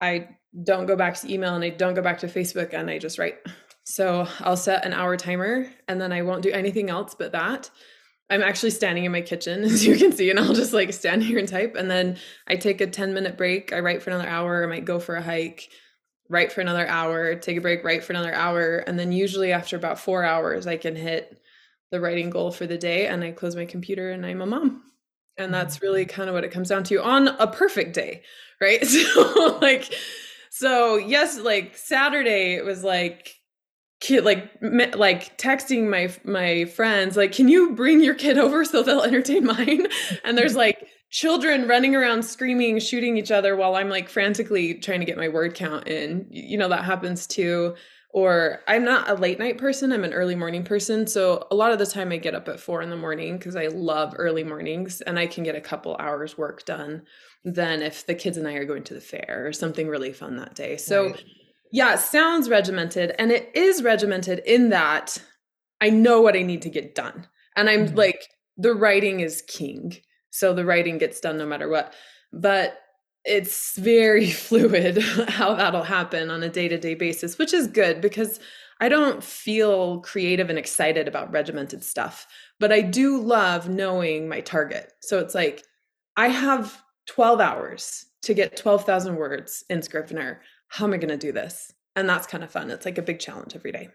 I 0.00 0.28
don't 0.64 0.86
go 0.86 0.96
back 0.96 1.14
to 1.16 1.32
email 1.32 1.54
and 1.54 1.64
I 1.64 1.70
don't 1.70 1.94
go 1.94 2.02
back 2.02 2.18
to 2.20 2.26
Facebook 2.26 2.72
and 2.72 2.90
I 2.90 2.98
just 2.98 3.18
write. 3.18 3.36
So 3.88 4.26
I'll 4.40 4.56
set 4.56 4.84
an 4.84 4.92
hour 4.92 5.16
timer 5.16 5.70
and 5.86 6.00
then 6.00 6.12
I 6.12 6.22
won't 6.22 6.42
do 6.42 6.50
anything 6.50 6.90
else 6.90 7.14
but 7.16 7.30
that. 7.32 7.70
I'm 8.28 8.42
actually 8.42 8.70
standing 8.70 9.04
in 9.04 9.12
my 9.12 9.20
kitchen, 9.20 9.62
as 9.64 9.86
you 9.86 9.96
can 9.96 10.10
see, 10.10 10.28
and 10.28 10.40
I'll 10.40 10.54
just 10.54 10.72
like 10.72 10.92
stand 10.92 11.22
here 11.22 11.38
and 11.38 11.48
type. 11.48 11.76
And 11.76 11.88
then 11.88 12.18
I 12.48 12.56
take 12.56 12.80
a 12.80 12.88
10 12.88 13.14
minute 13.14 13.38
break. 13.38 13.72
I 13.72 13.78
write 13.78 14.02
for 14.02 14.10
another 14.10 14.28
hour. 14.28 14.64
I 14.64 14.66
might 14.66 14.84
go 14.84 14.98
for 14.98 15.14
a 15.14 15.22
hike, 15.22 15.68
write 16.28 16.50
for 16.50 16.60
another 16.60 16.84
hour, 16.88 17.36
take 17.36 17.58
a 17.58 17.60
break, 17.60 17.84
write 17.84 18.02
for 18.02 18.12
another 18.12 18.34
hour. 18.34 18.78
And 18.78 18.98
then 18.98 19.12
usually 19.12 19.52
after 19.52 19.76
about 19.76 20.00
four 20.00 20.24
hours, 20.24 20.66
I 20.66 20.78
can 20.78 20.96
hit 20.96 21.40
the 21.92 22.00
writing 22.00 22.30
goal 22.30 22.50
for 22.50 22.66
the 22.66 22.76
day 22.76 23.06
and 23.06 23.22
I 23.22 23.30
close 23.30 23.54
my 23.54 23.66
computer 23.66 24.10
and 24.10 24.26
I'm 24.26 24.42
a 24.42 24.46
mom. 24.46 24.82
And 25.38 25.54
that's 25.54 25.76
mm-hmm. 25.76 25.86
really 25.86 26.06
kind 26.06 26.28
of 26.28 26.34
what 26.34 26.42
it 26.42 26.50
comes 26.50 26.70
down 26.70 26.82
to 26.84 27.04
on 27.04 27.28
a 27.28 27.46
perfect 27.46 27.94
day, 27.94 28.24
right? 28.60 28.84
So, 28.84 29.58
like, 29.62 29.94
so 30.50 30.96
yes, 30.96 31.38
like 31.38 31.76
Saturday, 31.76 32.54
it 32.54 32.64
was 32.64 32.82
like, 32.82 33.35
kid 34.00 34.24
like 34.24 34.60
me- 34.62 34.92
like 34.92 35.38
texting 35.38 35.88
my 35.88 36.12
my 36.24 36.64
friends 36.66 37.16
like 37.16 37.32
can 37.32 37.48
you 37.48 37.72
bring 37.72 38.02
your 38.02 38.14
kid 38.14 38.38
over 38.38 38.64
so 38.64 38.82
they'll 38.82 39.02
entertain 39.02 39.44
mine? 39.44 39.86
And 40.24 40.36
there's 40.36 40.54
like 40.56 40.86
children 41.10 41.66
running 41.68 41.94
around 41.94 42.24
screaming 42.24 42.78
shooting 42.80 43.16
each 43.16 43.30
other 43.30 43.56
while 43.56 43.76
i'm 43.76 43.88
like 43.88 44.08
frantically 44.08 44.74
trying 44.74 45.00
to 45.00 45.06
get 45.06 45.16
my 45.16 45.28
word 45.28 45.54
count 45.54 45.86
in. 45.88 46.26
You 46.30 46.58
know 46.58 46.68
that 46.68 46.84
happens 46.84 47.26
too. 47.26 47.74
Or 48.10 48.60
i'm 48.66 48.84
not 48.84 49.08
a 49.10 49.14
late 49.14 49.38
night 49.38 49.58
person 49.58 49.92
i'm 49.92 50.04
an 50.04 50.12
early 50.14 50.34
morning 50.34 50.64
person 50.64 51.06
so 51.06 51.46
a 51.50 51.54
lot 51.54 51.72
of 51.72 51.78
the 51.78 51.86
time 51.86 52.12
i 52.12 52.16
get 52.16 52.34
up 52.34 52.48
at 52.48 52.60
four 52.60 52.80
in 52.82 52.88
the 52.90 52.96
morning 52.96 53.36
because 53.36 53.56
i 53.56 53.66
love 53.66 54.14
early 54.16 54.42
mornings 54.44 55.00
and 55.02 55.18
i 55.18 55.26
can 55.26 55.44
get 55.44 55.54
a 55.54 55.60
couple 55.60 55.96
hours 55.98 56.38
work 56.38 56.64
done 56.64 57.02
than 57.44 57.82
if 57.82 58.06
the 58.06 58.14
kids 58.14 58.36
and 58.38 58.48
i 58.48 58.54
are 58.54 58.64
going 58.64 58.84
to 58.84 58.94
the 58.94 59.00
fair 59.00 59.44
or 59.46 59.52
something 59.52 59.86
really 59.88 60.12
fun 60.12 60.36
that 60.36 60.54
day. 60.54 60.76
So 60.76 61.10
Right. 61.10 61.24
Yeah, 61.72 61.94
it 61.94 62.00
sounds 62.00 62.48
regimented 62.48 63.14
and 63.18 63.30
it 63.32 63.50
is 63.54 63.82
regimented 63.82 64.40
in 64.46 64.70
that 64.70 65.18
I 65.80 65.90
know 65.90 66.20
what 66.20 66.36
I 66.36 66.42
need 66.42 66.62
to 66.62 66.70
get 66.70 66.94
done. 66.94 67.26
And 67.56 67.68
I'm 67.68 67.88
Mhm. 67.88 67.96
like, 67.96 68.28
the 68.56 68.74
writing 68.74 69.20
is 69.20 69.42
king. 69.42 69.96
So 70.30 70.52
the 70.52 70.64
writing 70.64 70.98
gets 70.98 71.20
done 71.20 71.36
no 71.38 71.46
matter 71.46 71.68
what. 71.68 71.92
But 72.32 72.80
it's 73.24 73.76
very 73.76 74.30
fluid 74.30 74.98
how 75.28 75.54
that'll 75.54 75.82
happen 75.82 76.30
on 76.30 76.42
a 76.42 76.48
day 76.48 76.68
to 76.68 76.78
day 76.78 76.94
basis, 76.94 77.38
which 77.38 77.52
is 77.52 77.66
good 77.66 78.00
because 78.00 78.40
I 78.80 78.88
don't 78.88 79.24
feel 79.24 80.00
creative 80.00 80.50
and 80.50 80.58
excited 80.58 81.08
about 81.08 81.32
regimented 81.32 81.82
stuff. 81.82 82.26
But 82.60 82.72
I 82.72 82.82
do 82.82 83.20
love 83.20 83.68
knowing 83.68 84.28
my 84.28 84.40
target. 84.40 84.92
So 85.00 85.18
it's 85.18 85.34
like, 85.34 85.64
I 86.16 86.28
have 86.28 86.82
12 87.06 87.40
hours 87.40 88.06
to 88.22 88.34
get 88.34 88.56
12,000 88.56 89.16
words 89.16 89.64
in 89.70 89.82
Scrivener 89.82 90.40
how 90.68 90.84
am 90.84 90.92
I 90.92 90.96
going 90.98 91.08
to 91.08 91.16
do 91.16 91.32
this? 91.32 91.72
And 91.94 92.08
that's 92.08 92.26
kind 92.26 92.44
of 92.44 92.50
fun. 92.50 92.70
It's 92.70 92.84
like 92.84 92.98
a 92.98 93.02
big 93.02 93.18
challenge 93.18 93.54
every 93.54 93.72
day. 93.72 93.88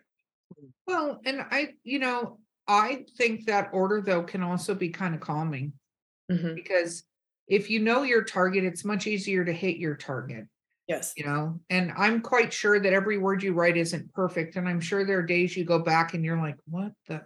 Well, 0.87 1.21
and 1.25 1.41
I, 1.51 1.73
you 1.83 1.99
know, 1.99 2.39
I 2.67 3.05
think 3.17 3.45
that 3.45 3.69
order 3.73 4.01
though 4.01 4.23
can 4.23 4.43
also 4.43 4.73
be 4.75 4.89
kind 4.89 5.13
of 5.15 5.21
calming 5.21 5.73
Mhm. 6.31 6.55
because 6.55 7.03
if 7.47 7.69
you 7.69 7.79
know 7.79 8.03
your 8.03 8.23
target, 8.23 8.63
it's 8.63 8.85
much 8.85 9.07
easier 9.07 9.43
to 9.43 9.51
hit 9.51 9.77
your 9.77 9.95
target, 9.95 10.47
Yes. 10.87 11.13
you 11.17 11.25
know. 11.25 11.59
And 11.69 11.91
I'm 11.97 12.21
quite 12.21 12.53
sure 12.53 12.79
that 12.79 12.93
every 12.93 13.17
word 13.17 13.43
you 13.43 13.53
write 13.53 13.75
isn't 13.77 14.13
perfect. 14.13 14.55
And 14.55 14.67
I'm 14.69 14.79
sure 14.79 15.05
there 15.05 15.19
are 15.19 15.23
days 15.23 15.55
you 15.57 15.65
go 15.65 15.79
back 15.79 16.13
and 16.13 16.23
you're 16.23 16.37
like, 16.37 16.55
what 16.65 16.93
the 17.07 17.21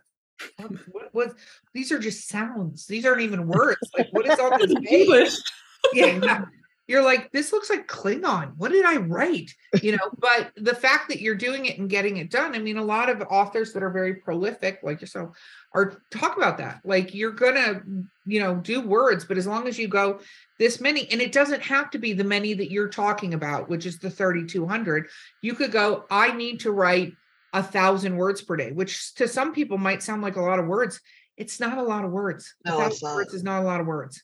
what, 0.58 0.72
what, 0.92 1.10
what 1.14 1.34
these 1.74 1.92
are 1.92 2.00
just 2.00 2.28
sounds. 2.28 2.88
These 2.88 3.06
aren't 3.06 3.22
even 3.22 3.48
words. 3.48 3.78
Like, 3.98 4.08
what 4.12 4.28
is 4.28 4.40
on 4.40 4.60
this 4.84 5.44
yeah 5.94 6.46
you're 6.88 7.04
like 7.04 7.32
this 7.32 7.52
looks 7.52 7.70
like 7.70 7.88
klingon. 7.88 8.54
What 8.58 8.72
did 8.72 8.86
i 8.86 8.98
write? 8.98 9.52
You 9.82 9.94
know 9.94 10.10
but 10.20 10.52
the 10.56 10.76
fact 10.76 11.10
that 11.10 11.22
you're 11.22 11.36
doing 11.36 11.66
it 11.66 11.80
and 11.80 11.90
getting 11.90 12.18
it 12.18 12.30
done 12.30 12.56
i 12.56 12.60
mean 12.60 12.78
a 12.78 12.84
lot 12.84 13.10
of 13.10 13.22
authors 13.30 13.74
that 13.74 13.84
are 13.84 13.90
very 13.90 14.16
prolific 14.16 14.80
like 14.84 15.02
yourself 15.02 15.38
are 15.74 16.02
talk 16.10 16.38
about 16.38 16.58
that. 16.60 16.82
Like 16.86 17.14
you're 17.14 17.32
gonna 17.32 17.82
you 18.26 18.40
know 18.40 18.56
do 18.56 18.82
words 18.82 19.26
but 19.26 19.38
as 19.38 19.48
long 19.48 19.68
as 19.68 19.78
you 19.78 19.88
go 19.88 20.20
this 20.58 20.80
many 20.80 21.10
and 21.12 21.22
it 21.22 21.32
doesn't 21.32 21.62
have 21.62 21.90
to 21.92 22.00
be 22.00 22.14
the 22.14 22.24
many 22.24 22.54
that 22.54 22.72
you're 22.72 22.88
talking 22.88 23.34
about 23.34 23.70
which 23.70 23.86
is 23.86 24.00
the 24.00 24.10
3200 24.10 25.08
you 25.42 25.54
could 25.54 25.72
go 25.72 26.06
i 26.10 26.32
need 26.32 26.62
to 26.62 26.72
write 26.72 27.14
a 27.54 27.62
thousand 27.62 28.16
words 28.18 28.42
per 28.42 28.56
day 28.56 28.72
which 28.72 29.14
to 29.16 29.28
some 29.28 29.54
people 29.54 29.78
might 29.78 30.02
sound 30.02 30.22
like 30.22 30.36
a 30.36 30.42
lot 30.42 30.60
of 30.60 30.68
words. 30.68 31.00
It's 31.38 31.60
not 31.60 31.78
a 31.78 31.84
lot 31.84 32.06
of 32.06 32.12
words. 32.12 32.54
A 32.66 32.70
No, 32.70 32.82
it's 32.82 33.00
thousand 33.00 33.16
words 33.16 33.34
is 33.34 33.44
not 33.44 33.62
a 33.62 33.66
lot 33.66 33.82
of 33.82 33.88
words 33.88 34.24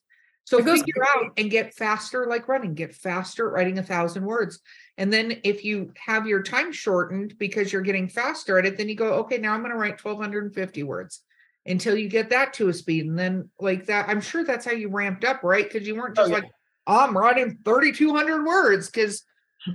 so 0.52 0.58
It 0.58 0.66
goes 0.66 0.80
figure 0.80 1.06
out 1.16 1.32
and 1.38 1.50
get 1.50 1.74
faster 1.74 2.28
like 2.28 2.50
running, 2.50 2.74
get 2.74 2.94
faster 2.94 3.48
at 3.48 3.54
writing 3.54 3.78
a 3.78 3.84
thousand 3.84 4.26
words. 4.26 4.60
And 4.98 5.12
then 5.12 5.40
if 5.46 5.64
you 5.64 5.94
have 5.96 6.28
your 6.28 6.44
time 6.44 6.74
shortened 6.74 7.38
because 7.38 7.72
you're 7.72 7.82
getting 7.82 8.10
faster 8.10 8.60
at 8.60 8.66
it, 8.66 8.76
then 8.78 8.90
you 8.90 8.96
go, 8.96 9.14
okay, 9.20 9.38
now 9.38 9.54
I'm 9.54 9.62
going 9.62 9.72
to 9.72 9.78
write 9.78 10.04
1250 10.04 10.84
words 10.84 11.22
until 11.66 11.96
you 11.96 12.10
get 12.10 12.32
that 12.32 12.52
to 12.56 12.68
a 12.68 12.74
speed. 12.74 13.06
And 13.06 13.18
then 13.18 13.50
like 13.62 13.86
that, 13.86 14.10
I'm 14.10 14.20
sure 14.20 14.44
that's 14.44 14.66
how 14.66 14.74
you 14.74 14.90
ramped 14.90 15.24
up, 15.24 15.42
right? 15.42 15.64
Because 15.72 15.88
you 15.88 15.96
weren't 15.96 16.18
Oh, 16.18 16.24
just 16.24 16.32
yeah. 16.32 16.40
like, 16.40 16.52
I'm 16.86 17.18
writing 17.18 17.60
3,200 17.64 18.44
words. 18.46 18.90
Cause 18.90 19.24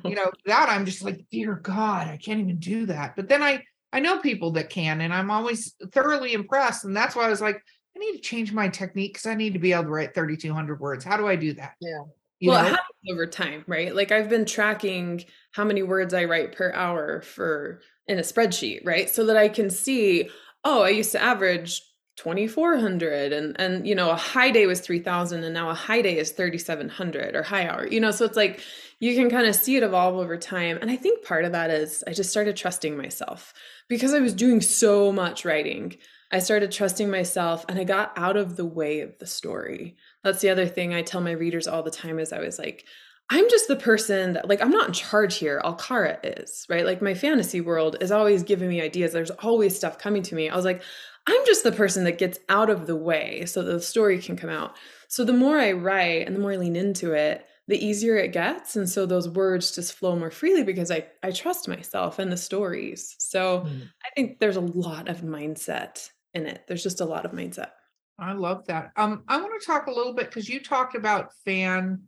you 0.04 0.14
know, 0.14 0.30
that 0.44 0.68
I'm 0.68 0.84
just 0.84 1.02
like, 1.02 1.24
dear 1.30 1.54
God, 1.54 2.06
I 2.06 2.18
can't 2.18 2.40
even 2.40 2.58
do 2.58 2.84
that. 2.84 3.16
But 3.16 3.30
then 3.30 3.42
I, 3.42 3.62
I 3.94 4.00
know 4.00 4.18
people 4.18 4.50
that 4.50 4.68
can, 4.68 5.00
and 5.00 5.14
I'm 5.14 5.30
always 5.30 5.74
thoroughly 5.90 6.34
impressed. 6.34 6.84
And 6.84 6.94
that's 6.94 7.16
why 7.16 7.24
I 7.24 7.30
was 7.30 7.40
like, 7.40 7.62
I 7.96 7.98
need 7.98 8.12
to 8.12 8.18
change 8.18 8.52
my 8.52 8.68
technique 8.68 9.14
because 9.14 9.26
I 9.26 9.34
need 9.34 9.54
to 9.54 9.58
be 9.58 9.72
able 9.72 9.84
to 9.84 9.88
write 9.88 10.14
3,200 10.14 10.80
words. 10.80 11.04
How 11.04 11.16
do 11.16 11.26
I 11.26 11.36
do 11.36 11.54
that? 11.54 11.74
Yeah. 11.80 12.02
You 12.40 12.50
well, 12.50 12.62
know? 12.62 12.68
it 12.68 12.70
happens 12.72 13.10
over 13.10 13.26
time, 13.26 13.64
right? 13.66 13.94
Like 13.94 14.12
I've 14.12 14.28
been 14.28 14.44
tracking 14.44 15.24
how 15.52 15.64
many 15.64 15.82
words 15.82 16.12
I 16.12 16.24
write 16.24 16.54
per 16.54 16.72
hour 16.72 17.22
for 17.22 17.80
in 18.06 18.18
a 18.18 18.22
spreadsheet, 18.22 18.84
right? 18.84 19.08
So 19.08 19.24
that 19.26 19.36
I 19.38 19.48
can 19.48 19.70
see, 19.70 20.28
oh, 20.62 20.82
I 20.82 20.90
used 20.90 21.12
to 21.12 21.22
average 21.22 21.80
2400 22.16 23.32
and 23.32 23.58
and 23.58 23.86
you 23.86 23.94
know, 23.94 24.10
a 24.10 24.16
high 24.16 24.50
day 24.50 24.66
was 24.66 24.80
3000 24.80 25.44
and 25.44 25.54
now 25.54 25.70
a 25.70 25.74
high 25.74 26.02
day 26.02 26.18
is 26.18 26.32
3700 26.32 27.34
or 27.34 27.42
high 27.42 27.66
hour. 27.66 27.86
You 27.86 28.00
know, 28.00 28.10
so 28.10 28.26
it's 28.26 28.36
like 28.36 28.60
you 29.00 29.14
can 29.14 29.30
kind 29.30 29.46
of 29.46 29.54
see 29.54 29.76
it 29.76 29.82
evolve 29.82 30.16
over 30.16 30.36
time. 30.36 30.78
And 30.80 30.90
I 30.90 30.96
think 30.96 31.24
part 31.24 31.46
of 31.46 31.52
that 31.52 31.70
is 31.70 32.04
I 32.06 32.12
just 32.12 32.30
started 32.30 32.56
trusting 32.56 32.96
myself 32.96 33.54
because 33.88 34.12
I 34.12 34.20
was 34.20 34.34
doing 34.34 34.60
so 34.60 35.12
much 35.12 35.44
writing. 35.46 35.96
I 36.32 36.40
started 36.40 36.72
trusting 36.72 37.10
myself 37.10 37.64
and 37.68 37.78
I 37.78 37.84
got 37.84 38.12
out 38.16 38.36
of 38.36 38.56
the 38.56 38.64
way 38.66 39.00
of 39.00 39.18
the 39.18 39.26
story. 39.26 39.96
That's 40.24 40.40
the 40.40 40.50
other 40.50 40.66
thing 40.66 40.92
I 40.92 41.02
tell 41.02 41.20
my 41.20 41.30
readers 41.32 41.66
all 41.66 41.82
the 41.82 41.90
time 41.90 42.18
is 42.18 42.32
I 42.32 42.40
was 42.40 42.58
like, 42.58 42.84
I'm 43.28 43.48
just 43.50 43.68
the 43.68 43.76
person 43.76 44.34
that 44.34 44.48
like 44.48 44.60
I'm 44.60 44.70
not 44.70 44.88
in 44.88 44.92
charge 44.92 45.36
here. 45.36 45.60
Alcara 45.64 46.18
is, 46.22 46.64
right? 46.68 46.84
Like 46.84 47.02
my 47.02 47.14
fantasy 47.14 47.60
world 47.60 47.96
is 48.00 48.12
always 48.12 48.42
giving 48.42 48.68
me 48.68 48.80
ideas. 48.80 49.12
There's 49.12 49.30
always 49.30 49.76
stuff 49.76 49.98
coming 49.98 50.22
to 50.24 50.34
me. 50.34 50.48
I 50.48 50.56
was 50.56 50.64
like, 50.64 50.82
I'm 51.26 51.44
just 51.44 51.64
the 51.64 51.72
person 51.72 52.04
that 52.04 52.18
gets 52.18 52.38
out 52.48 52.70
of 52.70 52.86
the 52.86 52.94
way 52.96 53.44
so 53.46 53.62
the 53.62 53.80
story 53.80 54.18
can 54.20 54.36
come 54.36 54.50
out. 54.50 54.76
So 55.08 55.24
the 55.24 55.32
more 55.32 55.58
I 55.58 55.72
write 55.72 56.26
and 56.26 56.36
the 56.36 56.40
more 56.40 56.52
I 56.52 56.56
lean 56.56 56.76
into 56.76 57.12
it, 57.14 57.44
the 57.66 57.84
easier 57.84 58.16
it 58.16 58.32
gets. 58.32 58.76
And 58.76 58.88
so 58.88 59.06
those 59.06 59.28
words 59.28 59.74
just 59.74 59.94
flow 59.94 60.14
more 60.16 60.30
freely 60.30 60.62
because 60.62 60.92
I 60.92 61.06
I 61.24 61.32
trust 61.32 61.66
myself 61.66 62.20
and 62.20 62.30
the 62.30 62.36
stories. 62.36 63.16
So 63.18 63.62
Mm. 63.62 63.88
I 64.04 64.08
think 64.14 64.38
there's 64.38 64.56
a 64.56 64.60
lot 64.60 65.08
of 65.08 65.22
mindset 65.22 66.10
in 66.36 66.46
it. 66.46 66.64
There's 66.68 66.82
just 66.82 67.00
a 67.00 67.04
lot 67.04 67.24
of 67.24 67.32
mindset. 67.32 67.70
I 68.18 68.32
love 68.32 68.66
that. 68.66 68.92
Um, 68.96 69.24
I 69.26 69.38
want 69.40 69.60
to 69.60 69.66
talk 69.66 69.86
a 69.86 69.92
little 69.92 70.14
bit 70.14 70.26
because 70.26 70.48
you 70.48 70.62
talked 70.62 70.94
about 70.94 71.32
fan 71.44 72.02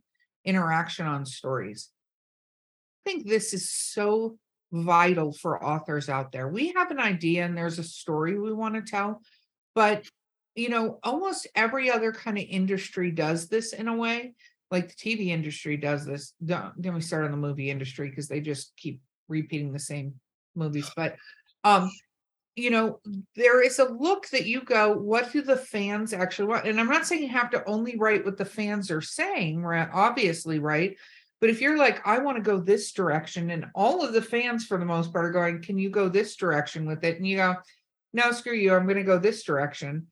interaction 0.44 1.06
on 1.06 1.26
stories. 1.26 1.90
I 3.04 3.10
think 3.10 3.26
this 3.26 3.52
is 3.52 3.70
so 3.70 4.38
vital 4.70 5.32
for 5.32 5.64
authors 5.64 6.08
out 6.08 6.30
there. 6.30 6.48
We 6.48 6.72
have 6.76 6.90
an 6.90 7.00
idea 7.00 7.44
and 7.44 7.56
there's 7.56 7.78
a 7.78 7.84
story 7.84 8.38
we 8.38 8.52
want 8.52 8.74
to 8.74 8.82
tell, 8.82 9.22
but 9.74 10.06
you 10.54 10.68
know, 10.68 10.98
almost 11.04 11.46
every 11.54 11.90
other 11.90 12.10
kind 12.10 12.36
of 12.36 12.44
industry 12.48 13.12
does 13.12 13.48
this 13.48 13.72
in 13.72 13.86
a 13.86 13.94
way. 13.94 14.34
Like 14.70 14.88
the 14.88 14.94
TV 14.94 15.28
industry 15.28 15.76
does 15.76 16.04
this. 16.04 16.32
Get 16.44 16.76
me 16.76 17.00
start 17.00 17.24
on 17.24 17.30
the 17.30 17.36
movie 17.36 17.70
industry 17.70 18.10
because 18.10 18.28
they 18.28 18.40
just 18.40 18.72
keep 18.76 19.00
repeating 19.28 19.72
the 19.72 19.78
same 19.78 20.14
movies. 20.56 20.90
But 20.96 21.16
um, 21.62 21.90
you 22.58 22.70
know, 22.70 23.00
there 23.36 23.62
is 23.62 23.78
a 23.78 23.84
look 23.84 24.28
that 24.28 24.46
you 24.46 24.62
go, 24.62 24.92
what 24.92 25.32
do 25.32 25.42
the 25.42 25.56
fans 25.56 26.12
actually 26.12 26.48
want? 26.48 26.66
And 26.66 26.80
I'm 26.80 26.88
not 26.88 27.06
saying 27.06 27.22
you 27.22 27.28
have 27.28 27.50
to 27.50 27.64
only 27.66 27.96
write 27.96 28.24
what 28.24 28.36
the 28.36 28.44
fans 28.44 28.90
are 28.90 29.00
saying, 29.00 29.62
right? 29.62 29.88
Obviously, 29.92 30.58
right? 30.58 30.96
But 31.40 31.50
if 31.50 31.60
you're 31.60 31.78
like, 31.78 32.06
I 32.06 32.18
want 32.18 32.36
to 32.36 32.42
go 32.42 32.58
this 32.58 32.92
direction, 32.92 33.50
and 33.50 33.66
all 33.74 34.04
of 34.04 34.12
the 34.12 34.22
fans 34.22 34.66
for 34.66 34.76
the 34.76 34.84
most 34.84 35.12
part 35.12 35.24
are 35.24 35.30
going, 35.30 35.62
Can 35.62 35.78
you 35.78 35.88
go 35.88 36.08
this 36.08 36.36
direction 36.36 36.84
with 36.84 37.04
it? 37.04 37.16
And 37.16 37.26
you 37.26 37.36
go, 37.36 37.56
No, 38.12 38.32
screw 38.32 38.54
you, 38.54 38.74
I'm 38.74 38.86
gonna 38.86 39.04
go 39.04 39.18
this 39.18 39.44
direction. 39.44 40.08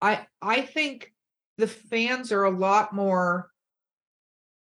I 0.00 0.26
I 0.40 0.62
think 0.62 1.12
the 1.58 1.66
fans 1.66 2.32
are 2.32 2.44
a 2.44 2.50
lot 2.50 2.94
more 2.94 3.50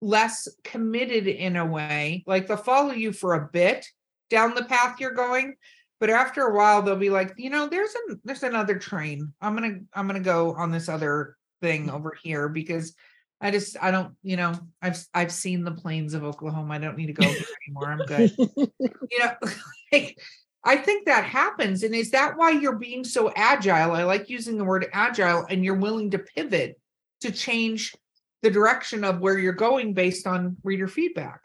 less 0.01 0.49
committed 0.65 1.27
in 1.27 1.57
a 1.57 1.67
way. 1.67 2.25
Like 2.27 2.47
they'll 2.47 2.57
follow 2.57 2.93
you 2.93 3.13
for 3.13 3.35
a 3.35 3.49
bit 3.53 3.87
down 4.31 4.55
the 4.55 4.65
path 4.65 5.01
you're 5.01 5.13
going, 5.13 5.57
but 6.01 6.11
after 6.11 6.47
a 6.47 6.55
while 6.55 6.83
they'll 6.83 6.97
be 6.97 7.11
like 7.11 7.35
you 7.37 7.51
know 7.51 7.69
there's 7.69 7.95
an 7.95 8.21
there's 8.25 8.43
another 8.43 8.79
train. 8.79 9.33
I'm 9.41 9.55
gonna 9.55 9.81
i'm 9.95 10.07
gonna 10.07 10.21
go 10.21 10.55
on 10.55 10.71
this 10.71 10.89
other 10.89 11.37
thing 11.63 11.91
over 11.91 12.17
here 12.23 12.49
because 12.49 12.95
i 13.41 13.51
just 13.51 13.77
i 13.83 13.91
don't 13.91 14.15
you 14.23 14.37
know 14.37 14.53
i've 14.83 15.03
i've 15.15 15.33
seen 15.33 15.65
the 15.65 15.73
plains 15.73 16.15
of 16.15 16.25
oklahoma. 16.25 16.75
I 16.75 16.79
don't 16.79 16.97
need 16.97 17.07
to 17.07 17.13
go 17.13 17.25
there 17.25 17.45
anymore. 17.67 17.93
I'm 17.93 18.07
good. 18.07 18.33
You 18.39 19.19
know 19.19 19.33
like 19.93 20.19
i 20.65 20.77
think 20.77 21.07
that 21.07 21.25
happens. 21.25 21.83
And 21.83 21.95
is 21.95 22.11
that 22.11 22.37
why 22.37 22.51
you're 22.51 22.77
being 22.77 23.05
so 23.05 23.33
agile? 23.35 23.93
I 23.93 24.05
like 24.05 24.29
using 24.29 24.59
the 24.59 24.65
word 24.65 24.87
agile 24.93 25.47
and 25.49 25.65
you're 25.65 25.75
willing 25.75 26.11
to 26.11 26.19
pivot 26.19 26.79
to 27.21 27.31
change 27.31 27.95
the 28.43 28.51
direction 28.51 29.03
of 29.05 29.21
where 29.21 29.39
you're 29.39 29.53
going 29.53 29.95
based 29.95 30.27
on 30.27 30.57
reader 30.63 30.89
feedback. 30.89 31.41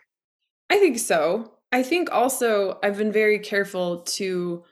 I 0.69 0.77
think 0.79 0.99
so. 0.99 1.53
I 1.71 1.83
think 1.83 2.11
also 2.11 2.79
I've 2.83 2.97
been 2.97 3.11
very 3.11 3.39
careful 3.39 4.01
to 4.01 4.63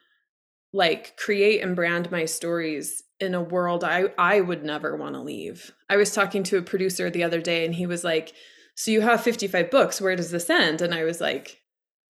like 0.74 1.18
create 1.18 1.62
and 1.62 1.76
brand 1.76 2.12
my 2.12 2.26
stories 2.26 3.04
in 3.20 3.34
a 3.34 3.42
world 3.42 3.84
I 3.84 4.06
I 4.18 4.42
would 4.42 4.64
never 4.64 4.96
want 4.96 5.16
to 5.16 5.22
leave. 5.22 5.72
I 5.90 5.98
was 5.98 6.14
talking 6.14 6.44
to 6.44 6.58
a 6.58 6.62
producer 6.62 7.10
the 7.10 7.24
other 7.24 7.42
day 7.42 7.66
and 7.66 7.74
he 7.74 7.86
was 7.86 8.04
like, 8.04 8.34
"So 8.76 8.92
you 8.92 9.02
have 9.02 9.22
55 9.22 9.72
books, 9.72 10.02
where 10.02 10.16
does 10.16 10.32
this 10.32 10.50
end?" 10.50 10.82
And 10.82 10.94
I 10.94 11.04
was 11.04 11.20
like, 11.22 11.62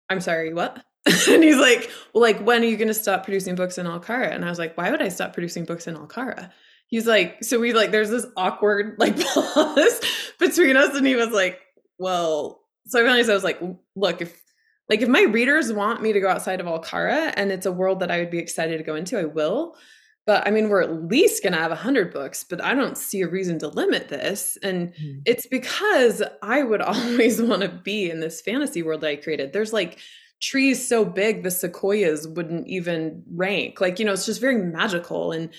"I'm 0.10 0.20
sorry, 0.20 0.54
what?" 0.54 0.84
and 1.06 1.44
he's 1.44 1.58
like, 1.58 1.90
"Well, 2.14 2.22
like 2.22 2.40
when 2.40 2.62
are 2.62 2.66
you 2.66 2.78
going 2.78 2.88
to 2.88 2.94
stop 2.94 3.24
producing 3.24 3.56
books 3.56 3.78
in 3.78 3.86
Alcara?" 3.86 4.34
And 4.34 4.44
I 4.44 4.50
was 4.50 4.60
like, 4.60 4.78
"Why 4.78 4.92
would 4.92 5.02
I 5.02 5.10
stop 5.10 5.34
producing 5.34 5.66
books 5.66 5.88
in 5.88 5.96
Alcara?" 5.96 6.52
He's 6.88 7.08
like, 7.08 7.44
"So 7.44 7.60
we 7.60 7.74
like 7.74 7.92
there's 7.92 8.10
this 8.10 8.26
awkward 8.36 8.96
like 9.00 9.20
pause 9.34 10.02
between 10.40 10.76
us 10.76 10.96
and 10.96 11.08
he 11.08 11.16
was 11.16 11.30
like, 11.30 11.60
"Well, 11.98 12.62
so 12.88 13.00
I 13.00 13.04
realized 13.04 13.30
I 13.30 13.34
was 13.34 13.44
like, 13.44 13.62
look, 13.96 14.22
if 14.22 14.41
like 14.92 15.02
if 15.02 15.10
my 15.10 15.24
readers 15.24 15.74
want 15.74 16.04
me 16.04 16.14
to 16.14 16.20
go 16.20 16.30
outside 16.30 16.60
of 16.60 16.68
Alcara 16.68 17.34
and 17.38 17.52
it's 17.52 17.66
a 17.66 17.72
world 17.72 18.02
that 18.02 18.12
I 18.12 18.20
would 18.20 18.30
be 18.30 18.40
excited 18.40 18.78
to 18.78 18.84
go 18.84 18.96
into, 18.96 19.18
I 19.18 19.26
will. 19.26 19.76
But 20.28 20.46
I 20.48 20.52
mean, 20.52 20.70
we're 20.70 20.82
at 20.84 21.06
least 21.10 21.44
gonna 21.44 21.58
have 21.58 21.72
a 21.72 21.76
hundred 21.76 22.14
books, 22.14 22.44
but 22.44 22.62
I 22.62 22.76
don't 22.76 22.98
see 22.98 23.22
a 23.22 23.28
reason 23.30 23.58
to 23.60 23.70
limit 23.70 24.10
this. 24.10 24.58
And 24.62 24.94
Mhm. 24.94 25.22
it's 25.26 25.48
because 25.48 26.22
I 26.44 26.62
would 26.64 26.82
always 26.94 27.42
want 27.42 27.64
to 27.64 27.70
be 27.70 28.12
in 28.12 28.20
this 28.20 28.42
fantasy 28.42 28.84
world 28.84 29.02
that 29.02 29.08
I 29.10 29.16
created. 29.16 29.54
There's 29.54 29.74
like 29.74 29.98
trees 30.42 30.86
so 30.88 31.06
big 31.06 31.44
the 31.44 31.52
sequoias 31.52 32.28
wouldn't 32.28 32.68
even 32.68 33.24
rank. 33.34 33.80
Like, 33.82 34.00
you 34.00 34.06
know, 34.06 34.14
it's 34.14 34.26
just 34.26 34.42
very 34.42 34.58
magical. 34.58 35.32
And 35.32 35.50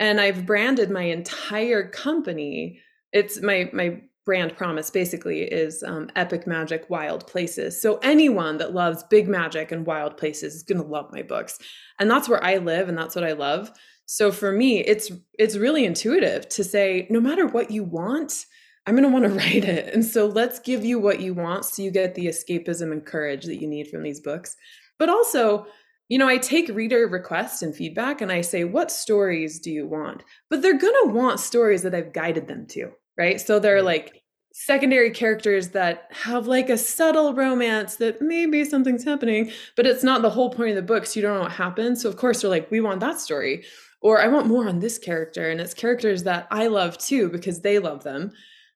and 0.00 0.20
I've 0.20 0.46
branded 0.46 0.90
my 0.90 1.02
entire 1.02 1.88
company. 1.88 2.80
It's 3.12 3.40
my 3.42 3.70
my 3.72 4.00
brand 4.28 4.54
promise 4.54 4.90
basically 4.90 5.40
is 5.40 5.82
um, 5.82 6.10
epic 6.14 6.46
magic 6.46 6.84
wild 6.90 7.26
places. 7.26 7.80
So 7.80 7.96
anyone 8.02 8.58
that 8.58 8.74
loves 8.74 9.02
big 9.04 9.26
magic 9.26 9.72
and 9.72 9.86
wild 9.86 10.18
places 10.18 10.54
is 10.54 10.62
going 10.62 10.82
to 10.82 10.86
love 10.86 11.10
my 11.10 11.22
books. 11.22 11.58
And 11.98 12.10
that's 12.10 12.28
where 12.28 12.44
i 12.44 12.58
live 12.58 12.90
and 12.90 12.98
that's 12.98 13.14
what 13.14 13.24
i 13.24 13.32
love. 13.32 13.72
So 14.04 14.30
for 14.30 14.52
me 14.52 14.80
it's 14.80 15.10
it's 15.38 15.56
really 15.56 15.86
intuitive 15.86 16.46
to 16.50 16.62
say 16.62 17.06
no 17.08 17.22
matter 17.22 17.46
what 17.46 17.70
you 17.70 17.82
want 17.84 18.44
i'm 18.86 18.94
going 18.94 19.02
to 19.02 19.08
want 19.08 19.24
to 19.24 19.30
write 19.30 19.64
it. 19.64 19.94
And 19.94 20.04
so 20.04 20.26
let's 20.26 20.60
give 20.60 20.84
you 20.84 20.98
what 20.98 21.20
you 21.20 21.32
want 21.32 21.64
so 21.64 21.80
you 21.80 21.90
get 21.90 22.14
the 22.14 22.26
escapism 22.26 22.92
and 22.92 23.06
courage 23.06 23.46
that 23.46 23.62
you 23.62 23.66
need 23.66 23.88
from 23.88 24.02
these 24.02 24.20
books. 24.20 24.54
But 24.98 25.08
also 25.08 25.66
you 26.10 26.18
know 26.18 26.28
i 26.28 26.36
take 26.36 26.68
reader 26.68 27.08
requests 27.08 27.62
and 27.62 27.74
feedback 27.74 28.20
and 28.20 28.30
i 28.30 28.42
say 28.42 28.64
what 28.64 28.90
stories 28.90 29.58
do 29.58 29.70
you 29.70 29.86
want? 29.86 30.22
But 30.50 30.60
they're 30.60 30.76
going 30.76 31.00
to 31.04 31.14
want 31.14 31.40
stories 31.40 31.80
that 31.84 31.94
i've 31.94 32.12
guided 32.12 32.46
them 32.46 32.66
to 32.74 32.92
right? 33.18 33.40
So 33.40 33.58
they're 33.58 33.82
like 33.82 34.22
secondary 34.52 35.10
characters 35.10 35.68
that 35.70 36.08
have 36.10 36.46
like 36.46 36.68
a 36.68 36.78
subtle 36.78 37.34
romance 37.34 37.96
that 37.96 38.22
maybe 38.22 38.64
something's 38.64 39.04
happening, 39.04 39.50
but 39.76 39.86
it's 39.86 40.02
not 40.02 40.22
the 40.22 40.30
whole 40.30 40.50
point 40.50 40.70
of 40.70 40.76
the 40.76 40.82
book. 40.82 41.06
So 41.06 41.20
you 41.20 41.22
don't 41.26 41.34
know 41.34 41.42
what 41.42 41.52
happens. 41.52 42.02
So 42.02 42.08
of 42.08 42.16
course 42.16 42.40
they're 42.40 42.50
like, 42.50 42.70
we 42.70 42.80
want 42.80 43.00
that 43.00 43.20
story. 43.20 43.64
Or 44.00 44.20
I 44.20 44.28
want 44.28 44.46
more 44.46 44.68
on 44.68 44.78
this 44.78 44.98
character. 44.98 45.50
And 45.50 45.60
it's 45.60 45.74
characters 45.74 46.22
that 46.22 46.46
I 46.50 46.68
love 46.68 46.98
too 46.98 47.28
because 47.28 47.60
they 47.60 47.78
love 47.78 48.04
them. 48.04 48.32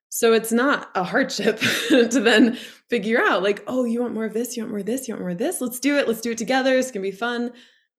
So 0.08 0.34
it's 0.34 0.52
not 0.52 0.90
a 0.94 1.04
hardship 1.04 1.58
to 1.88 2.06
then 2.06 2.56
figure 2.90 3.18
out, 3.18 3.42
like, 3.42 3.64
oh, 3.66 3.84
you 3.84 4.02
want 4.02 4.12
more 4.12 4.26
of 4.26 4.34
this, 4.34 4.56
you 4.56 4.62
want 4.62 4.72
more 4.72 4.80
of 4.80 4.86
this, 4.86 5.08
you 5.08 5.14
want 5.14 5.22
more 5.22 5.30
of 5.30 5.38
this. 5.38 5.60
Let's 5.60 5.80
do 5.80 5.96
it. 5.96 6.06
Let's 6.06 6.20
do 6.20 6.32
it 6.32 6.38
together. 6.38 6.76
It's 6.76 6.90
gonna 6.90 7.02
be 7.02 7.12
fun. 7.12 7.52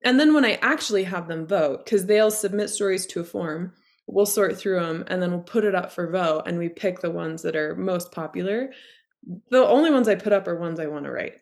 And 0.04 0.20
then 0.20 0.32
when 0.32 0.44
I 0.44 0.58
actually 0.62 1.04
have 1.04 1.26
them 1.26 1.46
vote, 1.46 1.84
because 1.84 2.06
they'll 2.06 2.30
submit 2.30 2.70
stories 2.70 3.04
to 3.06 3.20
a 3.20 3.24
form, 3.24 3.72
we'll 4.06 4.26
sort 4.26 4.56
through 4.56 4.80
them 4.80 5.04
and 5.08 5.22
then 5.22 5.30
we'll 5.30 5.40
put 5.40 5.64
it 5.64 5.74
up 5.74 5.90
for 5.90 6.10
vote 6.10 6.42
and 6.46 6.58
we 6.58 6.68
pick 6.68 7.00
the 7.00 7.10
ones 7.10 7.42
that 7.42 7.56
are 7.56 7.74
most 7.74 8.12
popular. 8.12 8.70
The 9.50 9.66
only 9.66 9.90
ones 9.90 10.08
i 10.08 10.14
put 10.14 10.32
up 10.32 10.46
are 10.46 10.58
ones 10.58 10.78
i 10.78 10.86
want 10.86 11.04
to 11.04 11.10
write. 11.10 11.36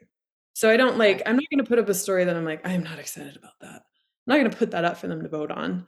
So 0.54 0.70
i 0.70 0.76
don't 0.76 0.98
like 0.98 1.22
i'm 1.26 1.36
not 1.36 1.50
going 1.50 1.64
to 1.64 1.68
put 1.68 1.78
up 1.78 1.88
a 1.88 1.94
story 1.94 2.24
that 2.24 2.36
i'm 2.36 2.44
like 2.44 2.66
i'm 2.66 2.82
not 2.82 2.98
excited 2.98 3.36
about 3.36 3.58
that. 3.60 3.76
I'm 3.76 3.82
not 4.26 4.38
going 4.38 4.50
to 4.50 4.56
put 4.56 4.70
that 4.72 4.84
up 4.84 4.96
for 4.96 5.08
them 5.08 5.22
to 5.22 5.28
vote 5.28 5.50
on. 5.50 5.86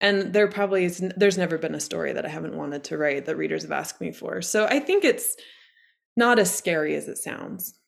And 0.00 0.32
there 0.32 0.48
probably 0.48 0.84
is 0.84 1.02
there's 1.16 1.38
never 1.38 1.58
been 1.58 1.74
a 1.74 1.80
story 1.80 2.12
that 2.12 2.24
i 2.24 2.28
haven't 2.28 2.56
wanted 2.56 2.84
to 2.84 2.98
write 2.98 3.26
that 3.26 3.36
readers 3.36 3.62
have 3.62 3.72
asked 3.72 4.00
me 4.00 4.12
for. 4.12 4.40
So 4.42 4.66
i 4.66 4.80
think 4.80 5.04
it's 5.04 5.36
not 6.16 6.38
as 6.38 6.54
scary 6.54 6.94
as 6.94 7.08
it 7.08 7.18
sounds. 7.18 7.78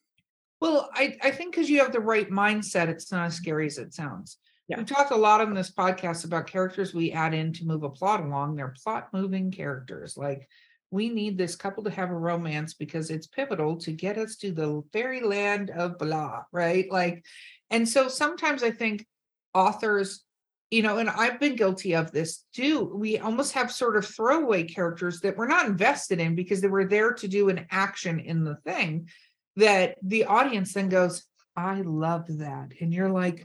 Well, 0.61 0.89
I, 0.93 1.17
I 1.21 1.31
think 1.31 1.53
because 1.53 1.69
you 1.69 1.79
have 1.79 1.93
the 1.93 1.99
right 1.99 2.29
mindset, 2.29 2.89
it's 2.89 3.11
not 3.11 3.27
as 3.27 3.35
scary 3.35 3.65
as 3.67 3.77
it 3.77 3.93
sounds. 3.93 4.37
Yeah. 4.69 4.77
We 4.77 4.83
talked 4.85 5.11
a 5.11 5.15
lot 5.15 5.41
on 5.41 5.55
this 5.55 5.71
podcast 5.71 6.25
about 6.25 6.45
characters 6.45 6.93
we 6.93 7.11
add 7.11 7.33
in 7.33 7.51
to 7.53 7.65
move 7.65 7.81
a 7.81 7.89
plot 7.89 8.21
along. 8.21 8.55
They're 8.55 8.75
plot 8.83 9.09
moving 9.11 9.49
characters. 9.49 10.15
Like 10.15 10.47
we 10.91 11.09
need 11.09 11.37
this 11.37 11.55
couple 11.55 11.83
to 11.83 11.89
have 11.89 12.11
a 12.11 12.15
romance 12.15 12.75
because 12.75 13.09
it's 13.09 13.25
pivotal 13.25 13.77
to 13.77 13.91
get 13.91 14.19
us 14.19 14.35
to 14.37 14.51
the 14.51 14.83
fairyland 14.93 15.71
of 15.71 15.97
blah, 15.97 16.43
right? 16.51 16.89
Like, 16.91 17.25
and 17.71 17.89
so 17.89 18.07
sometimes 18.07 18.61
I 18.61 18.69
think 18.69 19.07
authors 19.55 20.23
you 20.69 20.83
know 20.83 20.99
and 20.99 21.09
i've 21.09 21.39
been 21.39 21.55
guilty 21.55 21.95
of 21.95 22.11
this 22.11 22.45
too 22.53 22.91
we 22.93 23.17
almost 23.17 23.53
have 23.53 23.71
sort 23.71 23.97
of 23.97 24.05
throwaway 24.05 24.63
characters 24.63 25.19
that 25.21 25.35
we're 25.35 25.47
not 25.47 25.65
invested 25.65 26.19
in 26.19 26.35
because 26.35 26.61
they 26.61 26.67
were 26.67 26.85
there 26.85 27.13
to 27.13 27.27
do 27.27 27.49
an 27.49 27.65
action 27.71 28.19
in 28.19 28.43
the 28.43 28.55
thing 28.57 29.09
that 29.55 29.95
the 30.03 30.25
audience 30.25 30.73
then 30.73 30.87
goes 30.87 31.25
i 31.55 31.81
love 31.81 32.25
that 32.27 32.69
and 32.79 32.93
you're 32.93 33.09
like 33.09 33.43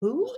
who 0.00 0.30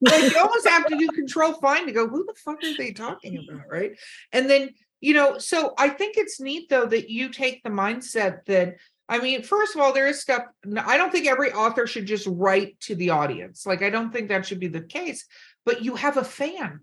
like 0.00 0.22
you 0.22 0.38
almost 0.38 0.68
have 0.68 0.86
to 0.86 0.96
do 0.96 1.06
control 1.08 1.54
find 1.54 1.86
to 1.86 1.92
go 1.92 2.08
who 2.08 2.24
the 2.24 2.34
fuck 2.34 2.62
are 2.62 2.76
they 2.76 2.92
talking 2.92 3.38
about 3.38 3.62
right 3.70 3.98
and 4.32 4.48
then 4.48 4.70
you 5.00 5.12
know 5.14 5.38
so 5.38 5.74
i 5.78 5.88
think 5.88 6.16
it's 6.16 6.40
neat 6.40 6.68
though 6.68 6.86
that 6.86 7.10
you 7.10 7.28
take 7.28 7.62
the 7.62 7.70
mindset 7.70 8.44
that 8.46 8.76
I 9.08 9.18
mean, 9.18 9.42
first 9.42 9.74
of 9.74 9.82
all, 9.82 9.92
there 9.92 10.06
is 10.06 10.22
stuff. 10.22 10.44
I 10.86 10.96
don't 10.96 11.12
think 11.12 11.26
every 11.26 11.52
author 11.52 11.86
should 11.86 12.06
just 12.06 12.26
write 12.26 12.80
to 12.80 12.94
the 12.94 13.10
audience. 13.10 13.66
Like, 13.66 13.82
I 13.82 13.90
don't 13.90 14.10
think 14.10 14.28
that 14.28 14.46
should 14.46 14.60
be 14.60 14.68
the 14.68 14.80
case. 14.80 15.26
But 15.66 15.84
you 15.84 15.96
have 15.96 16.16
a 16.16 16.24
fan, 16.24 16.80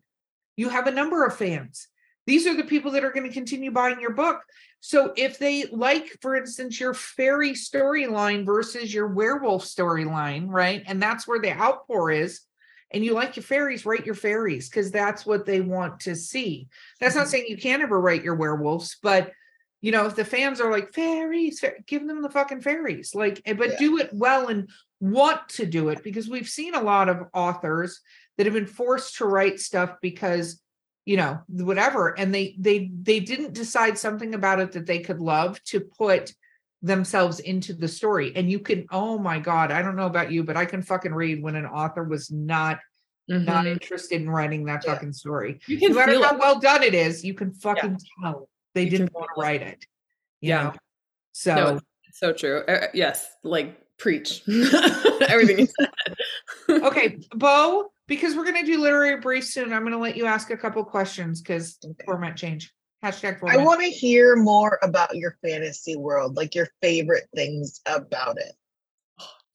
you 0.55 0.69
have 0.69 0.85
a 0.85 0.91
number 0.91 1.25
of 1.25 1.35
fans. 1.35 1.87
These 2.29 2.45
are 2.45 2.55
the 2.55 2.63
people 2.63 2.91
that 2.91 3.03
are 3.03 3.11
going 3.11 3.27
to 3.27 3.33
continue 3.33 3.71
buying 3.71 3.99
your 3.99 4.13
book. 4.13 4.43
So, 4.81 5.13
if 5.17 5.39
they 5.39 5.65
like, 5.65 6.15
for 6.21 6.35
instance, 6.35 6.79
your 6.79 6.93
fairy 6.93 7.53
storyline 7.53 8.45
versus 8.45 8.93
your 8.93 9.07
werewolf 9.07 9.65
storyline, 9.65 10.45
right? 10.47 10.83
And 10.85 11.01
that's 11.01 11.27
where 11.27 11.41
the 11.41 11.51
outpour 11.51 12.11
is. 12.11 12.41
And 12.91 13.03
you 13.03 13.15
like 13.15 13.35
your 13.35 13.41
fairies, 13.41 13.83
write 13.83 14.05
your 14.05 14.13
fairies 14.13 14.69
because 14.69 14.91
that's 14.91 15.25
what 15.25 15.47
they 15.47 15.59
want 15.59 16.01
to 16.01 16.15
see. 16.15 16.67
That's 16.99 17.15
not 17.15 17.21
mm-hmm. 17.21 17.31
saying 17.31 17.45
you 17.47 17.57
can't 17.57 17.81
ever 17.81 17.99
write 17.99 18.23
your 18.23 18.35
werewolves, 18.35 18.97
but 19.01 19.31
you 19.81 19.91
know 19.91 20.05
if 20.05 20.15
the 20.15 20.25
fans 20.25 20.61
are 20.61 20.71
like 20.71 20.93
fairies 20.93 21.63
give 21.87 22.05
them 22.05 22.21
the 22.21 22.29
fucking 22.29 22.59
fairies 22.59 23.15
like 23.15 23.41
eh, 23.45 23.53
but 23.53 23.69
yeah. 23.69 23.77
do 23.79 23.97
it 23.97 24.09
well 24.11 24.49
and 24.49 24.67
want 24.99 25.47
to 25.47 25.65
do 25.65 25.87
it 25.87 26.03
because 26.03 26.27
we've 26.27 26.49
seen 26.49 26.75
a 26.75 26.81
lot 26.81 27.07
of 27.07 27.27
authors 27.33 28.01
that 28.37 28.45
have 28.45 28.53
been 28.53 28.65
forced 28.65 29.15
to 29.15 29.25
write 29.25 29.57
stuff 29.57 29.95
because 30.01 30.61
you 31.09 31.17
know 31.17 31.41
whatever 31.47 32.17
and 32.19 32.31
they 32.31 32.55
they 32.59 32.91
they 33.01 33.19
didn't 33.19 33.53
decide 33.53 33.97
something 33.97 34.35
about 34.35 34.59
it 34.59 34.71
that 34.73 34.85
they 34.85 34.99
could 34.99 35.19
love 35.19 35.59
to 35.63 35.79
put 35.79 36.31
themselves 36.83 37.39
into 37.39 37.73
the 37.73 37.87
story 37.87 38.31
and 38.35 38.51
you 38.51 38.59
can 38.59 38.85
oh 38.91 39.17
my 39.17 39.39
god 39.39 39.71
i 39.71 39.81
don't 39.81 39.95
know 39.95 40.05
about 40.05 40.31
you 40.31 40.43
but 40.43 40.55
i 40.55 40.65
can 40.65 40.83
fucking 40.83 41.11
read 41.11 41.41
when 41.41 41.55
an 41.55 41.65
author 41.65 42.03
was 42.03 42.29
not 42.29 42.77
mm-hmm. 43.27 43.43
not 43.43 43.65
interested 43.65 44.21
in 44.21 44.29
writing 44.29 44.65
that 44.65 44.83
yeah. 44.85 44.93
fucking 44.93 45.11
story 45.11 45.59
you 45.65 45.79
can 45.79 45.93
no 45.93 45.95
matter 45.95 46.13
how 46.23 46.35
it. 46.35 46.39
well 46.39 46.59
done 46.59 46.83
it 46.83 46.93
is 46.93 47.25
you 47.25 47.33
can 47.33 47.51
fucking 47.53 47.97
yeah. 48.21 48.31
tell 48.31 48.47
they 48.75 48.83
you 48.83 48.89
didn't 48.91 49.13
want 49.13 49.27
to 49.35 49.41
write 49.41 49.61
it. 49.61 49.85
yeah. 50.41 50.63
Know? 50.63 50.73
So 51.31 51.55
no, 51.55 51.79
so 52.11 52.33
true. 52.33 52.63
Uh, 52.67 52.87
yes, 52.93 53.27
like 53.43 53.79
preach 53.97 54.43
everything 55.27 55.59
you 55.59 55.67
said. 55.67 56.15
okay, 56.83 57.19
Bo, 57.33 57.91
because 58.09 58.35
we're 58.35 58.43
gonna 58.43 58.65
do 58.65 58.81
literary 58.81 59.21
brief 59.21 59.45
soon, 59.45 59.71
I'm 59.71 59.83
gonna 59.83 59.97
let 59.97 60.17
you 60.17 60.25
ask 60.25 60.49
a 60.49 60.57
couple 60.57 60.83
questions 60.83 61.41
because 61.41 61.77
okay. 61.85 62.03
format 62.05 62.35
change. 62.35 62.73
Hashtag 63.03 63.39
format. 63.39 63.57
I 63.57 63.63
want 63.63 63.79
to 63.79 63.89
hear 63.89 64.35
more 64.35 64.77
about 64.83 65.15
your 65.15 65.37
fantasy 65.41 65.95
world, 65.95 66.35
like 66.35 66.53
your 66.53 66.67
favorite 66.81 67.29
things 67.33 67.79
about 67.85 68.37
it. 68.37 68.51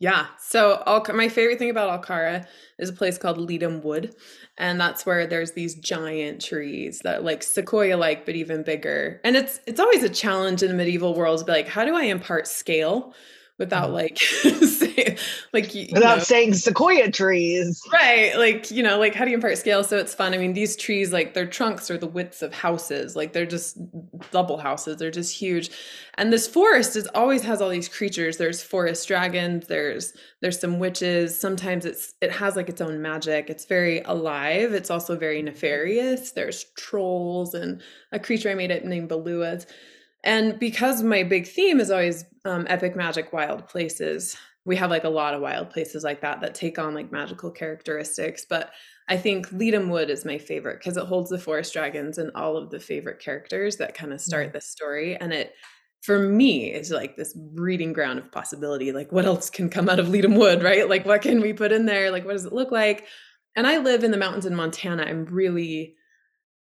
Yeah. 0.01 0.27
So 0.39 0.83
Al- 0.87 1.05
my 1.15 1.29
favorite 1.29 1.59
thing 1.59 1.71
about 1.71 2.03
Alcara 2.03 2.47
is 2.79 2.89
a 2.89 2.93
place 2.93 3.19
called 3.19 3.39
Letum 3.39 3.83
Wood. 3.83 4.15
And 4.59 4.81
that's 4.81 5.05
where 5.07 5.27
there's 5.27 5.53
these 5.53 5.75
giant 5.75 6.43
trees 6.43 7.01
that 7.05 7.23
like 7.23 7.43
sequoia 7.43 7.97
like, 7.97 8.25
but 8.27 8.35
even 8.35 8.63
bigger. 8.63 9.21
And 9.25 9.37
it's 9.37 9.61
it's 9.67 9.81
always 9.81 10.03
a 10.03 10.09
challenge 10.09 10.63
in 10.63 10.69
the 10.69 10.77
medieval 10.77 11.15
world 11.15 11.39
to 11.41 11.45
be 11.45 11.53
like, 11.53 11.69
how 11.69 11.85
do 11.85 11.95
I 11.95 12.05
impart 12.05 12.47
scale 12.47 13.15
without 13.59 13.91
mm-hmm. 13.91 13.95
like 13.95 14.19
say, 14.69 15.17
like 15.53 15.73
without 15.93 16.19
know, 16.19 16.23
saying 16.23 16.55
sequoia 16.55 17.11
trees. 17.11 17.83
Right 17.93 18.37
like 18.37 18.71
you 18.71 18.83
know 18.83 18.99
like 18.99 19.15
how 19.15 19.25
do 19.25 19.31
you 19.31 19.37
impart 19.37 19.59
scale? 19.59 19.85
So 19.85 19.99
it's 19.99 20.15
fun. 20.15 20.35
I 20.35 20.39
mean 20.39 20.53
these 20.53 20.77
trees 20.77 21.13
like 21.13 21.35
their 21.35 21.47
trunks 21.47 21.91
are 21.91 21.99
the 21.99 22.07
widths 22.07 22.43
of 22.43 22.55
houses. 22.55 23.15
Like 23.17 23.33
they're 23.33 23.47
just 23.47 23.79
double 24.31 24.59
houses. 24.59 24.97
They're 24.97 25.11
just 25.11 25.37
huge. 25.37 25.71
And 26.17 26.33
this 26.33 26.47
forest 26.47 26.97
is 26.97 27.09
always 27.15 27.43
has 27.43 27.61
all 27.61 27.71
these 27.71 27.89
creatures. 27.89 28.37
There's 28.37 28.63
forest 28.63 29.07
dragons. 29.07 29.67
There's 29.67 30.13
there's 30.41 30.61
some 30.61 30.79
witches. 30.79 31.39
Sometimes 31.39 31.85
it's 31.85 32.15
it 32.21 32.33
has 32.33 32.57
like 32.57 32.69
its 32.69 32.81
own 32.81 33.01
magic. 33.03 33.51
It's 33.51 33.65
very 33.65 34.01
alive. 34.03 34.73
It's 34.73 34.91
also 34.91 35.17
very 35.17 35.43
nefarious. 35.43 36.33
There's 36.33 36.65
trolls 36.77 37.55
and 37.55 37.81
a 38.13 38.19
creature 38.19 38.51
i 38.51 38.55
made 38.55 38.71
it 38.71 38.85
named 38.85 39.11
beluas 39.11 39.67
and 40.25 40.59
because 40.59 41.03
my 41.03 41.23
big 41.23 41.47
theme 41.47 41.81
is 41.81 41.91
always 41.91 42.25
um, 42.45 42.67
epic 42.69 42.97
magic 42.97 43.33
wild 43.33 43.69
places, 43.69 44.37
we 44.65 44.77
have 44.77 44.91
like 44.91 45.05
a 45.05 45.11
lot 45.11 45.35
of 45.35 45.43
wild 45.43 45.71
places 45.71 46.03
like 46.03 46.23
that 46.23 46.41
that 46.41 46.55
take 46.55 46.79
on 46.79 46.95
like 46.95 47.13
magical 47.13 47.51
characteristics. 47.51 48.47
But 48.49 48.73
I 49.09 49.19
think 49.19 49.51
Letum 49.51 49.91
Wood 49.91 50.09
is 50.09 50.25
my 50.25 50.39
favorite 50.39 50.79
because 50.79 50.97
it 50.97 51.05
holds 51.05 51.29
the 51.29 51.39
forest 51.39 51.73
dragons 51.75 52.17
and 52.17 52.31
all 52.35 52.57
of 52.57 52.71
the 52.71 52.81
favorite 52.81 53.21
characters 53.21 53.77
that 53.77 53.95
kind 53.95 54.13
of 54.13 54.21
start 54.21 54.47
mm-hmm. 54.47 54.55
this 54.55 54.67
story. 54.67 55.17
And 55.17 55.33
it, 55.33 55.53
for 56.01 56.19
me, 56.19 56.73
is 56.73 56.91
like 56.91 57.17
this 57.17 57.35
breeding 57.35 57.93
ground 57.93 58.19
of 58.19 58.33
possibility. 58.33 58.93
Like, 58.93 59.13
what 59.13 59.27
else 59.27 59.51
can 59.51 59.69
come 59.69 59.89
out 59.89 59.99
of 59.99 60.07
Letum 60.07 60.39
Wood, 60.39 60.63
right? 60.63 60.89
Like, 60.89 61.05
what 61.05 61.23
can 61.23 61.41
we 61.41 61.53
put 61.53 61.73
in 61.73 61.85
there? 61.85 62.11
Like, 62.11 62.25
what 62.25 62.33
does 62.33 62.47
it 62.47 62.53
look 62.53 62.71
like? 62.71 63.07
And 63.57 63.67
I 63.67 63.79
live 63.79 64.05
in 64.05 64.11
the 64.11 64.17
mountains 64.17 64.47
in 64.47 64.55
Montana. 64.55 65.05
I'm 65.05 65.27
really 65.27 65.97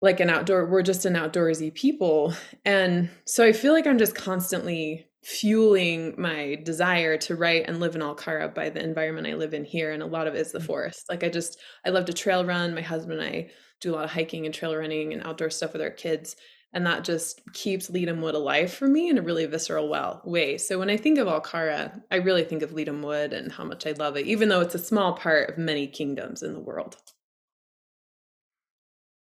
like 0.02 0.20
an 0.20 0.30
outdoor 0.30 0.66
we're 0.66 0.82
just 0.82 1.06
an 1.06 1.14
outdoorsy 1.14 1.74
people 1.74 2.34
and 2.66 3.10
so 3.26 3.44
i 3.46 3.52
feel 3.52 3.74
like 3.74 3.88
i'm 3.88 3.98
just 3.98 4.16
constantly 4.16 5.06
fueling 5.22 6.16
my 6.18 6.56
desire 6.64 7.18
to 7.18 7.36
write 7.36 7.66
and 7.68 7.80
live 7.80 7.96
in 7.96 8.02
alcara 8.02 8.54
by 8.54 8.70
the 8.70 8.84
environment 8.84 9.28
i 9.28 9.34
live 9.34 9.54
in 9.54 9.66
here 9.66 9.92
and 9.92 10.02
a 10.02 10.08
lot 10.08 10.28
of 10.28 10.36
it 10.36 10.40
is 10.40 10.52
the 10.52 10.60
mm. 10.60 10.66
forest 10.66 11.06
like 11.10 11.24
i 11.24 11.30
just 11.30 11.58
i 11.86 11.90
love 11.90 12.06
to 12.06 12.14
trail 12.14 12.46
run 12.46 12.74
my 12.74 12.82
husband 12.82 13.20
and 13.20 13.30
i 13.30 13.50
do 13.82 13.94
a 13.94 13.96
lot 13.96 14.06
of 14.06 14.12
hiking 14.12 14.46
and 14.46 14.54
trail 14.54 14.76
running 14.76 15.14
and 15.14 15.24
outdoor 15.24 15.50
stuff 15.50 15.74
with 15.74 15.82
our 15.82 15.90
kids 15.90 16.36
and 16.74 16.86
that 16.86 17.04
just 17.04 17.42
keeps 17.54 17.90
Letum 17.90 18.22
Wood 18.22 18.36
alive 18.36 18.72
for 18.72 18.88
me 18.88 19.10
in 19.10 19.18
a 19.18 19.24
really 19.24 19.46
visceral 19.48 19.90
well 19.90 20.22
way. 20.24 20.58
So 20.58 20.78
when 20.78 20.90
I 20.90 20.98
think 20.98 21.18
of 21.18 21.28
Alcara, 21.28 22.00
I 22.12 22.18
really 22.18 22.44
think 22.44 22.62
of 22.62 22.72
Letum 22.72 23.04
Wood 23.04 23.34
and 23.34 23.52
how 23.52 23.64
much 23.64 23.88
I 23.88 23.94
love 23.94 24.18
it, 24.18 24.28
even 24.28 24.50
though 24.50 24.62
it's 24.62 24.76
a 24.76 24.80
small 24.80 25.14
part 25.14 25.50
of 25.50 25.58
many 25.58 25.88
kingdoms 25.88 26.44
in 26.44 26.54
the 26.54 26.60
world. 26.60 26.98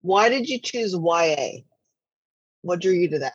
Why 0.02 0.30
did 0.30 0.48
you 0.48 0.60
choose 0.60 0.94
YA? 0.94 1.62
What 2.62 2.82
drew 2.82 2.94
you 2.94 3.10
to 3.10 3.20
that? 3.20 3.34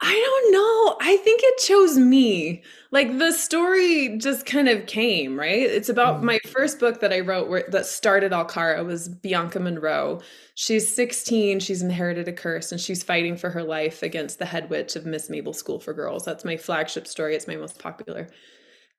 I 0.00 0.12
don't 0.12 0.52
know. 0.52 0.96
I 1.00 1.16
think 1.16 1.40
it 1.42 1.58
chose 1.58 1.98
me. 1.98 2.62
Like 2.92 3.18
the 3.18 3.32
story 3.32 4.16
just 4.18 4.46
kind 4.46 4.68
of 4.68 4.86
came, 4.86 5.36
right? 5.36 5.58
It's 5.58 5.88
about 5.88 6.16
mm-hmm. 6.16 6.26
my 6.26 6.38
first 6.46 6.78
book 6.78 7.00
that 7.00 7.12
I 7.12 7.18
wrote 7.20 7.48
where, 7.48 7.64
that 7.70 7.84
started 7.84 8.30
Alcara 8.30 8.84
was 8.86 9.08
Bianca 9.08 9.58
Monroe. 9.58 10.20
She's 10.54 10.94
16, 10.94 11.58
she's 11.60 11.82
inherited 11.82 12.28
a 12.28 12.32
curse 12.32 12.70
and 12.70 12.80
she's 12.80 13.02
fighting 13.02 13.36
for 13.36 13.50
her 13.50 13.64
life 13.64 14.04
against 14.04 14.38
the 14.38 14.46
head 14.46 14.70
witch 14.70 14.94
of 14.94 15.04
Miss 15.04 15.28
Mabel 15.28 15.52
School 15.52 15.80
for 15.80 15.92
Girls. 15.92 16.24
That's 16.24 16.44
my 16.44 16.56
flagship 16.56 17.08
story. 17.08 17.34
It's 17.34 17.48
my 17.48 17.56
most 17.56 17.80
popular. 17.80 18.28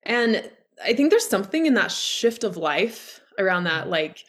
And 0.04 0.50
I 0.84 0.94
think 0.94 1.12
there's 1.12 1.28
something 1.28 1.66
in 1.66 1.76
that 1.76 1.92
shift 1.92 2.44
of 2.44 2.58
life 2.58 3.22
around 3.38 3.64
that 3.66 3.84
mm-hmm. 3.84 3.92
like 3.92 4.26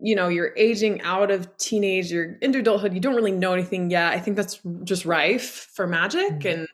you 0.00 0.14
know 0.14 0.28
you're 0.28 0.52
aging 0.56 1.00
out 1.02 1.30
of 1.30 1.54
teenage 1.56 2.10
you're 2.10 2.36
into 2.42 2.58
adulthood 2.58 2.92
you 2.92 3.00
don't 3.00 3.14
really 3.14 3.32
know 3.32 3.52
anything 3.52 3.90
yet 3.90 4.12
i 4.12 4.18
think 4.18 4.36
that's 4.36 4.60
just 4.84 5.04
rife 5.04 5.68
for 5.72 5.86
magic 5.86 6.40
mm-hmm. 6.40 6.48
and 6.48 6.68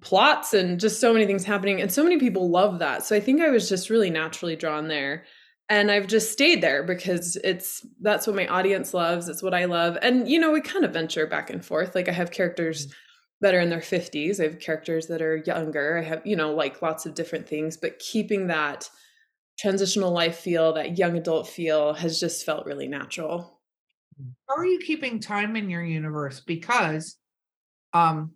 plots 0.00 0.54
and 0.54 0.80
just 0.80 1.00
so 1.00 1.12
many 1.12 1.26
things 1.26 1.44
happening 1.44 1.80
and 1.80 1.92
so 1.92 2.02
many 2.02 2.18
people 2.18 2.50
love 2.50 2.78
that 2.78 3.04
so 3.04 3.16
i 3.16 3.20
think 3.20 3.40
i 3.40 3.50
was 3.50 3.68
just 3.68 3.90
really 3.90 4.10
naturally 4.10 4.56
drawn 4.56 4.88
there 4.88 5.24
and 5.68 5.90
i've 5.90 6.06
just 6.06 6.32
stayed 6.32 6.62
there 6.62 6.82
because 6.82 7.36
it's 7.36 7.86
that's 8.00 8.26
what 8.26 8.36
my 8.36 8.46
audience 8.48 8.92
loves 8.92 9.28
it's 9.28 9.42
what 9.42 9.54
i 9.54 9.64
love 9.64 9.96
and 10.02 10.28
you 10.28 10.38
know 10.38 10.50
we 10.50 10.60
kind 10.60 10.84
of 10.84 10.92
venture 10.92 11.26
back 11.26 11.50
and 11.50 11.64
forth 11.64 11.94
like 11.94 12.08
i 12.08 12.12
have 12.12 12.30
characters 12.30 12.86
mm-hmm. 12.86 12.94
that 13.40 13.54
are 13.54 13.60
in 13.60 13.70
their 13.70 13.80
50s 13.80 14.40
i 14.40 14.44
have 14.44 14.58
characters 14.58 15.06
that 15.06 15.22
are 15.22 15.36
younger 15.36 15.98
i 15.98 16.02
have 16.02 16.22
you 16.26 16.36
know 16.36 16.52
like 16.52 16.82
lots 16.82 17.06
of 17.06 17.14
different 17.14 17.46
things 17.48 17.76
but 17.76 17.98
keeping 17.98 18.48
that 18.48 18.88
transitional 19.58 20.10
life 20.10 20.38
feel, 20.38 20.72
that 20.74 20.98
young 20.98 21.16
adult 21.16 21.48
feel 21.48 21.94
has 21.94 22.20
just 22.20 22.44
felt 22.44 22.66
really 22.66 22.88
natural. 22.88 23.60
How 24.48 24.56
are 24.56 24.66
you 24.66 24.78
keeping 24.78 25.20
time 25.20 25.56
in 25.56 25.70
your 25.70 25.82
universe? 25.82 26.40
Because 26.40 27.16
um 27.92 28.32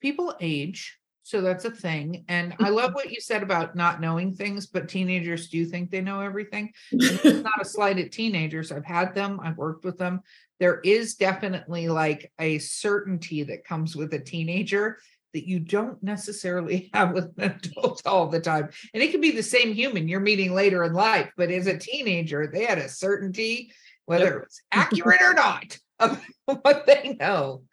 people 0.00 0.34
age, 0.40 0.98
so 1.22 1.40
that's 1.40 1.64
a 1.64 1.70
thing. 1.72 2.24
And 2.28 2.54
I 2.60 2.68
love 2.68 2.92
what 2.94 3.10
you 3.10 3.20
said 3.20 3.42
about 3.42 3.74
not 3.74 4.00
knowing 4.00 4.32
things, 4.32 4.66
but 4.66 4.88
teenagers 4.88 5.48
do 5.48 5.64
think 5.64 5.90
they 5.90 6.00
know 6.00 6.20
everything. 6.20 6.72
And 6.92 7.02
it's 7.02 7.42
not 7.42 7.60
a 7.60 7.64
slight 7.64 7.98
at 7.98 8.12
teenagers. 8.12 8.70
I've 8.70 8.84
had 8.84 9.14
them, 9.14 9.40
I've 9.42 9.56
worked 9.56 9.84
with 9.84 9.98
them. 9.98 10.20
There 10.60 10.80
is 10.80 11.16
definitely 11.16 11.88
like 11.88 12.32
a 12.38 12.58
certainty 12.58 13.42
that 13.42 13.64
comes 13.64 13.96
with 13.96 14.14
a 14.14 14.20
teenager 14.20 14.98
that 15.36 15.46
you 15.46 15.60
don't 15.60 16.02
necessarily 16.02 16.88
have 16.94 17.12
with 17.12 17.38
an 17.38 17.60
adult 17.62 18.02
all 18.06 18.28
the 18.28 18.40
time. 18.40 18.70
And 18.94 19.02
it 19.02 19.10
can 19.10 19.20
be 19.20 19.32
the 19.32 19.42
same 19.42 19.74
human 19.74 20.08
you're 20.08 20.18
meeting 20.18 20.54
later 20.54 20.82
in 20.82 20.94
life, 20.94 21.30
but 21.36 21.50
as 21.50 21.66
a 21.66 21.78
teenager, 21.78 22.46
they 22.46 22.64
had 22.64 22.78
a 22.78 22.88
certainty, 22.88 23.70
whether 24.06 24.24
yep. 24.24 24.32
it 24.32 24.40
was 24.40 24.62
accurate 24.72 25.20
or 25.20 25.34
not, 25.34 25.78
of 26.00 26.24
what 26.46 26.86
they 26.86 27.16
know. 27.20 27.64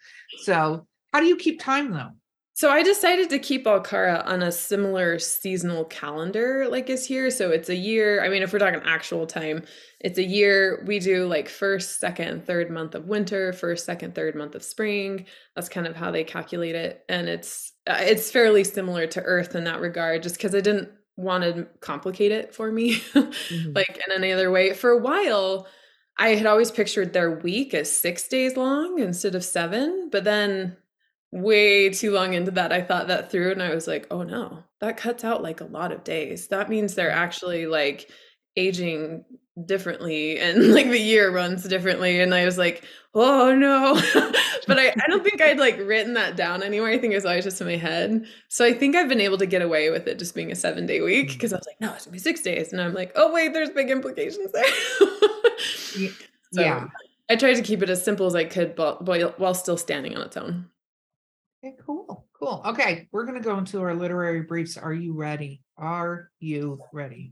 So, 0.42 0.86
how 1.14 1.22
do 1.22 1.26
you 1.26 1.38
keep 1.38 1.62
time 1.62 1.92
though? 1.92 2.12
So 2.56 2.70
I 2.70 2.84
decided 2.84 3.32
to 3.32 3.40
keep 3.40 3.66
Alcara 3.66 4.24
on 4.28 4.44
a 4.44 4.52
similar 4.52 5.18
seasonal 5.18 5.86
calendar 5.86 6.68
like 6.70 6.88
is 6.88 7.06
here. 7.06 7.32
So 7.32 7.50
it's 7.50 7.70
a 7.70 7.76
year. 7.76 8.24
I 8.24 8.30
mean, 8.30 8.44
if 8.44 8.54
we're 8.54 8.60
talking 8.60 8.82
actual 8.86 9.26
time, 9.26 9.64
it's 10.00 10.20
a 10.20 10.24
year. 10.24 10.84
We 10.86 11.00
do 11.00 11.26
like 11.26 11.50
first, 11.50 12.00
second, 12.00 12.46
third 12.46 12.70
month 12.70 12.94
of 12.94 13.08
winter, 13.08 13.54
first, 13.54 13.86
second, 13.86 14.14
third 14.14 14.36
month 14.36 14.54
of 14.54 14.64
spring. 14.64 15.26
That's 15.56 15.68
kind 15.68 15.88
of 15.88 15.96
how 15.96 16.12
they 16.12 16.24
calculate 16.24 16.76
it, 16.76 17.04
and 17.10 17.28
it's 17.28 17.72
uh, 17.88 17.98
it's 18.02 18.30
fairly 18.30 18.64
similar 18.64 19.08
to 19.08 19.22
Earth 19.22 19.56
in 19.56 19.64
that 19.64 19.80
regard. 19.82 20.22
Just 20.22 20.36
because 20.36 20.54
I 20.54 20.62
didn't 20.62 20.90
want 21.16 21.44
to 21.44 21.68
complicate 21.80 22.32
it 22.32 22.54
for 22.54 22.72
me, 22.72 22.96
mm-hmm. 23.00 23.72
like 23.74 24.00
in 24.06 24.14
any 24.14 24.32
other 24.32 24.52
way. 24.52 24.74
For 24.74 24.92
a 24.92 25.00
while, 25.00 25.68
I 26.18 26.36
had 26.36 26.46
always 26.46 26.70
pictured 26.70 27.14
their 27.14 27.32
week 27.32 27.74
as 27.74 27.92
six 27.92 28.28
days 28.28 28.58
long 28.58 29.00
instead 29.00 29.36
of 29.36 29.44
seven, 29.44 30.10
but 30.12 30.24
then 30.24 30.78
way 31.34 31.90
too 31.90 32.12
long 32.12 32.34
into 32.34 32.52
that, 32.52 32.72
I 32.72 32.82
thought 32.82 33.08
that 33.08 33.32
through 33.32 33.52
and 33.52 33.64
I 33.64 33.74
was 33.74 33.88
like, 33.88 34.06
oh 34.12 34.22
no, 34.22 34.64
that 34.82 34.98
cuts 34.98 35.24
out 35.24 35.42
like 35.42 35.62
a 35.62 35.66
lot 35.66 35.92
of 35.92 36.04
days. 36.04 36.48
That 36.50 36.70
means 36.70 36.94
they're 36.94 37.12
actually 37.12 37.66
like 37.66 38.10
aging 38.56 39.26
differently 39.66 40.40
and 40.40 40.74
like 40.74 40.90
the 40.90 41.00
year 41.00 41.32
runs 41.32 41.64
differently. 41.64 42.20
And 42.20 42.36
I 42.36 42.46
was 42.46 42.60
like, 42.60 42.84
oh 43.16 43.56
no. 43.56 43.96
but 44.68 44.78
I, 44.78 44.90
I 44.90 45.08
don't 45.08 45.24
think 45.24 45.42
I'd 45.42 45.58
like 45.58 45.80
written 45.80 46.14
that 46.14 46.36
down 46.36 46.62
anywhere. 46.62 46.92
I 46.92 47.00
think 47.00 47.14
it 47.14 47.18
was 47.18 47.26
always 47.26 47.46
just 47.46 47.60
in 47.62 47.68
my 47.68 47.78
head. 47.78 48.28
So 48.50 48.64
I 48.64 48.74
think 48.74 48.96
I've 48.96 49.10
been 49.10 49.22
able 49.22 49.40
to 49.40 49.48
get 49.48 49.64
away 49.64 49.90
with 49.90 50.08
it 50.08 50.20
just 50.20 50.36
being 50.36 50.52
a 50.52 50.56
seven 50.56 50.86
day 50.86 51.02
week 51.02 51.30
because 51.30 51.52
mm. 51.52 51.56
I 51.56 51.58
was 51.58 51.68
like, 51.68 51.82
no, 51.82 51.94
it's 51.96 52.06
gonna 52.06 52.14
be 52.14 52.20
six 52.20 52.42
days. 52.42 52.72
And 52.72 52.80
I'm 52.80 52.94
like, 52.94 53.12
oh 53.16 53.34
wait, 53.34 53.54
there's 53.54 53.72
big 53.72 53.90
implications 53.90 54.52
there. 54.52 54.72
so 56.52 56.62
yeah. 56.62 56.88
I 57.28 57.36
tried 57.38 57.56
to 57.56 57.64
keep 57.64 57.82
it 57.82 57.90
as 57.90 58.04
simple 58.04 58.28
as 58.28 58.36
I 58.36 58.44
could, 58.44 58.76
but 58.76 59.04
while 59.40 59.56
still 59.56 59.78
standing 59.78 60.16
on 60.16 60.22
its 60.22 60.38
own. 60.38 60.70
Okay, 61.64 61.78
cool, 61.86 62.28
cool. 62.38 62.62
Okay, 62.66 63.08
we're 63.14 63.24
going 63.24 63.38
to 63.42 63.44
go 63.44 63.58
into 63.58 63.82
our 63.82 63.96
literary 63.96 64.42
briefs. 64.42 64.76
Are 64.76 64.92
you 64.92 65.14
ready? 65.14 65.62
Are 65.78 66.30
you 66.42 66.82
ready? 66.92 67.32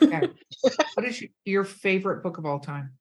Okay. 0.00 0.28
what 0.94 1.04
is 1.04 1.22
your 1.44 1.64
favorite 1.64 2.22
book 2.22 2.38
of 2.38 2.46
all 2.46 2.60
time? 2.60 2.92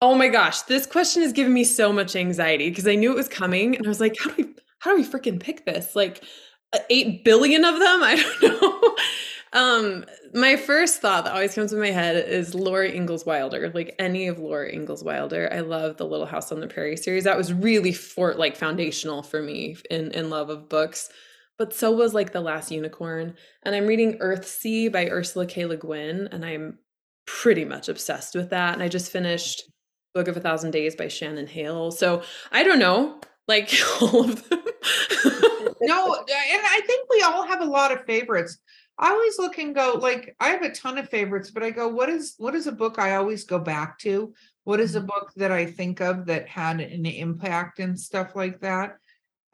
Oh 0.00 0.14
my 0.14 0.28
gosh, 0.28 0.62
this 0.62 0.86
question 0.86 1.20
has 1.20 1.34
given 1.34 1.52
me 1.52 1.64
so 1.64 1.92
much 1.92 2.16
anxiety 2.16 2.70
because 2.70 2.88
I 2.88 2.94
knew 2.94 3.12
it 3.12 3.16
was 3.16 3.28
coming, 3.28 3.76
and 3.76 3.86
I 3.86 3.90
was 3.90 4.00
like, 4.00 4.16
how 4.18 4.30
do 4.30 4.42
we, 4.42 4.54
how 4.78 4.90
do 4.90 4.96
we 4.96 5.06
freaking 5.06 5.38
pick 5.38 5.66
this? 5.66 5.94
Like, 5.94 6.24
uh, 6.72 6.78
eight 6.88 7.22
billion 7.22 7.66
of 7.66 7.74
them? 7.74 7.82
I 8.02 8.16
don't 8.40 8.62
know. 8.62 8.79
Um, 9.52 10.04
my 10.32 10.54
first 10.56 11.00
thought 11.00 11.24
that 11.24 11.34
always 11.34 11.54
comes 11.54 11.72
to 11.72 11.76
my 11.76 11.90
head 11.90 12.28
is 12.28 12.54
Laura 12.54 12.88
Ingalls 12.88 13.26
Wilder. 13.26 13.70
Like 13.74 13.94
any 13.98 14.28
of 14.28 14.38
Laura 14.38 14.72
Ingalls 14.72 15.02
Wilder, 15.02 15.48
I 15.52 15.60
love 15.60 15.96
the 15.96 16.06
Little 16.06 16.26
House 16.26 16.52
on 16.52 16.60
the 16.60 16.68
Prairie 16.68 16.96
series. 16.96 17.24
That 17.24 17.36
was 17.36 17.52
really 17.52 17.92
for 17.92 18.34
like 18.34 18.56
foundational 18.56 19.22
for 19.22 19.42
me 19.42 19.76
in 19.90 20.12
in 20.12 20.30
love 20.30 20.50
of 20.50 20.68
books. 20.68 21.08
But 21.58 21.74
so 21.74 21.90
was 21.90 22.14
like 22.14 22.32
The 22.32 22.40
Last 22.40 22.70
Unicorn. 22.70 23.34
And 23.64 23.74
I'm 23.74 23.86
reading 23.86 24.18
Earthsea 24.18 24.90
by 24.90 25.08
Ursula 25.08 25.44
K. 25.44 25.66
Le 25.66 25.76
Guin, 25.76 26.28
and 26.32 26.42
I'm 26.42 26.78
pretty 27.26 27.66
much 27.66 27.88
obsessed 27.88 28.34
with 28.34 28.50
that. 28.50 28.72
And 28.72 28.82
I 28.82 28.88
just 28.88 29.12
finished 29.12 29.64
Book 30.14 30.28
of 30.28 30.36
a 30.36 30.40
Thousand 30.40 30.70
Days 30.70 30.96
by 30.96 31.08
Shannon 31.08 31.46
Hale. 31.46 31.90
So 31.90 32.22
I 32.50 32.62
don't 32.62 32.78
know, 32.78 33.20
like 33.46 33.72
all 34.00 34.30
of 34.30 34.48
them. 34.48 34.62
no, 35.82 36.14
and 36.14 36.26
I 36.66 36.80
think 36.86 37.08
we 37.10 37.20
all 37.22 37.46
have 37.46 37.60
a 37.60 37.66
lot 37.66 37.92
of 37.92 38.04
favorites. 38.06 38.56
I 39.00 39.12
always 39.12 39.38
look 39.38 39.56
and 39.56 39.74
go 39.74 39.98
like 40.00 40.36
I 40.38 40.50
have 40.50 40.60
a 40.60 40.70
ton 40.70 40.98
of 40.98 41.08
favorites, 41.08 41.50
but 41.50 41.62
I 41.62 41.70
go, 41.70 41.88
what 41.88 42.10
is 42.10 42.34
what 42.36 42.54
is 42.54 42.66
a 42.66 42.72
book 42.72 42.98
I 42.98 43.16
always 43.16 43.44
go 43.44 43.58
back 43.58 43.98
to? 44.00 44.34
What 44.64 44.78
is 44.78 44.94
a 44.94 44.98
mm-hmm. 44.98 45.06
book 45.06 45.32
that 45.36 45.50
I 45.50 45.64
think 45.64 46.00
of 46.00 46.26
that 46.26 46.46
had 46.46 46.80
an 46.80 47.06
impact 47.06 47.78
and 47.78 47.98
stuff 47.98 48.36
like 48.36 48.60
that 48.60 48.98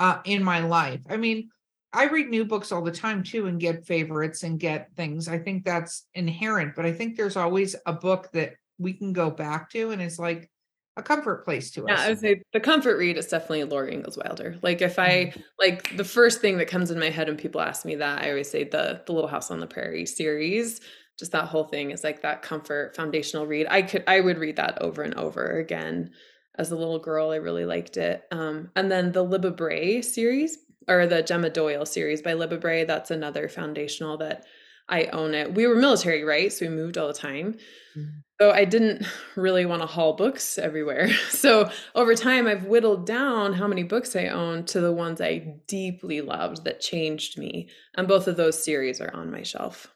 uh, 0.00 0.18
in 0.24 0.42
my 0.42 0.58
life? 0.58 1.00
I 1.08 1.16
mean, 1.16 1.50
I 1.92 2.08
read 2.08 2.28
new 2.28 2.44
books 2.44 2.72
all 2.72 2.82
the 2.82 2.90
time 2.90 3.22
too 3.22 3.46
and 3.46 3.60
get 3.60 3.86
favorites 3.86 4.42
and 4.42 4.58
get 4.58 4.90
things. 4.96 5.28
I 5.28 5.38
think 5.38 5.64
that's 5.64 6.06
inherent, 6.14 6.74
but 6.74 6.84
I 6.84 6.92
think 6.92 7.16
there's 7.16 7.36
always 7.36 7.76
a 7.86 7.92
book 7.92 8.28
that 8.32 8.54
we 8.78 8.94
can 8.94 9.12
go 9.12 9.30
back 9.30 9.70
to 9.70 9.92
and 9.92 10.02
it's 10.02 10.18
like 10.18 10.50
a 10.96 11.02
comfort 11.02 11.44
place 11.44 11.70
to 11.72 11.84
us. 11.84 11.88
yeah. 11.88 12.04
I 12.04 12.08
would 12.08 12.18
say 12.18 12.42
the 12.52 12.60
comfort 12.60 12.96
read 12.96 13.18
is 13.18 13.26
definitely 13.26 13.64
Laura 13.64 13.90
Ingalls 13.90 14.16
Wilder. 14.16 14.56
Like 14.62 14.80
if 14.80 14.98
I 14.98 15.26
mm-hmm. 15.26 15.40
like 15.58 15.96
the 15.96 16.04
first 16.04 16.40
thing 16.40 16.58
that 16.58 16.68
comes 16.68 16.90
in 16.90 16.98
my 16.98 17.10
head 17.10 17.28
when 17.28 17.36
people 17.36 17.60
ask 17.60 17.84
me 17.84 17.96
that, 17.96 18.22
I 18.22 18.30
always 18.30 18.50
say 18.50 18.64
the 18.64 19.02
the 19.06 19.12
Little 19.12 19.28
House 19.28 19.50
on 19.50 19.60
the 19.60 19.66
Prairie 19.66 20.06
series. 20.06 20.80
Just 21.18 21.32
that 21.32 21.46
whole 21.46 21.64
thing 21.64 21.90
is 21.90 22.04
like 22.04 22.22
that 22.22 22.42
comfort 22.42 22.96
foundational 22.96 23.46
read. 23.46 23.66
I 23.70 23.82
could 23.82 24.04
I 24.06 24.20
would 24.20 24.38
read 24.38 24.56
that 24.56 24.80
over 24.80 25.02
and 25.02 25.14
over 25.14 25.58
again 25.58 26.10
as 26.58 26.70
a 26.70 26.76
little 26.76 26.98
girl. 26.98 27.30
I 27.30 27.36
really 27.36 27.66
liked 27.66 27.96
it. 27.98 28.24
Um, 28.30 28.70
and 28.74 28.90
then 28.90 29.12
the 29.12 29.24
Libba 29.24 29.54
Bray 29.54 30.00
series 30.02 30.58
or 30.88 31.06
the 31.06 31.22
Gemma 31.22 31.50
Doyle 31.50 31.84
series 31.84 32.22
by 32.22 32.32
Libba 32.32 32.60
Bray. 32.60 32.84
That's 32.84 33.10
another 33.10 33.48
foundational 33.48 34.16
that 34.18 34.44
I 34.88 35.04
own 35.06 35.34
it. 35.34 35.54
We 35.54 35.66
were 35.66 35.74
military, 35.74 36.24
right? 36.24 36.52
So 36.52 36.66
we 36.66 36.74
moved 36.74 36.96
all 36.96 37.08
the 37.08 37.14
time. 37.14 37.54
Mm-hmm. 37.96 38.18
So 38.40 38.50
I 38.50 38.66
didn't 38.66 39.06
really 39.34 39.64
want 39.64 39.80
to 39.80 39.86
haul 39.86 40.12
books 40.12 40.58
everywhere. 40.58 41.08
So 41.30 41.70
over 41.94 42.14
time, 42.14 42.46
I've 42.46 42.64
whittled 42.64 43.06
down 43.06 43.52
how 43.52 43.66
many 43.66 43.82
books 43.82 44.16
I 44.16 44.28
own 44.28 44.64
to 44.66 44.80
the 44.80 44.92
ones 44.92 45.20
I 45.20 45.54
deeply 45.66 46.20
loved 46.20 46.64
that 46.64 46.80
changed 46.80 47.38
me. 47.38 47.68
And 47.94 48.08
both 48.08 48.26
of 48.26 48.36
those 48.36 48.62
series 48.62 49.00
are 49.00 49.14
on 49.14 49.30
my 49.30 49.42
shelf. 49.42 49.86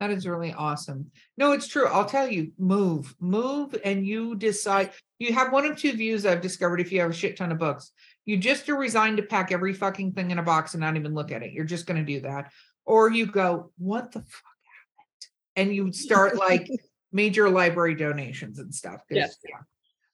That 0.00 0.10
is 0.10 0.26
really 0.26 0.52
awesome. 0.52 1.10
No, 1.38 1.52
it's 1.52 1.68
true. 1.68 1.86
I'll 1.86 2.04
tell 2.04 2.28
you, 2.28 2.52
move, 2.58 3.14
move, 3.20 3.76
and 3.84 4.06
you 4.06 4.34
decide. 4.34 4.90
You 5.18 5.32
have 5.32 5.52
one 5.52 5.64
of 5.64 5.78
two 5.78 5.92
views 5.92 6.26
I've 6.26 6.42
discovered 6.42 6.80
if 6.80 6.90
you 6.90 7.00
have 7.00 7.10
a 7.10 7.14
shit 7.14 7.36
ton 7.36 7.52
of 7.52 7.58
books. 7.58 7.92
You 8.24 8.36
just 8.36 8.68
are 8.68 8.76
resigned 8.76 9.18
to 9.18 9.22
pack 9.22 9.52
every 9.52 9.72
fucking 9.72 10.12
thing 10.12 10.30
in 10.30 10.38
a 10.38 10.42
box 10.42 10.74
and 10.74 10.80
not 10.80 10.96
even 10.96 11.14
look 11.14 11.32
at 11.32 11.42
it. 11.42 11.52
You're 11.52 11.64
just 11.64 11.86
going 11.86 12.04
to 12.04 12.12
do 12.12 12.20
that. 12.22 12.50
Or 12.84 13.10
you 13.10 13.26
go, 13.26 13.70
what 13.78 14.12
the 14.12 14.20
fuck 14.20 14.56
happened? 14.74 15.26
And 15.54 15.74
you 15.74 15.92
start 15.92 16.36
like, 16.36 16.68
major 17.16 17.48
library 17.48 17.94
donations 17.94 18.58
and 18.58 18.72
stuff. 18.72 19.00
Yes. 19.10 19.36
Yeah. 19.42 19.58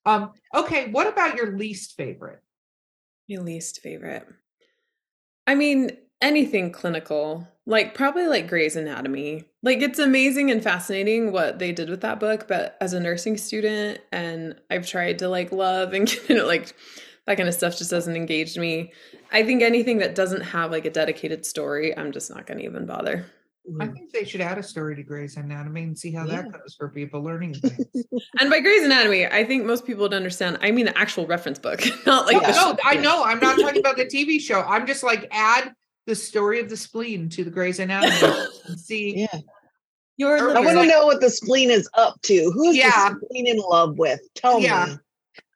Um, 0.06 0.32
okay, 0.54 0.88
what 0.90 1.06
about 1.06 1.36
your 1.36 1.58
least 1.58 1.96
favorite? 1.96 2.40
Your 3.26 3.42
least 3.42 3.80
favorite. 3.80 4.26
I 5.46 5.56
mean, 5.56 5.90
anything 6.20 6.70
clinical, 6.70 7.46
like 7.66 7.94
probably 7.94 8.26
like 8.26 8.48
Gray's 8.48 8.76
Anatomy. 8.76 9.44
Like 9.62 9.82
it's 9.82 9.98
amazing 9.98 10.50
and 10.50 10.62
fascinating 10.62 11.32
what 11.32 11.58
they 11.58 11.72
did 11.72 11.90
with 11.90 12.00
that 12.02 12.20
book, 12.20 12.46
but 12.48 12.76
as 12.80 12.92
a 12.92 13.00
nursing 13.00 13.36
student 13.36 14.00
and 14.12 14.54
I've 14.70 14.86
tried 14.86 15.18
to 15.18 15.28
like 15.28 15.52
love 15.52 15.92
and 15.92 16.10
you 16.28 16.36
know, 16.36 16.46
like 16.46 16.74
that 17.26 17.36
kind 17.36 17.48
of 17.48 17.54
stuff 17.54 17.76
just 17.76 17.90
doesn't 17.90 18.16
engage 18.16 18.56
me. 18.56 18.92
I 19.32 19.42
think 19.42 19.62
anything 19.62 19.98
that 19.98 20.14
doesn't 20.14 20.42
have 20.42 20.70
like 20.70 20.84
a 20.84 20.90
dedicated 20.90 21.44
story, 21.44 21.96
I'm 21.96 22.12
just 22.12 22.30
not 22.30 22.46
going 22.46 22.58
to 22.58 22.64
even 22.64 22.86
bother. 22.86 23.26
I 23.80 23.86
mm. 23.86 23.94
think 23.94 24.12
they 24.12 24.24
should 24.24 24.40
add 24.40 24.58
a 24.58 24.62
story 24.62 24.96
to 24.96 25.02
Gray's 25.04 25.36
Anatomy 25.36 25.84
and 25.84 25.96
see 25.96 26.10
how 26.10 26.26
yeah. 26.26 26.42
that 26.42 26.52
goes 26.52 26.74
for 26.74 26.88
people 26.88 27.22
learning 27.22 27.54
things. 27.54 28.06
and 28.40 28.50
by 28.50 28.60
Gray's 28.60 28.82
Anatomy, 28.82 29.26
I 29.26 29.44
think 29.44 29.64
most 29.64 29.86
people 29.86 30.02
would 30.02 30.14
understand. 30.14 30.58
I 30.60 30.72
mean 30.72 30.86
the 30.86 30.98
actual 30.98 31.26
reference 31.26 31.58
book, 31.58 31.80
not 32.06 32.26
like. 32.26 32.42
No, 32.42 32.50
no 32.50 32.76
I 32.84 32.96
know. 32.96 33.22
I'm 33.22 33.38
not 33.38 33.58
talking 33.58 33.80
about 33.80 33.96
the 33.96 34.06
TV 34.06 34.40
show. 34.40 34.62
I'm 34.62 34.86
just 34.86 35.02
like 35.02 35.28
add 35.30 35.72
the 36.06 36.14
story 36.14 36.58
of 36.60 36.68
the 36.68 36.76
spleen 36.76 37.28
to 37.30 37.44
the 37.44 37.50
Gray's 37.50 37.78
Anatomy 37.78 38.48
and 38.68 38.80
see. 38.80 39.20
Yeah. 39.20 39.40
Your 40.18 40.56
I 40.56 40.60
want 40.60 40.76
to 40.76 40.86
know 40.86 41.06
what 41.06 41.20
the 41.20 41.30
spleen 41.30 41.70
is 41.70 41.88
up 41.94 42.20
to. 42.22 42.50
Who's 42.54 42.76
yeah. 42.76 43.10
the 43.10 43.20
spleen 43.24 43.46
in 43.46 43.58
love 43.58 43.96
with? 43.96 44.20
Tell 44.34 44.60
yeah. 44.60 44.86
me. 44.86 44.96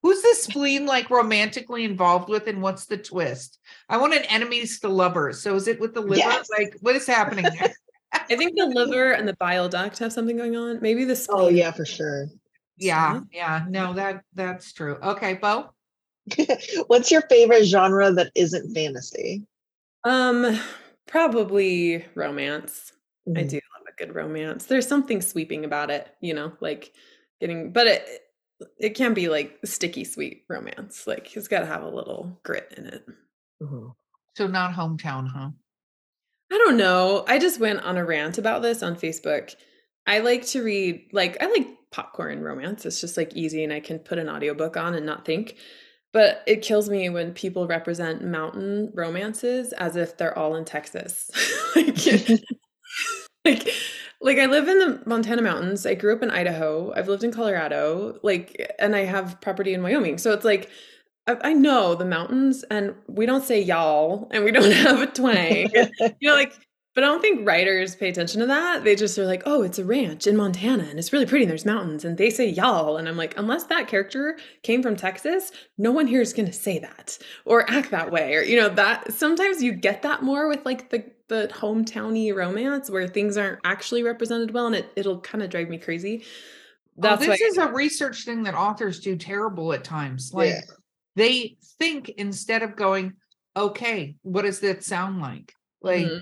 Who's 0.03 0.23
the 0.23 0.35
spleen 0.35 0.87
like 0.87 1.11
romantically 1.11 1.85
involved 1.85 2.29
with, 2.29 2.47
and 2.47 2.63
what's 2.63 2.87
the 2.87 2.97
twist? 2.97 3.59
I 3.89 3.97
want 3.99 4.15
an 4.15 4.23
enemies 4.25 4.81
to 4.81 4.89
lovers. 4.89 5.43
So 5.43 5.57
is 5.57 5.69
it 5.69 5.81
with 5.81 5.95
the 5.95 6.01
liver? 6.01 6.17
Yes. 6.17 6.49
Like, 6.57 6.77
what 6.81 6.97
is 6.97 7.07
happening 7.07 7.45
there? 7.45 7.75
I 8.29 8.37
think 8.37 8.57
the 8.57 8.67
liver 8.67 9.13
and 9.13 9.29
the 9.29 9.35
bile 9.35 9.69
duct 9.69 9.99
have 9.99 10.13
something 10.13 10.37
going 10.37 10.57
on. 10.57 10.81
Maybe 10.81 11.05
the 11.05 11.17
spleen. 11.17 11.41
Oh 11.41 11.49
yeah, 11.49 11.71
for 11.71 11.85
sure. 11.85 12.27
Yeah, 12.77 13.21
yeah. 13.33 13.65
No, 13.69 13.93
that 13.95 14.23
that's 14.35 14.73
true. 14.73 14.99
Okay, 15.03 15.35
Bo. 15.35 15.71
What's 16.89 17.11
your 17.11 17.23
favorite 17.23 17.65
genre 17.65 18.11
that 18.13 18.33
isn't 18.35 18.75
fantasy? 18.75 19.45
Um, 20.05 20.59
probably 21.07 22.05
romance. 22.15 22.93
Mm-hmm. 23.29 23.39
I 23.39 23.43
do 23.45 23.57
love 23.57 23.87
a 23.89 24.05
good 24.05 24.15
romance. 24.15 24.67
There's 24.67 24.87
something 24.87 25.21
sweeping 25.21 25.65
about 25.65 25.91
it, 25.91 26.09
you 26.21 26.35
know, 26.35 26.53
like 26.61 26.93
getting 27.41 27.73
but 27.73 27.87
it 27.87 28.21
it 28.79 28.91
can 28.91 29.15
be 29.15 29.29
like 29.29 29.59
sticky 29.65 30.05
sweet 30.05 30.45
romance. 30.49 31.07
Like 31.07 31.37
it's 31.37 31.49
got 31.49 31.61
to 31.61 31.67
have 31.67 31.83
a 31.83 31.89
little 31.89 32.39
grit 32.43 32.73
in 32.77 32.87
it. 32.87 33.07
Mm-hmm. 33.63 33.89
So 34.37 34.47
not 34.47 34.75
hometown, 34.75 35.29
huh? 35.29 35.51
I 36.53 36.59
don't 36.59 36.77
know. 36.77 37.25
I 37.27 37.39
just 37.39 37.61
went 37.61 37.81
on 37.81 37.97
a 37.97 38.05
rant 38.05 38.39
about 38.39 38.63
this 38.63 38.83
on 38.83 38.97
Facebook. 38.97 39.55
I 40.07 40.21
like 40.21 40.47
to 40.49 40.63
read 40.63 41.09
like 41.13 41.37
I 41.43 41.47
like 41.47 41.67
popcorn 41.91 42.43
romance. 42.43 42.87
It's 42.87 43.01
just 43.01 43.17
like 43.17 43.35
easy 43.35 43.65
and 43.65 43.73
I 43.73 43.81
can 43.81 43.99
put 43.99 44.19
an 44.19 44.29
audiobook 44.29 44.77
on 44.77 44.95
and 44.95 45.07
not 45.07 45.25
think. 45.25 45.57
But 46.13 46.43
it 46.47 46.63
kills 46.63 46.89
me 46.89 47.11
when 47.11 47.33
people 47.35 47.67
represent 47.67 48.25
mountain 48.25 48.91
romances 48.95 49.73
as 49.73 49.97
if 49.97 50.17
they're 50.17 50.39
all 50.39 50.55
in 50.57 50.65
Texas. 50.65 51.31
like, 51.77 51.97
like 53.45 53.69
like 54.21 54.39
I 54.39 54.47
live 54.47 54.69
in 54.69 54.79
the 54.79 55.03
Montana 55.05 55.43
mountains. 55.43 55.85
I 55.85 55.95
grew 55.95 56.15
up 56.15 56.23
in 56.23 56.31
Idaho. 56.31 56.93
I've 56.95 57.09
lived 57.09 57.25
in 57.25 57.33
Colorado. 57.33 58.19
Like 58.23 58.75
and 58.79 58.95
I 58.95 59.05
have 59.05 59.41
property 59.41 59.75
in 59.75 59.83
Wyoming. 59.83 60.19
So 60.19 60.33
it's 60.33 60.45
like 60.45 60.71
I, 61.27 61.37
I 61.43 61.53
know 61.53 61.95
the 61.95 62.05
mountains, 62.05 62.65
and 62.71 62.95
we 63.07 63.27
don't 63.27 63.45
say 63.45 63.61
y'all, 63.61 64.29
and 64.31 64.45
we 64.45 64.53
don't 64.53 64.71
have 64.73 65.01
a 65.01 65.07
twang. 65.07 65.71
you 66.21 66.29
know, 66.29 66.35
like, 66.35 66.55
but 66.95 67.05
I 67.05 67.09
don't 67.09 67.21
think 67.21 67.47
writers 67.47 67.95
pay 67.95 68.09
attention 68.09 68.41
to 68.41 68.47
that. 68.47 68.85
They 68.85 68.97
just 68.97 69.19
are 69.19 69.27
like, 69.27 69.43
oh, 69.45 69.63
it's 69.63 69.79
a 69.79 69.85
ranch 69.85 70.27
in 70.27 70.37
Montana, 70.37 70.85
and 70.85 70.99
it's 70.99 71.13
really 71.13 71.27
pretty, 71.27 71.45
and 71.45 71.51
there's 71.51 71.67
mountains, 71.67 72.05
and 72.05 72.17
they 72.17 72.31
say 72.31 72.49
y'all, 72.49 72.97
and 72.97 73.09
I'm 73.09 73.17
like, 73.17 73.37
unless 73.37 73.65
that 73.65 73.89
character 73.89 74.39
came 74.63 74.83
from 74.83 74.97
Texas, 74.97 75.53
no 75.77 75.93
one 75.93 76.07
here 76.07 76.23
is 76.23 76.33
going 76.33 76.47
to 76.47 76.53
say 76.53 76.79
that 76.79 77.19
or 77.45 77.71
act 77.71 77.91
that 77.91 78.11
way, 78.11 78.35
or 78.35 78.43
you 78.43 78.57
know, 78.59 78.69
that 78.71 79.13
sometimes 79.13 79.63
you 79.63 79.73
get 79.73 80.03
that 80.03 80.23
more 80.23 80.49
with 80.49 80.65
like 80.65 80.91
the 80.91 81.05
the 81.29 81.51
hometowny 81.53 82.33
romance 82.33 82.89
where 82.89 83.09
things 83.09 83.37
aren't 83.37 83.59
actually 83.65 84.03
represented 84.03 84.53
well, 84.53 84.67
and 84.67 84.77
it 84.77 84.93
it'll 84.97 85.21
kind 85.21 85.43
of 85.43 85.51
drive 85.51 85.69
me 85.69 85.77
crazy. 85.77 86.25
Oh, 86.99 87.03
That's 87.03 87.23
oh, 87.25 87.27
this 87.27 87.41
why- 87.41 87.47
is 87.47 87.59
a 87.59 87.73
research 87.73 88.25
thing 88.25 88.45
that 88.45 88.55
authors 88.55 89.01
do 89.01 89.17
terrible 89.17 89.73
at 89.73 89.85
times. 89.85 90.33
Like 90.33 90.51
yeah. 90.51 90.61
They 91.17 91.57
think 91.79 92.11
instead 92.11 92.63
of 92.63 92.77
going, 92.77 93.15
okay, 93.57 94.17
what 94.23 94.43
does 94.43 94.61
that 94.61 94.85
sound 94.85 95.21
like? 95.21 95.53
Like, 95.81 96.07
mm-hmm. 96.07 96.19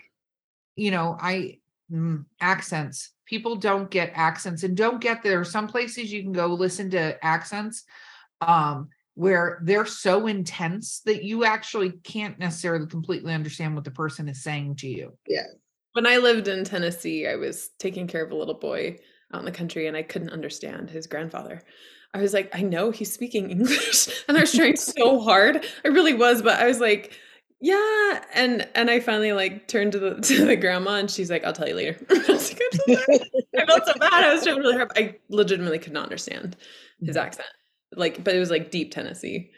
you 0.77 0.91
know, 0.91 1.17
I 1.21 1.59
mm, 1.93 2.25
accents. 2.41 3.11
People 3.27 3.57
don't 3.57 3.91
get 3.91 4.13
accents 4.15 4.63
and 4.63 4.77
don't 4.77 5.01
get 5.01 5.23
there. 5.23 5.41
Are 5.41 5.45
Some 5.45 5.67
places 5.67 6.13
you 6.13 6.23
can 6.23 6.33
go 6.33 6.47
listen 6.47 6.91
to 6.91 7.23
accents 7.25 7.85
um, 8.41 8.89
where 9.15 9.61
they're 9.63 9.87
so 9.87 10.27
intense 10.27 11.01
that 11.07 11.25
you 11.25 11.45
actually 11.45 11.93
can't 12.03 12.39
necessarily 12.39 12.87
completely 12.87 13.33
understand 13.33 13.75
what 13.75 13.85
the 13.85 13.91
person 13.91 14.29
is 14.29 14.43
saying 14.43 14.77
to 14.77 14.89
you. 14.89 15.17
Yeah. 15.27 15.47
When 15.93 16.07
I 16.07 16.19
lived 16.19 16.49
in 16.49 16.65
Tennessee, 16.65 17.27
I 17.27 17.37
was 17.37 17.71
taking 17.79 18.07
care 18.07 18.25
of 18.25 18.33
a 18.33 18.37
little 18.37 18.55
boy 18.55 18.99
out 19.33 19.39
in 19.39 19.45
the 19.45 19.53
country 19.53 19.87
and 19.87 19.97
I 19.97 20.03
couldn't 20.03 20.31
understand 20.31 20.91
his 20.91 21.07
grandfather. 21.07 21.63
I 22.15 22.19
was 22.19 22.33
like, 22.33 22.49
I 22.55 22.63
know 22.63 22.91
he's 22.91 23.13
speaking 23.13 23.51
English. 23.51 24.09
And 24.29 24.37
I 24.37 24.41
was 24.41 24.53
trying 24.53 24.77
so 24.77 25.21
hard. 25.21 25.67
I 25.85 25.89
really 25.89 26.15
was, 26.15 26.41
but 26.41 26.61
I 26.61 26.67
was 26.67 26.81
like, 26.81 27.13
yeah. 27.61 28.25
And 28.35 28.69
and 28.75 28.91
I 28.91 29.01
finally 29.01 29.33
like 29.33 29.69
turned 29.69 29.93
to 29.93 29.99
the 29.99 30.15
to 30.23 30.45
the 30.45 30.57
grandma 30.57 30.97
and 30.97 31.11
she's 31.11 31.31
like, 31.31 31.45
I'll 31.45 31.53
tell 31.53 31.69
you 31.69 31.75
later. 31.75 31.99
I, 32.11 32.15
like, 32.15 33.33
I 33.57 33.67
felt 33.67 33.87
so 33.87 33.95
bad. 33.99 34.13
I 34.13 34.33
was 34.33 34.45
trying 34.45 34.59
really 34.59 34.77
hard. 34.77 34.93
I 34.97 35.17
legitimately 35.29 35.79
could 35.79 35.93
not 35.93 36.05
understand 36.05 36.57
his 37.01 37.17
mm-hmm. 37.17 37.27
accent. 37.27 37.49
Like, 37.97 38.23
but 38.23 38.35
it 38.35 38.39
was 38.39 38.51
like 38.51 38.71
deep 38.71 38.93
Tennessee. 38.93 39.51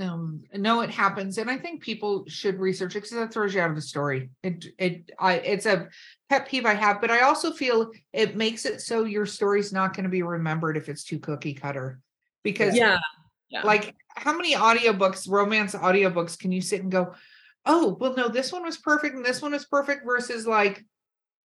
Um, 0.00 0.44
no, 0.54 0.80
it 0.80 0.90
happens, 0.90 1.36
and 1.36 1.50
I 1.50 1.58
think 1.58 1.82
people 1.82 2.24
should 2.26 2.58
research 2.58 2.96
it 2.96 3.00
because 3.02 3.10
that 3.10 3.32
throws 3.32 3.54
you 3.54 3.60
out 3.60 3.70
of 3.70 3.76
the 3.76 3.82
story. 3.82 4.30
It, 4.42 4.66
it, 4.78 5.10
I, 5.18 5.34
it's 5.34 5.66
a 5.66 5.88
pet 6.28 6.48
peeve 6.48 6.64
I 6.64 6.74
have, 6.74 7.00
but 7.00 7.10
I 7.10 7.20
also 7.20 7.52
feel 7.52 7.90
it 8.12 8.36
makes 8.36 8.64
it 8.64 8.80
so 8.80 9.04
your 9.04 9.26
story's 9.26 9.72
not 9.72 9.94
going 9.94 10.04
to 10.04 10.10
be 10.10 10.22
remembered 10.22 10.76
if 10.76 10.88
it's 10.88 11.04
too 11.04 11.18
cookie 11.18 11.54
cutter. 11.54 12.00
Because, 12.42 12.74
yeah, 12.74 12.98
yeah, 13.50 13.62
like 13.62 13.94
how 14.16 14.34
many 14.34 14.54
audiobooks, 14.54 15.28
romance 15.28 15.74
audiobooks, 15.74 16.38
can 16.38 16.52
you 16.52 16.62
sit 16.62 16.82
and 16.82 16.90
go, 16.90 17.14
oh, 17.66 17.96
well, 18.00 18.14
no, 18.16 18.28
this 18.28 18.52
one 18.52 18.62
was 18.62 18.78
perfect 18.78 19.16
and 19.16 19.24
this 19.24 19.42
one 19.42 19.52
is 19.52 19.66
perfect 19.66 20.06
versus 20.06 20.46
like, 20.46 20.84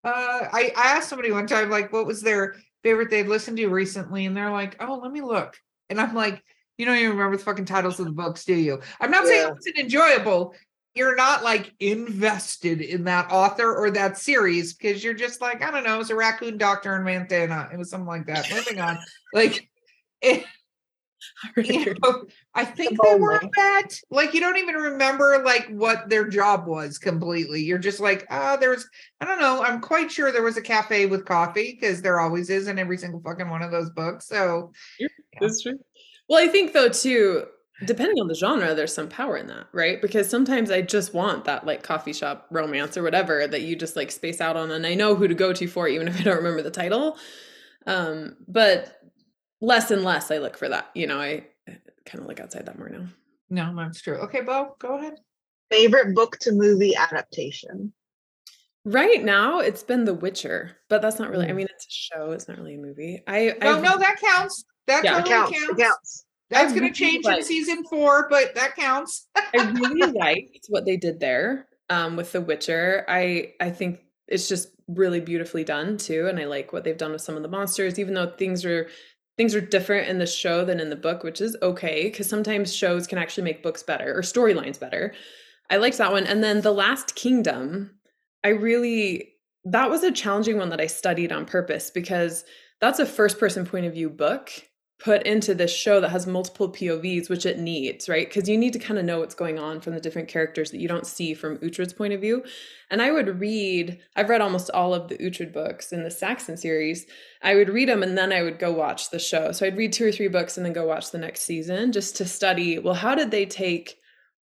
uh, 0.02 0.48
I, 0.52 0.72
I 0.76 0.96
asked 0.96 1.08
somebody 1.08 1.30
one 1.30 1.46
time, 1.46 1.70
like, 1.70 1.92
what 1.92 2.06
was 2.06 2.22
their 2.22 2.56
favorite 2.82 3.10
they've 3.10 3.28
listened 3.28 3.58
to 3.58 3.68
recently, 3.68 4.26
and 4.26 4.36
they're 4.36 4.50
like, 4.50 4.76
oh, 4.80 4.98
let 5.02 5.12
me 5.12 5.20
look, 5.20 5.56
and 5.88 6.00
I'm 6.00 6.14
like 6.14 6.42
you 6.80 6.86
don't 6.86 6.96
even 6.96 7.10
remember 7.10 7.36
the 7.36 7.42
fucking 7.42 7.66
titles 7.66 8.00
of 8.00 8.06
the 8.06 8.12
books, 8.12 8.46
do 8.46 8.54
you? 8.54 8.80
I'm 9.00 9.10
not 9.10 9.24
yeah. 9.24 9.28
saying 9.28 9.48
it 9.48 9.54
wasn't 9.54 9.78
enjoyable. 9.78 10.54
You're 10.94 11.14
not 11.14 11.44
like 11.44 11.74
invested 11.78 12.80
in 12.80 13.04
that 13.04 13.30
author 13.30 13.76
or 13.76 13.90
that 13.90 14.16
series 14.16 14.72
because 14.72 15.04
you're 15.04 15.12
just 15.12 15.42
like, 15.42 15.62
I 15.62 15.70
don't 15.70 15.84
know, 15.84 16.00
it's 16.00 16.08
a 16.08 16.16
raccoon 16.16 16.56
doctor 16.56 16.96
in 16.96 17.04
Montana. 17.04 17.68
It 17.70 17.76
was 17.78 17.90
something 17.90 18.08
like 18.08 18.26
that. 18.26 18.50
Moving 18.50 18.80
on. 18.80 18.98
Like 19.32 19.70
it, 20.22 20.44
you 21.56 21.94
know, 22.02 22.24
I 22.54 22.64
think 22.64 22.98
they 23.00 23.14
were 23.14 23.40
that. 23.56 23.88
Like 24.10 24.34
you 24.34 24.40
don't 24.40 24.56
even 24.56 24.74
remember 24.74 25.40
like 25.44 25.68
what 25.68 26.08
their 26.08 26.28
job 26.28 26.66
was 26.66 26.98
completely. 26.98 27.62
You're 27.62 27.78
just 27.78 28.00
like, 28.00 28.26
ah, 28.28 28.54
oh, 28.54 28.60
there's 28.60 28.88
I 29.20 29.26
don't 29.26 29.40
know. 29.40 29.62
I'm 29.62 29.80
quite 29.80 30.10
sure 30.10 30.32
there 30.32 30.42
was 30.42 30.56
a 30.56 30.62
cafe 30.62 31.06
with 31.06 31.24
coffee 31.24 31.78
because 31.78 32.02
there 32.02 32.18
always 32.18 32.50
is 32.50 32.66
in 32.66 32.78
every 32.78 32.98
single 32.98 33.20
fucking 33.20 33.48
one 33.48 33.62
of 33.62 33.70
those 33.70 33.90
books. 33.90 34.26
So 34.26 34.72
yeah. 34.98 35.08
that's 35.40 35.62
true. 35.62 35.78
Well, 36.30 36.42
I 36.42 36.46
think 36.46 36.72
though 36.72 36.88
too, 36.88 37.46
depending 37.84 38.20
on 38.20 38.28
the 38.28 38.36
genre, 38.36 38.72
there's 38.72 38.94
some 38.94 39.08
power 39.08 39.36
in 39.36 39.48
that, 39.48 39.66
right? 39.72 40.00
Because 40.00 40.30
sometimes 40.30 40.70
I 40.70 40.80
just 40.80 41.12
want 41.12 41.44
that 41.46 41.66
like 41.66 41.82
coffee 41.82 42.12
shop 42.12 42.46
romance 42.50 42.96
or 42.96 43.02
whatever 43.02 43.48
that 43.48 43.62
you 43.62 43.74
just 43.74 43.96
like 43.96 44.12
space 44.12 44.40
out 44.40 44.56
on 44.56 44.70
and 44.70 44.86
I 44.86 44.94
know 44.94 45.16
who 45.16 45.26
to 45.26 45.34
go 45.34 45.52
to 45.52 45.66
for 45.66 45.88
even 45.88 46.06
if 46.06 46.20
I 46.20 46.22
don't 46.22 46.36
remember 46.36 46.62
the 46.62 46.70
title. 46.70 47.18
Um, 47.84 48.36
but 48.46 49.00
less 49.60 49.90
and 49.90 50.04
less 50.04 50.30
I 50.30 50.38
look 50.38 50.56
for 50.56 50.68
that. 50.68 50.90
You 50.94 51.08
know, 51.08 51.20
I 51.20 51.48
kind 52.06 52.22
of 52.22 52.26
look 52.26 52.38
outside 52.38 52.66
that 52.66 52.78
more 52.78 52.88
now. 52.88 53.06
No, 53.50 53.74
that's 53.76 54.00
true. 54.00 54.18
Okay, 54.18 54.42
Bo, 54.42 54.76
go 54.78 54.98
ahead. 54.98 55.14
Favorite 55.68 56.14
book 56.14 56.38
to 56.42 56.52
movie 56.52 56.94
adaptation? 56.94 57.92
Right 58.84 59.24
now, 59.24 59.58
it's 59.58 59.82
been 59.82 60.04
The 60.04 60.14
Witcher, 60.14 60.76
but 60.88 61.02
that's 61.02 61.18
not 61.18 61.30
really. 61.30 61.48
I 61.48 61.52
mean, 61.52 61.66
it's 61.68 61.86
a 61.86 61.90
show. 61.90 62.30
It's 62.30 62.46
not 62.46 62.56
really 62.56 62.76
a 62.76 62.78
movie. 62.78 63.22
I 63.26 63.54
no, 63.60 63.76
I've, 63.76 63.82
no, 63.82 63.98
that 63.98 64.16
counts. 64.20 64.64
That 64.90 65.04
yeah, 65.04 65.20
totally 65.20 65.30
counts. 65.30 65.66
counts. 65.66 65.82
counts. 65.82 66.24
That's 66.50 66.72
going 66.72 66.92
to 66.92 66.92
change 66.92 67.24
in 67.26 67.42
season 67.44 67.84
four, 67.84 68.26
but 68.28 68.56
that 68.56 68.74
counts. 68.74 69.28
I 69.36 69.70
really 69.70 70.10
liked 70.18 70.66
what 70.68 70.84
they 70.84 70.96
did 70.96 71.20
there 71.20 71.68
um, 71.88 72.16
with 72.16 72.32
The 72.32 72.40
Witcher. 72.40 73.04
I 73.08 73.52
I 73.60 73.70
think 73.70 74.00
it's 74.26 74.48
just 74.48 74.70
really 74.88 75.20
beautifully 75.20 75.62
done 75.62 75.96
too, 75.96 76.26
and 76.26 76.40
I 76.40 76.46
like 76.46 76.72
what 76.72 76.82
they've 76.82 76.98
done 76.98 77.12
with 77.12 77.22
some 77.22 77.36
of 77.36 77.42
the 77.42 77.48
monsters, 77.48 78.00
even 78.00 78.14
though 78.14 78.30
things 78.30 78.64
are 78.64 78.88
things 79.36 79.54
are 79.54 79.60
different 79.60 80.08
in 80.08 80.18
the 80.18 80.26
show 80.26 80.64
than 80.64 80.80
in 80.80 80.90
the 80.90 80.96
book, 80.96 81.22
which 81.22 81.40
is 81.40 81.56
okay 81.62 82.04
because 82.04 82.28
sometimes 82.28 82.74
shows 82.74 83.06
can 83.06 83.18
actually 83.18 83.44
make 83.44 83.62
books 83.62 83.84
better 83.84 84.12
or 84.12 84.22
storylines 84.22 84.78
better. 84.78 85.14
I 85.70 85.76
liked 85.76 85.98
that 85.98 86.10
one, 86.10 86.26
and 86.26 86.42
then 86.42 86.62
The 86.62 86.72
Last 86.72 87.14
Kingdom. 87.14 87.92
I 88.42 88.48
really 88.48 89.34
that 89.64 89.88
was 89.88 90.02
a 90.02 90.10
challenging 90.10 90.58
one 90.58 90.70
that 90.70 90.80
I 90.80 90.86
studied 90.86 91.30
on 91.30 91.44
purpose 91.44 91.90
because 91.90 92.44
that's 92.80 92.98
a 92.98 93.06
first 93.06 93.38
person 93.38 93.64
point 93.64 93.86
of 93.86 93.92
view 93.92 94.10
book 94.10 94.50
put 95.00 95.22
into 95.22 95.54
this 95.54 95.74
show 95.74 95.98
that 96.00 96.10
has 96.10 96.26
multiple 96.26 96.70
POVs, 96.70 97.30
which 97.30 97.46
it 97.46 97.58
needs, 97.58 98.06
right? 98.06 98.28
Because 98.28 98.48
you 98.48 98.58
need 98.58 98.74
to 98.74 98.78
kind 98.78 98.98
of 98.98 99.04
know 99.06 99.20
what's 99.20 99.34
going 99.34 99.58
on 99.58 99.80
from 99.80 99.94
the 99.94 100.00
different 100.00 100.28
characters 100.28 100.70
that 100.70 100.80
you 100.80 100.88
don't 100.88 101.06
see 101.06 101.32
from 101.32 101.56
Uhtred's 101.58 101.94
point 101.94 102.12
of 102.12 102.20
view. 102.20 102.44
And 102.90 103.00
I 103.00 103.10
would 103.10 103.40
read, 103.40 103.98
I've 104.14 104.28
read 104.28 104.42
almost 104.42 104.70
all 104.70 104.92
of 104.92 105.08
the 105.08 105.16
Uhtred 105.16 105.54
books 105.54 105.90
in 105.90 106.02
the 106.02 106.10
Saxon 106.10 106.58
series. 106.58 107.06
I 107.42 107.54
would 107.54 107.70
read 107.70 107.88
them 107.88 108.02
and 108.02 108.16
then 108.16 108.30
I 108.30 108.42
would 108.42 108.58
go 108.58 108.72
watch 108.72 109.10
the 109.10 109.18
show. 109.18 109.52
So 109.52 109.64
I'd 109.64 109.76
read 109.76 109.94
two 109.94 110.06
or 110.06 110.12
three 110.12 110.28
books 110.28 110.58
and 110.58 110.66
then 110.66 110.74
go 110.74 110.86
watch 110.86 111.10
the 111.10 111.18
next 111.18 111.42
season 111.42 111.92
just 111.92 112.16
to 112.16 112.26
study, 112.26 112.78
well, 112.78 112.94
how 112.94 113.14
did 113.14 113.30
they 113.30 113.46
take 113.46 113.96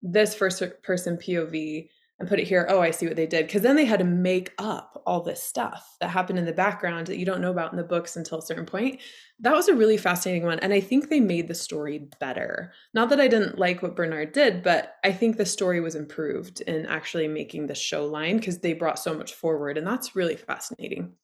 this 0.02 0.36
first 0.36 0.62
person 0.84 1.16
POV 1.16 1.88
and 2.18 2.28
put 2.28 2.38
it 2.38 2.46
here. 2.46 2.66
Oh, 2.68 2.80
I 2.80 2.92
see 2.92 3.06
what 3.06 3.16
they 3.16 3.26
did. 3.26 3.46
Because 3.46 3.62
then 3.62 3.74
they 3.76 3.84
had 3.84 3.98
to 3.98 4.04
make 4.04 4.52
up 4.58 5.02
all 5.04 5.20
this 5.20 5.42
stuff 5.42 5.96
that 6.00 6.10
happened 6.10 6.38
in 6.38 6.44
the 6.44 6.52
background 6.52 7.08
that 7.08 7.18
you 7.18 7.26
don't 7.26 7.40
know 7.40 7.50
about 7.50 7.72
in 7.72 7.76
the 7.76 7.82
books 7.82 8.16
until 8.16 8.38
a 8.38 8.42
certain 8.42 8.66
point. 8.66 9.00
That 9.40 9.54
was 9.54 9.68
a 9.68 9.74
really 9.74 9.96
fascinating 9.96 10.44
one. 10.44 10.60
And 10.60 10.72
I 10.72 10.80
think 10.80 11.08
they 11.08 11.20
made 11.20 11.48
the 11.48 11.54
story 11.54 12.08
better. 12.20 12.72
Not 12.94 13.08
that 13.08 13.20
I 13.20 13.26
didn't 13.26 13.58
like 13.58 13.82
what 13.82 13.96
Bernard 13.96 14.32
did, 14.32 14.62
but 14.62 14.94
I 15.02 15.10
think 15.10 15.36
the 15.36 15.46
story 15.46 15.80
was 15.80 15.96
improved 15.96 16.60
in 16.62 16.86
actually 16.86 17.26
making 17.26 17.66
the 17.66 17.74
show 17.74 18.06
line 18.06 18.36
because 18.36 18.58
they 18.58 18.74
brought 18.74 18.98
so 18.98 19.14
much 19.14 19.34
forward. 19.34 19.76
And 19.76 19.86
that's 19.86 20.14
really 20.14 20.36
fascinating. 20.36 21.14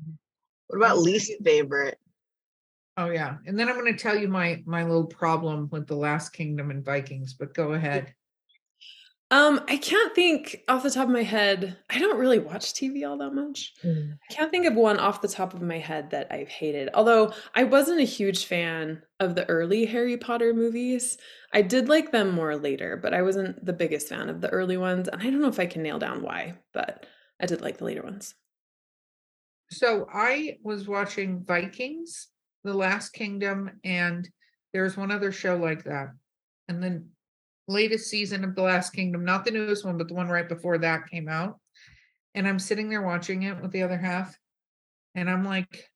Mm-hmm. 0.00 0.12
What 0.68 0.76
about 0.76 0.98
least 0.98 1.32
favorite? 1.42 1.98
Oh 2.96 3.10
yeah. 3.10 3.36
And 3.46 3.58
then 3.58 3.68
I'm 3.68 3.78
going 3.78 3.92
to 3.92 3.98
tell 3.98 4.16
you 4.16 4.28
my 4.28 4.62
my 4.66 4.82
little 4.82 5.06
problem 5.06 5.68
with 5.70 5.86
the 5.86 5.94
last 5.96 6.30
kingdom 6.30 6.70
and 6.70 6.84
Vikings, 6.84 7.32
but 7.32 7.54
go 7.54 7.72
ahead. 7.72 8.12
Um, 9.30 9.60
I 9.68 9.76
can't 9.76 10.14
think 10.14 10.62
off 10.68 10.82
the 10.82 10.90
top 10.90 11.06
of 11.06 11.12
my 11.12 11.22
head. 11.22 11.76
I 11.90 11.98
don't 11.98 12.18
really 12.18 12.38
watch 12.38 12.72
TV 12.72 13.06
all 13.06 13.18
that 13.18 13.34
much. 13.34 13.74
Mm. 13.84 14.14
I 14.14 14.34
can't 14.34 14.50
think 14.50 14.64
of 14.64 14.74
one 14.74 14.98
off 14.98 15.20
the 15.20 15.28
top 15.28 15.52
of 15.52 15.60
my 15.60 15.78
head 15.78 16.10
that 16.10 16.28
I've 16.30 16.48
hated. 16.48 16.88
Although 16.94 17.34
I 17.54 17.64
wasn't 17.64 18.00
a 18.00 18.04
huge 18.04 18.46
fan 18.46 19.02
of 19.20 19.34
the 19.34 19.46
early 19.46 19.84
Harry 19.84 20.16
Potter 20.16 20.54
movies. 20.54 21.18
I 21.52 21.60
did 21.60 21.90
like 21.90 22.10
them 22.10 22.30
more 22.30 22.56
later, 22.56 22.96
but 22.96 23.12
I 23.12 23.20
wasn't 23.20 23.62
the 23.64 23.74
biggest 23.74 24.08
fan 24.08 24.30
of 24.30 24.40
the 24.40 24.48
early 24.48 24.78
ones. 24.78 25.08
And 25.08 25.20
I 25.20 25.24
don't 25.24 25.42
know 25.42 25.48
if 25.48 25.60
I 25.60 25.66
can 25.66 25.82
nail 25.82 25.98
down 25.98 26.22
why, 26.22 26.54
but 26.72 27.04
I 27.38 27.44
did 27.44 27.60
like 27.60 27.76
the 27.76 27.84
later 27.84 28.02
ones. 28.02 28.34
So 29.70 30.06
I 30.10 30.56
was 30.62 30.88
watching 30.88 31.44
Vikings, 31.44 32.28
The 32.64 32.72
Last 32.72 33.10
Kingdom, 33.10 33.72
and 33.84 34.26
there's 34.72 34.96
one 34.96 35.10
other 35.10 35.32
show 35.32 35.56
like 35.56 35.84
that. 35.84 36.08
And 36.68 36.82
then 36.82 37.10
latest 37.68 38.08
season 38.08 38.44
of 38.44 38.54
The 38.54 38.62
Last 38.62 38.92
Kingdom, 38.92 39.24
not 39.24 39.44
the 39.44 39.50
newest 39.50 39.84
one, 39.84 39.98
but 39.98 40.08
the 40.08 40.14
one 40.14 40.28
right 40.28 40.48
before 40.48 40.78
that 40.78 41.08
came 41.08 41.28
out. 41.28 41.58
And 42.34 42.46
I'm 42.46 42.58
sitting 42.58 42.88
there 42.88 43.02
watching 43.02 43.42
it 43.42 43.60
with 43.60 43.72
the 43.72 43.82
other 43.82 43.98
half. 43.98 44.36
And 45.14 45.30
I'm 45.30 45.44
like, 45.44 45.88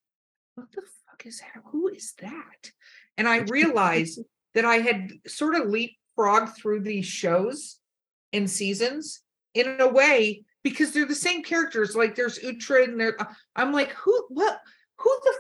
what 0.55 0.71
the 0.73 0.83
fuck 0.83 1.27
is 1.27 1.41
that? 1.41 1.63
Who 1.67 1.89
is 1.89 2.15
that? 2.21 2.71
And 3.17 3.29
I 3.29 3.39
realized 3.39 4.21
that 4.55 4.65
I 4.65 4.77
had 4.77 5.11
sort 5.27 5.55
of 5.55 5.69
leapfrogged 5.69 6.57
through 6.57 6.81
these 6.81 7.07
shows 7.07 7.79
and 8.33 8.51
seasons 8.51 9.21
in 9.55 9.81
a 9.81 9.89
way 9.89 10.45
because 10.63 10.93
they're 10.93 11.07
the 11.07 11.15
same 11.15 11.43
characters. 11.43 11.97
Like 11.97 12.15
there's 12.15 12.39
Uhtred 12.39 12.89
and 12.89 13.01
there, 13.01 13.21
uh, 13.21 13.27
I'm 13.57 13.73
like, 13.73 13.93
who, 13.93 14.27
what, 14.29 14.59
who 14.99 15.21
the 15.25 15.35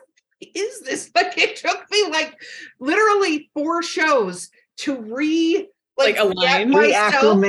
is 0.55 0.80
this? 0.80 1.11
Like 1.14 1.37
it 1.39 1.57
took 1.57 1.85
me 1.91 2.09
like 2.11 2.35
literally 2.80 3.51
four 3.55 3.83
shows 3.83 4.49
to 4.78 5.01
re 5.01 5.68
Like, 5.99 6.18
a 6.18 6.24
line? 6.24 6.70
myself 6.70 7.45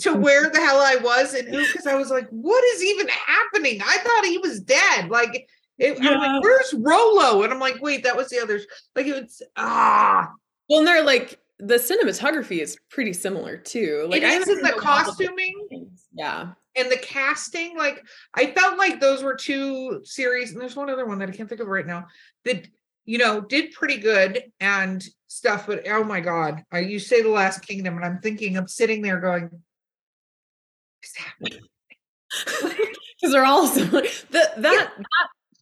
to 0.00 0.14
where 0.14 0.50
the 0.50 0.60
hell 0.60 0.80
I 0.80 0.96
was 0.96 1.34
and 1.34 1.48
who 1.48 1.66
because 1.66 1.86
I 1.86 1.94
was 1.94 2.10
like, 2.10 2.28
what 2.30 2.62
is 2.64 2.84
even 2.84 3.08
happening? 3.08 3.80
I 3.82 3.98
thought 3.98 4.24
he 4.24 4.38
was 4.38 4.60
dead. 4.60 5.08
Like 5.08 5.48
it, 5.78 5.98
I'm 6.00 6.18
like, 6.18 6.42
where's 6.42 6.74
Rolo? 6.74 7.42
And 7.42 7.52
I'm 7.52 7.58
like, 7.58 7.80
wait, 7.80 8.04
that 8.04 8.16
was 8.16 8.28
the 8.28 8.38
others. 8.38 8.66
Like 8.94 9.06
it 9.06 9.14
was 9.14 9.42
ah 9.56 10.30
Well, 10.68 10.80
and 10.80 10.88
they're 10.88 11.04
like 11.04 11.40
the 11.58 11.74
cinematography 11.74 12.60
is 12.60 12.76
pretty 12.90 13.12
similar 13.12 13.56
too. 13.56 14.06
Like 14.08 14.22
it 14.22 14.28
I 14.28 14.34
is 14.36 14.48
in 14.48 14.58
the 14.58 14.68
seen 14.68 14.74
a 14.74 14.76
lot 14.76 14.76
of 14.76 14.82
costuming 14.82 15.54
things. 15.68 16.06
Yeah. 16.12 16.52
and 16.76 16.90
the 16.90 16.98
casting. 16.98 17.76
Like 17.76 18.02
I 18.34 18.46
felt 18.52 18.78
like 18.78 19.00
those 19.00 19.22
were 19.22 19.34
two 19.34 20.00
series, 20.04 20.52
and 20.52 20.60
there's 20.60 20.76
one 20.76 20.90
other 20.90 21.06
one 21.06 21.18
that 21.18 21.28
I 21.28 21.32
can't 21.32 21.48
think 21.48 21.60
of 21.60 21.66
right 21.68 21.86
now 21.86 22.06
that 22.44 22.66
you 23.04 23.18
know 23.18 23.40
did 23.40 23.72
pretty 23.72 23.98
good 23.98 24.42
and 24.60 25.02
stuff. 25.30 25.66
But 25.66 25.88
oh 25.88 26.04
my 26.04 26.20
god, 26.20 26.64
I 26.70 26.80
you 26.80 26.98
say 26.98 27.22
the 27.22 27.30
Last 27.30 27.62
mm. 27.62 27.66
Kingdom, 27.66 27.96
and 27.96 28.04
I'm 28.04 28.18
thinking 28.20 28.56
I'm 28.56 28.68
sitting 28.68 29.00
there 29.00 29.20
going, 29.20 29.50
"Is 31.02 31.14
that 31.40 31.60
because 33.20 33.32
they're 33.32 33.44
all 33.44 33.66
similar. 33.66 34.02
The, 34.02 34.50
that 34.58 34.62
that 34.62 34.92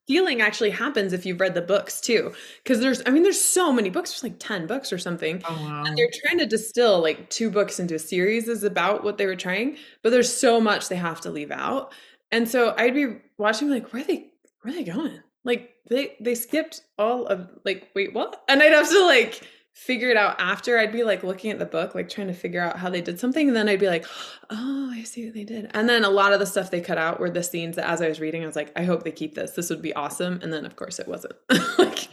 feeling 0.08 0.40
actually 0.40 0.70
happens 0.70 1.12
if 1.12 1.26
you've 1.26 1.40
read 1.40 1.54
the 1.54 1.60
books 1.60 2.00
too. 2.00 2.32
Because 2.64 2.80
there's, 2.80 3.02
I 3.04 3.10
mean, 3.10 3.22
there's 3.22 3.40
so 3.40 3.70
many 3.70 3.90
books. 3.90 4.10
There's 4.10 4.22
like 4.22 4.38
ten 4.38 4.66
books 4.66 4.92
or 4.92 4.98
something. 4.98 5.42
Oh 5.48 5.54
wow. 5.54 5.84
And 5.86 5.96
they're 5.96 6.10
trying 6.24 6.38
to 6.38 6.46
distill 6.46 7.00
like 7.00 7.28
two 7.30 7.50
books 7.50 7.78
into 7.78 7.94
a 7.94 7.98
series 7.98 8.48
is 8.48 8.64
about 8.64 9.04
what 9.04 9.18
they 9.18 9.26
were 9.26 9.36
trying, 9.36 9.76
but 10.02 10.10
there's 10.10 10.34
so 10.34 10.60
much 10.60 10.88
they 10.88 10.96
have 10.96 11.20
to 11.22 11.30
leave 11.30 11.50
out. 11.50 11.92
And 12.32 12.48
so 12.48 12.74
I'd 12.76 12.94
be 12.94 13.16
watching 13.36 13.70
like, 13.70 13.92
where 13.92 14.02
are 14.02 14.06
they 14.06 14.30
where 14.62 14.72
are 14.72 14.76
they 14.76 14.84
going? 14.84 15.20
Like 15.44 15.74
they 15.88 16.16
they 16.20 16.34
skipped 16.34 16.82
all 16.98 17.26
of 17.26 17.50
like, 17.64 17.90
wait, 17.94 18.14
what? 18.14 18.42
And 18.48 18.62
I'd 18.62 18.72
have 18.72 18.88
to 18.88 19.04
like 19.04 19.42
figure 19.78 20.10
it 20.10 20.16
out 20.16 20.40
after. 20.40 20.76
I'd 20.76 20.92
be 20.92 21.04
like 21.04 21.22
looking 21.22 21.50
at 21.50 21.58
the 21.58 21.64
book, 21.64 21.94
like 21.94 22.08
trying 22.08 22.26
to 22.26 22.34
figure 22.34 22.60
out 22.60 22.78
how 22.78 22.90
they 22.90 23.00
did 23.00 23.20
something. 23.20 23.46
And 23.48 23.56
then 23.56 23.68
I'd 23.68 23.80
be 23.80 23.86
like, 23.86 24.04
oh, 24.50 24.90
I 24.92 25.04
see 25.04 25.24
what 25.24 25.34
they 25.34 25.44
did. 25.44 25.70
And 25.72 25.88
then 25.88 26.04
a 26.04 26.10
lot 26.10 26.32
of 26.32 26.40
the 26.40 26.46
stuff 26.46 26.70
they 26.70 26.80
cut 26.80 26.98
out 26.98 27.20
were 27.20 27.30
the 27.30 27.42
scenes 27.42 27.76
that 27.76 27.88
as 27.88 28.02
I 28.02 28.08
was 28.08 28.20
reading, 28.20 28.42
I 28.42 28.46
was 28.46 28.56
like, 28.56 28.72
I 28.76 28.82
hope 28.82 29.04
they 29.04 29.12
keep 29.12 29.34
this. 29.34 29.52
This 29.52 29.70
would 29.70 29.80
be 29.80 29.94
awesome. 29.94 30.40
And 30.42 30.52
then 30.52 30.66
of 30.66 30.76
course 30.76 30.98
it 30.98 31.08
wasn't. 31.08 31.34
like 31.78 32.08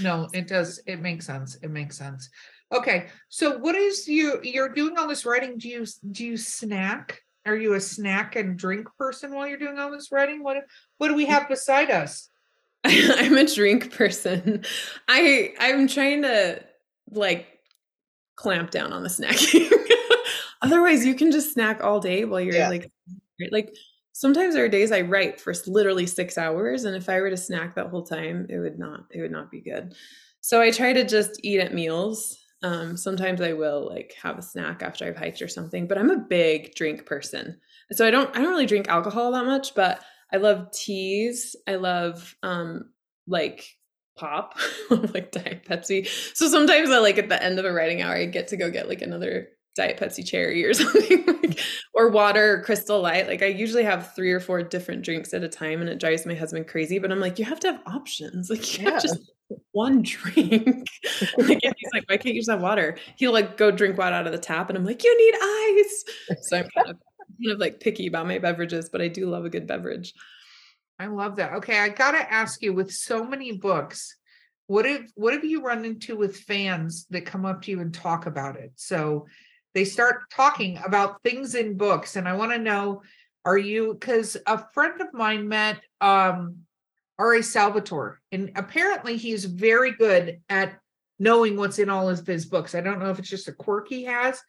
No, 0.00 0.28
it 0.32 0.48
does. 0.48 0.80
It 0.86 1.00
makes 1.00 1.26
sense. 1.26 1.56
It 1.56 1.70
makes 1.70 1.98
sense. 1.98 2.28
Okay, 2.72 3.08
so 3.28 3.58
what 3.58 3.74
is 3.74 4.08
you? 4.08 4.40
You're 4.42 4.70
doing 4.70 4.96
all 4.96 5.06
this 5.06 5.26
writing. 5.26 5.58
Do 5.58 5.68
you 5.68 5.86
do 6.10 6.24
you 6.24 6.36
snack? 6.36 7.20
Are 7.44 7.56
you 7.56 7.74
a 7.74 7.80
snack 7.80 8.36
and 8.36 8.56
drink 8.56 8.88
person 8.96 9.34
while 9.34 9.46
you're 9.46 9.58
doing 9.58 9.78
all 9.78 9.90
this 9.90 10.10
writing? 10.10 10.42
What 10.42 10.58
what 10.98 11.08
do 11.08 11.14
we 11.14 11.26
mm. 11.26 11.30
have 11.30 11.48
beside 11.48 11.90
us? 11.90 12.30
I'm 12.84 13.36
a 13.36 13.46
drink 13.46 13.94
person. 13.94 14.64
I 15.08 15.52
I'm 15.58 15.86
trying 15.88 16.22
to 16.22 16.62
like 17.10 17.46
clamp 18.36 18.70
down 18.70 18.92
on 18.92 19.02
the 19.02 19.08
snacking. 19.08 19.70
Otherwise, 20.62 21.04
you 21.06 21.14
can 21.14 21.30
just 21.32 21.52
snack 21.52 21.82
all 21.82 22.00
day 22.00 22.24
while 22.24 22.40
you're 22.40 22.54
Yeah. 22.56 22.68
like 22.68 22.90
like 23.50 23.74
sometimes 24.12 24.54
there 24.54 24.64
are 24.64 24.68
days 24.68 24.92
I 24.92 25.02
write 25.02 25.40
for 25.40 25.52
literally 25.66 26.06
6 26.06 26.38
hours 26.38 26.84
and 26.84 26.96
if 26.96 27.08
I 27.08 27.20
were 27.20 27.30
to 27.30 27.36
snack 27.36 27.74
that 27.74 27.88
whole 27.88 28.04
time, 28.04 28.46
it 28.48 28.58
would 28.58 28.78
not 28.78 29.06
it 29.10 29.20
would 29.20 29.32
not 29.32 29.50
be 29.50 29.60
good. 29.60 29.94
So 30.40 30.60
I 30.60 30.70
try 30.70 30.92
to 30.92 31.04
just 31.04 31.40
eat 31.44 31.60
at 31.60 31.74
meals. 31.74 32.38
Um 32.62 32.96
sometimes 32.96 33.40
I 33.40 33.52
will 33.54 33.88
like 33.88 34.14
have 34.22 34.38
a 34.38 34.42
snack 34.42 34.82
after 34.82 35.04
I've 35.06 35.16
hiked 35.16 35.42
or 35.42 35.48
something, 35.48 35.86
but 35.88 35.98
I'm 35.98 36.10
a 36.10 36.18
big 36.18 36.74
drink 36.74 37.06
person. 37.06 37.58
So 37.92 38.06
I 38.06 38.10
don't 38.10 38.30
I 38.36 38.40
don't 38.40 38.50
really 38.50 38.66
drink 38.66 38.88
alcohol 38.88 39.32
that 39.32 39.44
much, 39.46 39.74
but 39.74 40.02
I 40.32 40.38
love 40.38 40.70
teas. 40.72 41.56
I 41.66 41.76
love 41.76 42.34
um 42.42 42.90
like 43.26 43.66
pop, 44.16 44.58
like 44.90 45.30
Diet 45.32 45.64
Pepsi. 45.68 46.06
So 46.34 46.48
sometimes 46.48 46.90
I 46.90 46.98
like 46.98 47.18
at 47.18 47.28
the 47.28 47.42
end 47.42 47.58
of 47.58 47.64
a 47.64 47.72
writing 47.72 48.02
hour, 48.02 48.14
I 48.14 48.26
get 48.26 48.48
to 48.48 48.56
go 48.56 48.70
get 48.70 48.88
like 48.88 49.02
another 49.02 49.48
Diet 49.74 49.98
Pepsi 49.98 50.26
cherry 50.26 50.64
or 50.64 50.74
something, 50.74 51.24
like, 51.42 51.60
or 51.94 52.10
water 52.10 52.54
or 52.54 52.62
Crystal 52.62 53.00
Light. 53.00 53.26
Like 53.26 53.42
I 53.42 53.46
usually 53.46 53.84
have 53.84 54.14
three 54.14 54.32
or 54.32 54.40
four 54.40 54.62
different 54.62 55.02
drinks 55.02 55.32
at 55.34 55.42
a 55.44 55.48
time, 55.48 55.80
and 55.80 55.88
it 55.88 55.98
drives 56.00 56.26
my 56.26 56.34
husband 56.34 56.68
crazy. 56.68 56.98
But 56.98 57.10
I'm 57.12 57.20
like, 57.20 57.38
you 57.38 57.44
have 57.46 57.60
to 57.60 57.72
have 57.72 57.80
options. 57.86 58.50
Like 58.50 58.60
you 58.78 58.84
Yeah. 58.84 58.90
can't 58.90 59.02
just 59.02 59.18
one 59.72 60.02
drink. 60.02 60.66
like 61.38 61.60
he's 61.62 61.90
like, 61.94 62.04
why 62.08 62.16
can't 62.16 62.34
you 62.34 62.40
just 62.40 62.50
have 62.50 62.60
water? 62.60 62.96
He'll 63.16 63.32
like 63.32 63.56
go 63.56 63.70
drink 63.70 63.96
water 63.98 64.14
out 64.14 64.26
of 64.26 64.32
the 64.32 64.38
tap, 64.38 64.68
and 64.68 64.76
I'm 64.78 64.84
like, 64.84 65.02
you 65.04 65.16
need 65.16 65.34
ice. 65.80 66.04
So 66.42 66.56
I'm 66.58 66.68
kind 66.76 66.90
of 66.90 66.96
kind 67.42 67.52
of 67.52 67.60
like 67.60 67.80
picky 67.80 68.06
about 68.06 68.26
my 68.26 68.38
beverages, 68.38 68.88
but 68.88 69.00
I 69.00 69.08
do 69.08 69.26
love 69.28 69.44
a 69.44 69.50
good 69.50 69.66
beverage. 69.66 70.14
I 70.98 71.06
love 71.06 71.36
that. 71.36 71.54
Okay, 71.54 71.78
I 71.78 71.88
gotta 71.88 72.30
ask 72.32 72.62
you, 72.62 72.72
with 72.72 72.92
so 72.92 73.24
many 73.24 73.52
books, 73.52 74.16
what 74.66 74.84
have 74.84 75.10
what 75.14 75.34
have 75.34 75.44
you 75.44 75.62
run 75.62 75.84
into 75.84 76.16
with 76.16 76.36
fans 76.36 77.06
that 77.10 77.26
come 77.26 77.44
up 77.44 77.62
to 77.62 77.70
you 77.70 77.80
and 77.80 77.92
talk 77.92 78.26
about 78.26 78.56
it? 78.56 78.72
So 78.76 79.26
they 79.74 79.84
start 79.84 80.30
talking 80.30 80.78
about 80.84 81.22
things 81.22 81.54
in 81.54 81.76
books, 81.76 82.16
and 82.16 82.28
I 82.28 82.34
want 82.34 82.52
to 82.52 82.58
know, 82.58 83.02
are 83.44 83.58
you 83.58 83.94
because 83.94 84.36
a 84.46 84.64
friend 84.72 85.00
of 85.00 85.12
mine 85.12 85.48
met 85.48 85.80
um 86.00 86.58
R.A. 87.18 87.42
Salvatore, 87.42 88.20
and 88.30 88.52
apparently 88.56 89.16
he's 89.16 89.44
very 89.44 89.92
good 89.92 90.40
at 90.48 90.78
knowing 91.18 91.56
what's 91.56 91.78
in 91.78 91.88
all 91.88 92.08
of 92.08 92.26
his 92.26 92.46
books. 92.46 92.74
I 92.74 92.80
don't 92.80 92.98
know 92.98 93.10
if 93.10 93.18
it's 93.18 93.28
just 93.28 93.48
a 93.48 93.52
quirk 93.52 93.88
he 93.88 94.04
has, 94.04 94.40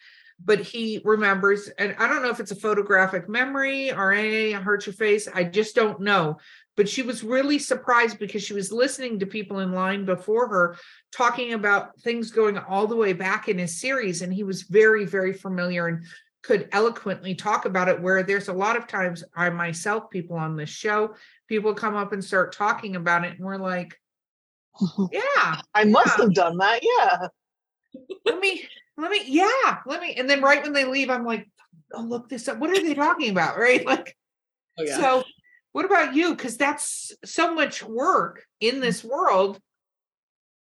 but 0.45 0.59
he 0.59 1.01
remembers, 1.05 1.69
and 1.77 1.95
I 1.97 2.07
don't 2.07 2.21
know 2.21 2.29
if 2.29 2.39
it's 2.39 2.51
a 2.51 2.55
photographic 2.55 3.29
memory 3.29 3.91
or 3.91 4.13
a 4.13 4.51
hurt 4.53 4.85
your 4.85 4.93
face. 4.93 5.27
I 5.33 5.43
just 5.43 5.75
don't 5.75 6.01
know. 6.01 6.37
But 6.75 6.89
she 6.89 7.03
was 7.03 7.23
really 7.23 7.59
surprised 7.59 8.17
because 8.17 8.41
she 8.43 8.53
was 8.55 8.71
listening 8.71 9.19
to 9.19 9.27
people 9.27 9.59
in 9.59 9.73
line 9.73 10.05
before 10.05 10.47
her 10.47 10.75
talking 11.11 11.53
about 11.53 11.99
things 11.99 12.31
going 12.31 12.57
all 12.57 12.87
the 12.87 12.95
way 12.95 13.13
back 13.13 13.47
in 13.47 13.59
his 13.59 13.79
series, 13.79 14.21
and 14.21 14.33
he 14.33 14.43
was 14.43 14.63
very, 14.63 15.05
very 15.05 15.33
familiar 15.33 15.87
and 15.87 16.03
could 16.41 16.67
eloquently 16.71 17.35
talk 17.35 17.65
about 17.65 17.89
it. 17.89 18.01
Where 18.01 18.23
there's 18.23 18.47
a 18.47 18.53
lot 18.53 18.75
of 18.75 18.87
times 18.87 19.23
I 19.35 19.49
myself, 19.51 20.09
people 20.09 20.35
on 20.35 20.55
this 20.57 20.69
show, 20.69 21.15
people 21.47 21.73
come 21.73 21.95
up 21.95 22.11
and 22.11 22.23
start 22.23 22.53
talking 22.55 22.95
about 22.95 23.23
it, 23.23 23.37
and 23.37 23.45
we're 23.45 23.57
like, 23.57 23.95
yeah, 25.11 25.61
I 25.73 25.85
must 25.85 26.17
Yeah. 26.17 26.25
have 26.25 26.33
done 26.33 26.57
that. 26.57 26.79
Yeah. 26.81 27.27
let 28.25 28.39
me 28.39 28.67
let 28.97 29.11
me 29.11 29.21
yeah 29.25 29.79
let 29.85 30.01
me 30.01 30.13
and 30.15 30.29
then 30.29 30.41
right 30.41 30.63
when 30.63 30.73
they 30.73 30.85
leave 30.85 31.09
i'm 31.09 31.25
like 31.25 31.47
oh 31.93 32.01
look 32.01 32.29
this 32.29 32.47
up. 32.47 32.57
What 32.57 32.71
are 32.71 32.81
they 32.81 32.93
talking 32.93 33.31
about 33.31 33.57
right? 33.57 33.85
Like 33.93 34.15
Oh 34.77 34.83
yeah. 34.83 34.97
so 34.97 35.23
what 35.71 35.85
about 35.85 36.15
you? 36.15 36.35
Because 36.35 36.57
that's 36.57 37.11
so 37.25 37.53
much 37.53 37.83
work 37.83 38.43
in 38.59 38.79
this 38.79 39.03
world 39.03 39.59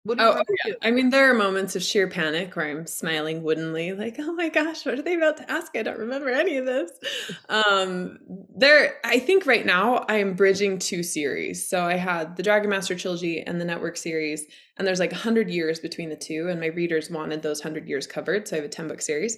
what 0.04 0.18
do 0.18 0.24
you 0.26 0.30
Oh, 0.30 0.36
have 0.38 0.45
yeah. 0.66 0.74
I 0.84 0.91
mean, 0.91 1.10
there 1.10 1.32
are 1.32 1.34
moments 1.34 1.76
of 1.76 1.82
sheer 1.82 2.08
panic 2.08 2.56
where 2.56 2.68
I'm 2.70 2.86
smiling 2.86 3.41
woodenly, 3.41 3.93
like, 3.93 4.18
"Oh 4.20 4.32
my 4.34 4.47
gosh, 4.49 4.86
what 4.86 4.99
are 4.99 5.01
they 5.01 5.16
about 5.16 5.38
to 5.38 5.51
ask? 5.51 5.76
I 5.76 5.82
don't 5.82 5.97
remember 5.97 6.30
any 6.30 6.58
of 6.58 6.66
this." 6.66 6.91
Um, 7.49 8.20
there, 8.56 8.95
I 9.04 9.20
think 9.20 9.45
right 9.45 9.66
now 9.66 10.06
I'm 10.10 10.34
bridging 10.34 10.80
two 10.80 11.04
series. 11.04 11.68
So 11.68 11.84
I 11.84 11.95
had 11.95 12.36
the 12.36 12.43
Dragon 12.43 12.70
Master 12.70 12.95
trilogy 12.95 13.41
and 13.41 13.60
the 13.60 13.66
Network 13.66 13.97
series, 13.97 14.45
and 14.78 14.88
there's 14.88 14.99
like 14.99 15.12
hundred 15.12 15.49
years 15.49 15.80
between 15.80 16.10
the 16.10 16.16
two, 16.16 16.47
and 16.49 16.60
my 16.60 16.68
readers 16.68 17.10
wanted 17.10 17.41
those 17.41 17.62
hundred 17.62 17.88
years 17.88 18.06
covered, 18.08 18.47
so 18.47 18.56
I 18.56 18.58
have 18.58 18.66
a 18.66 18.70
ten 18.70 18.88
book 18.88 19.01
series. 19.01 19.38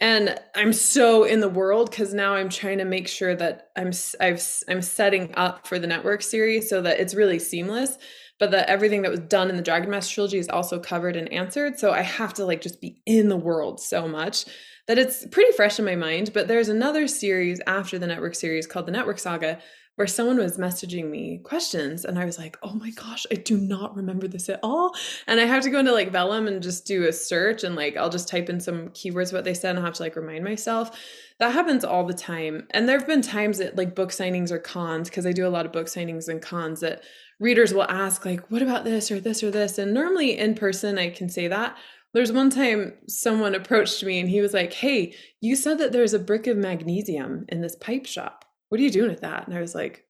And 0.00 0.38
I'm 0.54 0.72
so 0.72 1.24
in 1.24 1.40
the 1.40 1.48
world 1.48 1.90
because 1.90 2.14
now 2.14 2.34
I'm 2.34 2.48
trying 2.48 2.78
to 2.78 2.84
make 2.84 3.08
sure 3.08 3.34
that 3.36 3.70
I'm 3.76 3.92
I've 4.20 4.42
I'm 4.68 4.82
setting 4.82 5.34
up 5.36 5.66
for 5.66 5.78
the 5.78 5.86
Network 5.86 6.22
series 6.22 6.68
so 6.68 6.80
that 6.82 7.00
it's 7.00 7.14
really 7.14 7.38
seamless 7.38 7.96
but 8.38 8.50
that 8.50 8.68
everything 8.68 9.02
that 9.02 9.10
was 9.10 9.20
done 9.20 9.50
in 9.50 9.56
the 9.56 9.62
Dragon 9.62 9.90
Master 9.90 10.14
trilogy 10.14 10.38
is 10.38 10.48
also 10.48 10.78
covered 10.78 11.16
and 11.16 11.32
answered. 11.32 11.78
So 11.78 11.92
I 11.92 12.02
have 12.02 12.34
to 12.34 12.44
like 12.44 12.60
just 12.60 12.80
be 12.80 13.00
in 13.06 13.28
the 13.28 13.36
world 13.36 13.80
so 13.80 14.06
much 14.06 14.44
that 14.88 14.98
it's 14.98 15.26
pretty 15.26 15.52
fresh 15.52 15.78
in 15.78 15.84
my 15.84 15.96
mind. 15.96 16.32
But 16.32 16.48
there's 16.48 16.68
another 16.68 17.08
series 17.08 17.60
after 17.66 17.98
the 17.98 18.06
network 18.06 18.34
series 18.34 18.66
called 18.66 18.86
the 18.86 18.92
Network 18.92 19.18
Saga 19.18 19.58
where 19.96 20.06
someone 20.06 20.36
was 20.36 20.58
messaging 20.58 21.10
me 21.10 21.40
questions 21.42 22.04
and 22.04 22.18
I 22.18 22.26
was 22.26 22.38
like, 22.38 22.58
oh 22.62 22.74
my 22.74 22.90
gosh, 22.90 23.26
I 23.32 23.36
do 23.36 23.56
not 23.56 23.96
remember 23.96 24.28
this 24.28 24.50
at 24.50 24.60
all. 24.62 24.94
And 25.26 25.40
I 25.40 25.44
have 25.44 25.62
to 25.62 25.70
go 25.70 25.78
into 25.78 25.92
like 25.92 26.12
Vellum 26.12 26.46
and 26.46 26.62
just 26.62 26.86
do 26.86 27.08
a 27.08 27.12
search 27.12 27.64
and 27.64 27.74
like 27.74 27.96
I'll 27.96 28.10
just 28.10 28.28
type 28.28 28.50
in 28.50 28.60
some 28.60 28.90
keywords 28.90 29.32
what 29.32 29.44
they 29.44 29.54
said 29.54 29.70
and 29.70 29.78
I'll 29.78 29.86
have 29.86 29.94
to 29.94 30.02
like 30.02 30.16
remind 30.16 30.44
myself. 30.44 31.00
That 31.38 31.52
happens 31.52 31.82
all 31.82 32.04
the 32.04 32.14
time. 32.14 32.66
And 32.72 32.86
there 32.86 32.98
have 32.98 33.08
been 33.08 33.22
times 33.22 33.58
at 33.60 33.76
like 33.76 33.94
book 33.94 34.10
signings 34.10 34.50
or 34.50 34.58
cons, 34.58 35.08
because 35.08 35.26
I 35.26 35.32
do 35.32 35.46
a 35.46 35.48
lot 35.48 35.66
of 35.66 35.72
book 35.72 35.86
signings 35.86 36.28
and 36.28 36.42
cons 36.42 36.80
that 36.80 37.02
readers 37.38 37.74
will 37.74 37.84
ask 37.84 38.24
like 38.24 38.50
what 38.50 38.62
about 38.62 38.84
this 38.84 39.10
or 39.10 39.20
this 39.20 39.42
or 39.42 39.50
this? 39.50 39.78
And 39.78 39.92
normally 39.92 40.38
in 40.38 40.54
person 40.54 40.98
i 40.98 41.10
can 41.10 41.28
say 41.28 41.48
that. 41.48 41.76
There's 42.14 42.32
one 42.32 42.48
time 42.48 42.94
someone 43.08 43.54
approached 43.54 44.02
me 44.02 44.18
and 44.20 44.28
he 44.28 44.40
was 44.40 44.54
like 44.54 44.72
hey 44.72 45.14
you 45.40 45.56
said 45.56 45.78
that 45.78 45.92
there's 45.92 46.14
a 46.14 46.18
brick 46.18 46.46
of 46.46 46.56
magnesium 46.56 47.44
in 47.48 47.60
this 47.60 47.76
pipe 47.76 48.06
shop. 48.06 48.44
What 48.68 48.80
are 48.80 48.84
you 48.84 48.90
doing 48.90 49.10
with 49.10 49.20
that? 49.20 49.46
And 49.46 49.56
i 49.56 49.60
was 49.60 49.74
like 49.74 50.04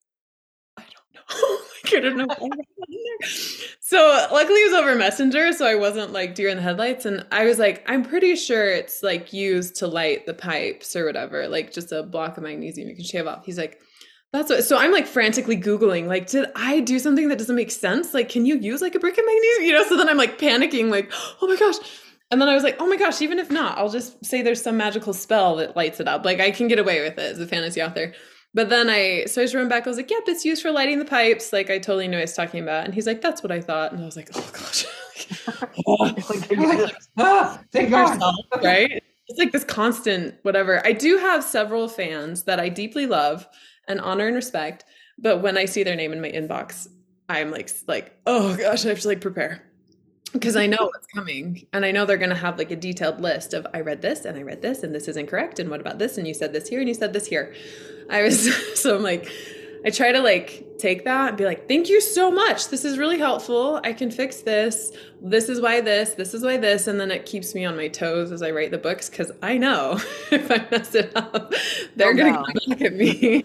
i 0.76 0.82
don't 0.82 1.14
know. 1.14 1.58
Like, 1.86 1.94
i 1.94 2.00
don't 2.00 2.16
know 2.16 2.26
so 3.80 4.28
luckily 4.32 4.58
it 4.58 4.72
was 4.72 4.80
over 4.80 4.96
messenger 4.96 5.52
so 5.52 5.64
i 5.64 5.76
wasn't 5.76 6.12
like 6.12 6.34
deer 6.34 6.48
in 6.48 6.56
the 6.56 6.62
headlights. 6.62 7.06
And 7.06 7.24
i 7.30 7.44
was 7.44 7.58
like 7.60 7.84
i'm 7.88 8.02
pretty 8.04 8.34
sure 8.34 8.68
it's 8.68 9.02
like 9.04 9.32
used 9.32 9.76
to 9.76 9.86
light 9.86 10.26
the 10.26 10.34
pipes 10.34 10.96
or 10.96 11.04
whatever 11.04 11.46
like 11.46 11.72
just 11.72 11.92
a 11.92 12.02
block 12.02 12.36
of 12.36 12.42
magnesium 12.42 12.88
you 12.88 12.96
can 12.96 13.04
shave 13.04 13.26
off. 13.26 13.44
He's 13.44 13.58
like 13.58 13.80
that's 14.36 14.50
what, 14.50 14.64
so 14.64 14.76
I'm 14.76 14.92
like 14.92 15.06
frantically 15.06 15.56
Googling, 15.56 16.06
like, 16.06 16.26
did 16.26 16.46
I 16.54 16.80
do 16.80 16.98
something 16.98 17.28
that 17.28 17.38
doesn't 17.38 17.56
make 17.56 17.70
sense? 17.70 18.12
Like, 18.12 18.28
can 18.28 18.44
you 18.44 18.58
use 18.58 18.82
like 18.82 18.94
a 18.94 18.98
brick 18.98 19.16
of 19.16 19.24
magnesium? 19.24 19.64
You 19.64 19.72
know, 19.72 19.84
so 19.84 19.96
then 19.96 20.08
I'm 20.08 20.16
like 20.16 20.38
panicking, 20.38 20.90
like, 20.90 21.10
oh 21.42 21.46
my 21.46 21.56
gosh. 21.56 21.76
And 22.30 22.40
then 22.40 22.48
I 22.48 22.54
was 22.54 22.64
like, 22.64 22.76
oh 22.80 22.86
my 22.86 22.96
gosh, 22.96 23.22
even 23.22 23.38
if 23.38 23.50
not, 23.50 23.78
I'll 23.78 23.88
just 23.88 24.24
say 24.24 24.42
there's 24.42 24.62
some 24.62 24.76
magical 24.76 25.12
spell 25.12 25.56
that 25.56 25.76
lights 25.76 26.00
it 26.00 26.08
up. 26.08 26.24
Like 26.24 26.40
I 26.40 26.50
can 26.50 26.68
get 26.68 26.78
away 26.78 27.00
with 27.00 27.18
it 27.18 27.32
as 27.32 27.40
a 27.40 27.46
fantasy 27.46 27.80
author. 27.80 28.12
But 28.52 28.68
then 28.68 28.90
I, 28.90 29.26
so 29.26 29.42
I 29.42 29.46
just 29.46 29.68
back. 29.68 29.86
I 29.86 29.90
was 29.90 29.96
like, 29.96 30.10
yep, 30.10 30.22
it's 30.26 30.44
used 30.44 30.62
for 30.62 30.72
lighting 30.72 30.98
the 30.98 31.04
pipes. 31.04 31.52
Like 31.52 31.70
I 31.70 31.78
totally 31.78 32.08
knew 32.08 32.16
what 32.16 32.22
I 32.22 32.24
was 32.24 32.32
talking 32.32 32.62
about. 32.62 32.84
And 32.84 32.94
he's 32.94 33.06
like, 33.06 33.20
that's 33.20 33.42
what 33.42 33.52
I 33.52 33.60
thought. 33.60 33.92
And 33.92 34.02
I 34.02 34.04
was 34.04 34.16
like, 34.16 34.30
oh 34.34 34.50
gosh. 34.52 34.86
ah, 37.16 37.60
thank 37.72 37.92
right? 37.92 39.02
It's 39.28 39.38
like 39.38 39.52
this 39.52 39.64
constant 39.64 40.36
whatever. 40.42 40.84
I 40.84 40.92
do 40.92 41.18
have 41.18 41.44
several 41.44 41.88
fans 41.88 42.44
that 42.44 42.60
I 42.60 42.68
deeply 42.68 43.06
love 43.06 43.46
and 43.88 44.00
honor 44.00 44.26
and 44.26 44.36
respect. 44.36 44.84
But 45.18 45.42
when 45.42 45.56
I 45.56 45.64
see 45.64 45.82
their 45.82 45.96
name 45.96 46.12
in 46.12 46.20
my 46.20 46.30
inbox, 46.30 46.88
I'm 47.28 47.50
like, 47.50 47.70
like, 47.86 48.18
oh 48.26 48.56
gosh, 48.56 48.84
I 48.84 48.90
have 48.90 49.00
to 49.00 49.08
like 49.08 49.20
prepare 49.20 49.62
because 50.32 50.56
I 50.56 50.66
know 50.66 50.78
what's 50.80 51.06
coming 51.06 51.66
and 51.72 51.84
I 51.84 51.90
know 51.90 52.04
they're 52.04 52.16
going 52.16 52.30
to 52.30 52.36
have 52.36 52.58
like 52.58 52.70
a 52.70 52.76
detailed 52.76 53.20
list 53.20 53.54
of 53.54 53.66
I 53.72 53.80
read 53.80 54.02
this 54.02 54.24
and 54.24 54.38
I 54.38 54.42
read 54.42 54.62
this 54.62 54.82
and 54.82 54.94
this 54.94 55.08
is 55.08 55.16
incorrect 55.16 55.58
and 55.58 55.70
what 55.70 55.80
about 55.80 55.98
this 55.98 56.18
and 56.18 56.26
you 56.26 56.34
said 56.34 56.52
this 56.52 56.68
here 56.68 56.80
and 56.80 56.88
you 56.88 56.94
said 56.94 57.12
this 57.12 57.26
here. 57.26 57.54
I 58.10 58.22
was 58.22 58.54
so 58.80 58.96
I'm 58.96 59.02
like 59.02 59.30
I 59.84 59.90
try 59.90 60.10
to 60.10 60.20
like 60.20 60.64
take 60.78 61.04
that 61.04 61.28
and 61.30 61.38
be 61.38 61.44
like 61.44 61.68
thank 61.68 61.88
you 61.88 62.00
so 62.00 62.30
much. 62.30 62.68
This 62.68 62.84
is 62.84 62.98
really 62.98 63.18
helpful. 63.18 63.80
I 63.84 63.92
can 63.92 64.10
fix 64.10 64.42
this. 64.42 64.92
This 65.22 65.48
is 65.48 65.60
why 65.60 65.80
this, 65.80 66.14
this 66.14 66.34
is 66.34 66.42
why 66.42 66.56
this 66.56 66.86
and 66.86 67.00
then 67.00 67.10
it 67.10 67.24
keeps 67.24 67.54
me 67.54 67.64
on 67.64 67.76
my 67.76 67.88
toes 67.88 68.32
as 68.32 68.42
I 68.42 68.50
write 68.50 68.70
the 68.70 68.78
books 68.78 69.08
cuz 69.08 69.30
I 69.42 69.58
know 69.58 69.92
if 70.30 70.50
I 70.50 70.66
mess 70.70 70.94
it 70.94 71.12
up 71.16 71.52
they're 71.94 72.10
oh, 72.10 72.14
going 72.14 72.34
to 72.34 72.42
come 72.42 72.68
back 72.68 72.82
at 72.82 72.94
me 72.94 73.44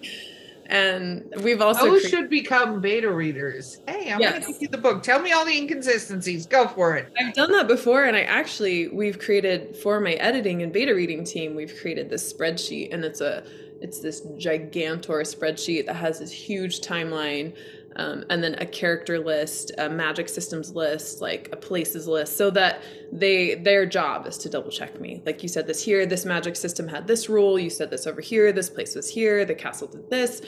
and 0.71 1.33
we've 1.43 1.61
also 1.61 1.85
those 1.85 2.03
should 2.03 2.29
become 2.29 2.79
beta 2.79 3.11
readers. 3.11 3.79
Hey, 3.87 4.09
I'm 4.09 4.21
yes. 4.21 4.31
going 4.31 4.41
to 4.41 4.51
give 4.53 4.61
you 4.61 4.67
the 4.69 4.77
book. 4.77 5.03
Tell 5.03 5.21
me 5.21 5.33
all 5.33 5.45
the 5.45 5.55
inconsistencies. 5.55 6.45
Go 6.45 6.67
for 6.69 6.95
it. 6.95 7.11
I've 7.19 7.33
done 7.33 7.51
that 7.51 7.67
before, 7.67 8.05
and 8.05 8.15
I 8.15 8.21
actually 8.21 8.87
we've 8.87 9.19
created 9.19 9.75
for 9.75 9.99
my 9.99 10.13
editing 10.13 10.63
and 10.63 10.71
beta 10.71 10.95
reading 10.95 11.25
team. 11.25 11.55
We've 11.55 11.75
created 11.81 12.09
this 12.09 12.31
spreadsheet, 12.31 12.93
and 12.93 13.03
it's 13.03 13.19
a 13.19 13.43
it's 13.81 13.99
this 13.99 14.21
gigantor 14.37 15.23
spreadsheet 15.23 15.87
that 15.87 15.95
has 15.95 16.19
this 16.19 16.31
huge 16.31 16.79
timeline. 16.79 17.53
Um, 17.97 18.23
and 18.29 18.43
then 18.43 18.55
a 18.55 18.65
character 18.65 19.19
list, 19.19 19.71
a 19.77 19.89
magic 19.89 20.29
systems 20.29 20.73
list, 20.73 21.21
like 21.21 21.49
a 21.51 21.57
places 21.57 22.07
list, 22.07 22.37
so 22.37 22.49
that 22.51 22.81
they 23.11 23.55
their 23.55 23.85
job 23.85 24.27
is 24.27 24.37
to 24.39 24.49
double 24.49 24.71
check 24.71 24.99
me. 24.99 25.21
Like 25.25 25.43
you 25.43 25.49
said 25.49 25.67
this 25.67 25.83
here, 25.83 26.05
this 26.05 26.25
magic 26.25 26.55
system 26.55 26.87
had 26.87 27.07
this 27.07 27.27
rule. 27.27 27.59
You 27.59 27.69
said 27.69 27.89
this 27.89 28.07
over 28.07 28.21
here. 28.21 28.53
This 28.53 28.69
place 28.69 28.95
was 28.95 29.09
here. 29.09 29.43
The 29.43 29.55
castle 29.55 29.87
did 29.87 30.09
this. 30.09 30.41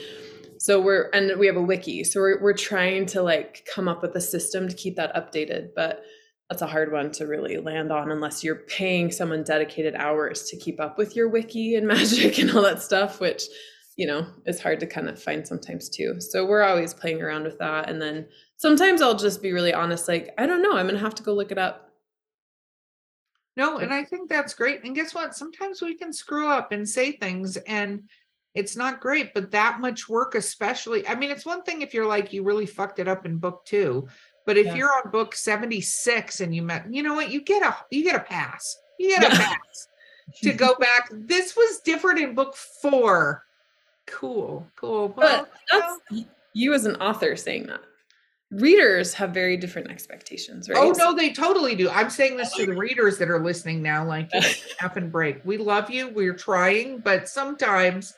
So 0.59 0.79
we're 0.79 1.09
and 1.13 1.37
we 1.37 1.47
have 1.47 1.57
a 1.57 1.61
wiki. 1.61 2.05
So 2.05 2.21
we're 2.21 2.41
we're 2.41 2.53
trying 2.53 3.07
to 3.07 3.21
like 3.21 3.67
come 3.73 3.89
up 3.89 4.01
with 4.01 4.15
a 4.15 4.21
system 4.21 4.69
to 4.69 4.75
keep 4.75 4.95
that 4.95 5.13
updated, 5.13 5.71
but 5.75 6.03
that's 6.49 6.61
a 6.61 6.67
hard 6.67 6.91
one 6.91 7.11
to 7.13 7.25
really 7.25 7.57
land 7.57 7.91
on 7.91 8.11
unless 8.11 8.43
you're 8.43 8.55
paying 8.67 9.11
someone 9.11 9.43
dedicated 9.43 9.95
hours 9.95 10.43
to 10.43 10.57
keep 10.57 10.79
up 10.79 10.97
with 10.97 11.15
your 11.15 11.27
wiki 11.27 11.75
and 11.75 11.87
magic 11.89 12.37
and 12.37 12.51
all 12.51 12.61
that 12.61 12.81
stuff, 12.81 13.19
which 13.19 13.43
you 13.95 14.07
know 14.07 14.25
is 14.45 14.59
hard 14.59 14.79
to 14.79 14.87
kind 14.87 15.09
of 15.09 15.21
find 15.21 15.47
sometimes 15.47 15.89
too. 15.89 16.15
So 16.19 16.45
we're 16.45 16.63
always 16.63 16.93
playing 16.93 17.21
around 17.21 17.43
with 17.43 17.57
that, 17.59 17.89
and 17.89 18.01
then 18.01 18.27
sometimes 18.57 19.01
I'll 19.01 19.17
just 19.17 19.41
be 19.41 19.51
really 19.51 19.73
honest, 19.73 20.07
like 20.07 20.33
I 20.37 20.45
don't 20.45 20.61
know, 20.61 20.75
I'm 20.75 20.87
gonna 20.87 20.99
have 20.99 21.15
to 21.15 21.23
go 21.23 21.33
look 21.33 21.51
it 21.51 21.57
up. 21.57 21.89
No, 23.55 23.77
and 23.77 23.93
I 23.93 24.03
think 24.03 24.29
that's 24.29 24.55
great. 24.55 24.83
And 24.83 24.95
guess 24.95 25.13
what? 25.13 25.35
Sometimes 25.35 25.81
we 25.81 25.93
can 25.95 26.11
screw 26.11 26.47
up 26.47 26.71
and 26.71 26.89
say 26.89 27.11
things 27.11 27.55
and 27.57 28.01
it's 28.55 28.75
not 28.75 28.99
great, 28.99 29.33
but 29.33 29.51
that 29.51 29.79
much 29.79 30.07
work, 30.07 30.35
especially. 30.35 31.07
I 31.07 31.15
mean, 31.15 31.31
it's 31.31 31.45
one 31.45 31.63
thing 31.63 31.81
if 31.81 31.93
you're 31.93 32.07
like, 32.07 32.33
you 32.33 32.43
really 32.43 32.65
fucked 32.65 32.99
it 32.99 33.07
up 33.07 33.25
in 33.25 33.37
book 33.37 33.65
two, 33.65 34.07
but 34.45 34.57
if 34.57 34.67
yeah. 34.67 34.75
you're 34.75 34.91
on 34.91 35.11
book 35.11 35.35
76 35.35 36.41
and 36.41 36.55
you 36.55 36.61
met, 36.61 36.91
you 36.91 37.03
know 37.03 37.15
what, 37.15 37.31
you 37.31 37.41
get 37.41 37.63
a 37.63 37.75
you 37.89 38.03
get 38.03 38.15
a 38.15 38.19
pass. 38.19 38.77
You 38.99 39.19
get 39.19 39.33
a 39.33 39.35
pass 39.35 39.87
to 40.43 40.53
go 40.53 40.75
back. 40.79 41.09
This 41.11 41.55
was 41.55 41.79
different 41.79 42.19
in 42.19 42.35
book 42.35 42.55
four. 42.55 43.43
Cool, 44.05 44.67
cool. 44.75 45.13
Well, 45.15 45.47
but 45.47 45.51
that's 45.71 46.27
you, 46.53 46.73
as 46.73 46.85
an 46.85 46.95
author 46.97 47.35
saying 47.35 47.67
that 47.67 47.81
readers 48.51 49.13
have 49.13 49.31
very 49.31 49.57
different 49.57 49.89
expectations, 49.89 50.69
right? 50.69 50.77
Oh 50.77 50.91
no, 50.91 51.15
they 51.15 51.31
totally 51.31 51.75
do. 51.75 51.89
I'm 51.89 52.09
saying 52.09 52.37
this 52.37 52.53
to 52.55 52.65
the 52.65 52.73
readers 52.77 53.17
that 53.17 53.29
are 53.29 53.43
listening 53.43 53.81
now, 53.81 54.05
like 54.05 54.29
F 54.81 54.97
and 54.97 55.11
break. 55.11 55.43
We 55.45 55.57
love 55.57 55.89
you. 55.89 56.09
We're 56.09 56.35
trying, 56.35 56.99
but 56.99 57.27
sometimes 57.27 58.15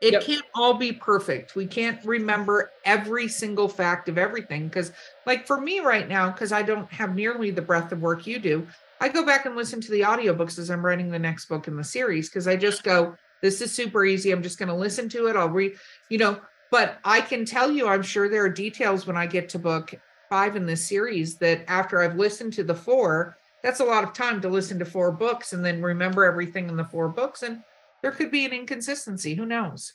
it 0.00 0.12
yep. 0.12 0.22
can't 0.22 0.44
all 0.54 0.74
be 0.74 0.92
perfect. 0.92 1.56
We 1.56 1.66
can't 1.66 2.02
remember 2.04 2.70
every 2.84 3.28
single 3.28 3.68
fact 3.68 4.08
of 4.08 4.16
everything. 4.16 4.68
Because, 4.68 4.92
like 5.26 5.46
for 5.46 5.60
me 5.60 5.80
right 5.80 6.08
now, 6.08 6.30
because 6.30 6.52
I 6.52 6.62
don't 6.62 6.90
have 6.92 7.14
nearly 7.14 7.50
the 7.50 7.62
breadth 7.62 7.92
of 7.92 8.00
work 8.00 8.26
you 8.26 8.38
do, 8.38 8.66
I 9.00 9.08
go 9.08 9.24
back 9.24 9.46
and 9.46 9.56
listen 9.56 9.80
to 9.80 9.90
the 9.90 10.00
audiobooks 10.02 10.58
as 10.58 10.70
I'm 10.70 10.84
writing 10.84 11.10
the 11.10 11.18
next 11.18 11.46
book 11.46 11.68
in 11.68 11.76
the 11.76 11.84
series 11.84 12.28
because 12.28 12.48
I 12.48 12.56
just 12.56 12.82
go, 12.82 13.16
this 13.42 13.60
is 13.60 13.72
super 13.72 14.04
easy. 14.04 14.30
I'm 14.30 14.42
just 14.42 14.58
going 14.58 14.68
to 14.68 14.74
listen 14.74 15.08
to 15.10 15.26
it. 15.26 15.36
I'll 15.36 15.48
read, 15.48 15.74
you 16.08 16.18
know, 16.18 16.40
but 16.70 16.98
I 17.04 17.20
can 17.20 17.44
tell 17.44 17.70
you, 17.70 17.88
I'm 17.88 18.02
sure 18.02 18.28
there 18.28 18.44
are 18.44 18.50
details 18.50 19.06
when 19.06 19.16
I 19.16 19.26
get 19.26 19.48
to 19.50 19.58
book 19.58 19.94
five 20.28 20.56
in 20.56 20.66
this 20.66 20.86
series 20.86 21.36
that 21.38 21.64
after 21.68 22.02
I've 22.02 22.16
listened 22.16 22.52
to 22.54 22.64
the 22.64 22.74
four, 22.74 23.38
that's 23.62 23.80
a 23.80 23.84
lot 23.84 24.04
of 24.04 24.12
time 24.12 24.40
to 24.42 24.48
listen 24.48 24.78
to 24.78 24.84
four 24.84 25.10
books 25.10 25.52
and 25.52 25.64
then 25.64 25.82
remember 25.82 26.24
everything 26.24 26.68
in 26.68 26.76
the 26.76 26.84
four 26.84 27.08
books. 27.08 27.42
And 27.42 27.62
there 28.02 28.12
could 28.12 28.30
be 28.30 28.44
an 28.44 28.52
inconsistency. 28.52 29.34
Who 29.34 29.46
knows? 29.46 29.94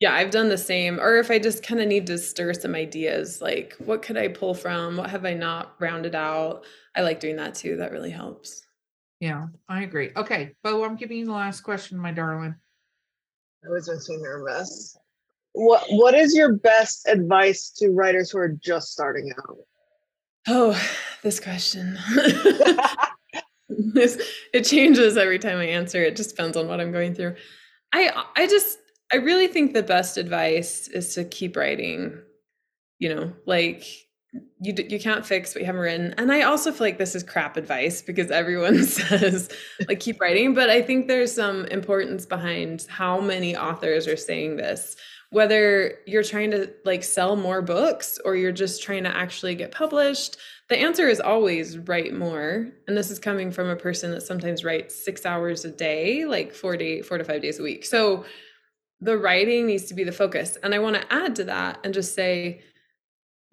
Yeah, 0.00 0.14
I've 0.14 0.30
done 0.30 0.48
the 0.48 0.58
same. 0.58 1.00
Or 1.00 1.16
if 1.16 1.30
I 1.30 1.38
just 1.38 1.62
kind 1.62 1.80
of 1.80 1.88
need 1.88 2.06
to 2.08 2.18
stir 2.18 2.52
some 2.52 2.74
ideas, 2.74 3.40
like 3.40 3.74
what 3.78 4.02
could 4.02 4.16
I 4.16 4.28
pull 4.28 4.54
from? 4.54 4.96
What 4.96 5.10
have 5.10 5.24
I 5.24 5.34
not 5.34 5.74
rounded 5.78 6.14
out? 6.14 6.64
I 6.94 7.02
like 7.02 7.20
doing 7.20 7.36
that 7.36 7.54
too. 7.54 7.76
That 7.76 7.92
really 7.92 8.10
helps. 8.10 8.62
Yeah, 9.20 9.46
I 9.68 9.82
agree. 9.82 10.10
Okay, 10.16 10.54
Bo, 10.62 10.84
I'm 10.84 10.96
giving 10.96 11.18
you 11.18 11.26
the 11.26 11.32
last 11.32 11.62
question, 11.62 11.96
my 11.96 12.12
darling. 12.12 12.56
I 13.66 13.72
was 13.72 13.88
makes 13.88 14.08
me 14.08 14.18
nervous. 14.18 14.96
What 15.52 15.84
What 15.90 16.14
is 16.14 16.34
your 16.34 16.52
best 16.52 17.08
advice 17.08 17.70
to 17.78 17.90
writers 17.90 18.30
who 18.30 18.38
are 18.38 18.52
just 18.62 18.92
starting 18.92 19.32
out? 19.38 19.56
Oh, 20.48 20.88
this 21.22 21.40
question. 21.40 21.98
this, 23.68 24.22
it 24.52 24.64
changes 24.64 25.16
every 25.16 25.38
time 25.38 25.58
I 25.58 25.66
answer. 25.66 26.02
It 26.02 26.16
just 26.16 26.30
depends 26.30 26.56
on 26.56 26.68
what 26.68 26.80
I'm 26.80 26.92
going 26.92 27.14
through. 27.14 27.34
I 27.92 28.24
I 28.36 28.46
just 28.46 28.78
I 29.12 29.16
really 29.16 29.48
think 29.48 29.72
the 29.72 29.82
best 29.82 30.16
advice 30.16 30.88
is 30.88 31.14
to 31.14 31.24
keep 31.24 31.56
writing. 31.56 32.20
You 32.98 33.14
know, 33.14 33.32
like 33.46 33.84
you 34.60 34.74
you 34.88 34.98
can't 34.98 35.24
fix 35.24 35.54
what 35.54 35.60
you 35.60 35.66
haven't 35.66 35.80
written. 35.80 36.14
And 36.18 36.32
I 36.32 36.42
also 36.42 36.72
feel 36.72 36.86
like 36.86 36.98
this 36.98 37.14
is 37.14 37.22
crap 37.22 37.56
advice 37.56 38.02
because 38.02 38.30
everyone 38.30 38.84
says 38.84 39.50
like 39.88 40.00
keep 40.00 40.20
writing, 40.20 40.54
but 40.54 40.70
I 40.70 40.82
think 40.82 41.08
there's 41.08 41.32
some 41.32 41.64
importance 41.66 42.26
behind 42.26 42.86
how 42.88 43.20
many 43.20 43.56
authors 43.56 44.06
are 44.06 44.16
saying 44.16 44.56
this. 44.56 44.96
Whether 45.30 45.98
you're 46.06 46.22
trying 46.22 46.52
to 46.52 46.72
like 46.84 47.02
sell 47.02 47.36
more 47.36 47.60
books 47.60 48.18
or 48.24 48.36
you're 48.36 48.52
just 48.52 48.82
trying 48.82 49.04
to 49.04 49.14
actually 49.14 49.54
get 49.56 49.72
published 49.72 50.38
the 50.68 50.78
answer 50.78 51.08
is 51.08 51.20
always 51.20 51.78
write 51.78 52.12
more. 52.12 52.68
And 52.88 52.96
this 52.96 53.10
is 53.10 53.18
coming 53.18 53.52
from 53.52 53.68
a 53.68 53.76
person 53.76 54.10
that 54.12 54.22
sometimes 54.22 54.64
writes 54.64 55.04
six 55.04 55.24
hours 55.24 55.64
a 55.64 55.70
day 55.70 56.24
like 56.24 56.52
four 56.52 56.76
day 56.76 57.02
four 57.02 57.18
to 57.18 57.24
five 57.24 57.42
days 57.42 57.60
a 57.60 57.62
week. 57.62 57.84
So 57.84 58.24
the 59.00 59.16
writing 59.16 59.66
needs 59.66 59.84
to 59.84 59.94
be 59.94 60.04
the 60.04 60.12
focus. 60.12 60.56
And 60.62 60.74
i 60.74 60.78
want 60.78 60.96
to 60.96 61.12
add 61.12 61.36
to 61.36 61.44
that 61.44 61.78
and 61.84 61.94
just 61.94 62.14
say 62.14 62.62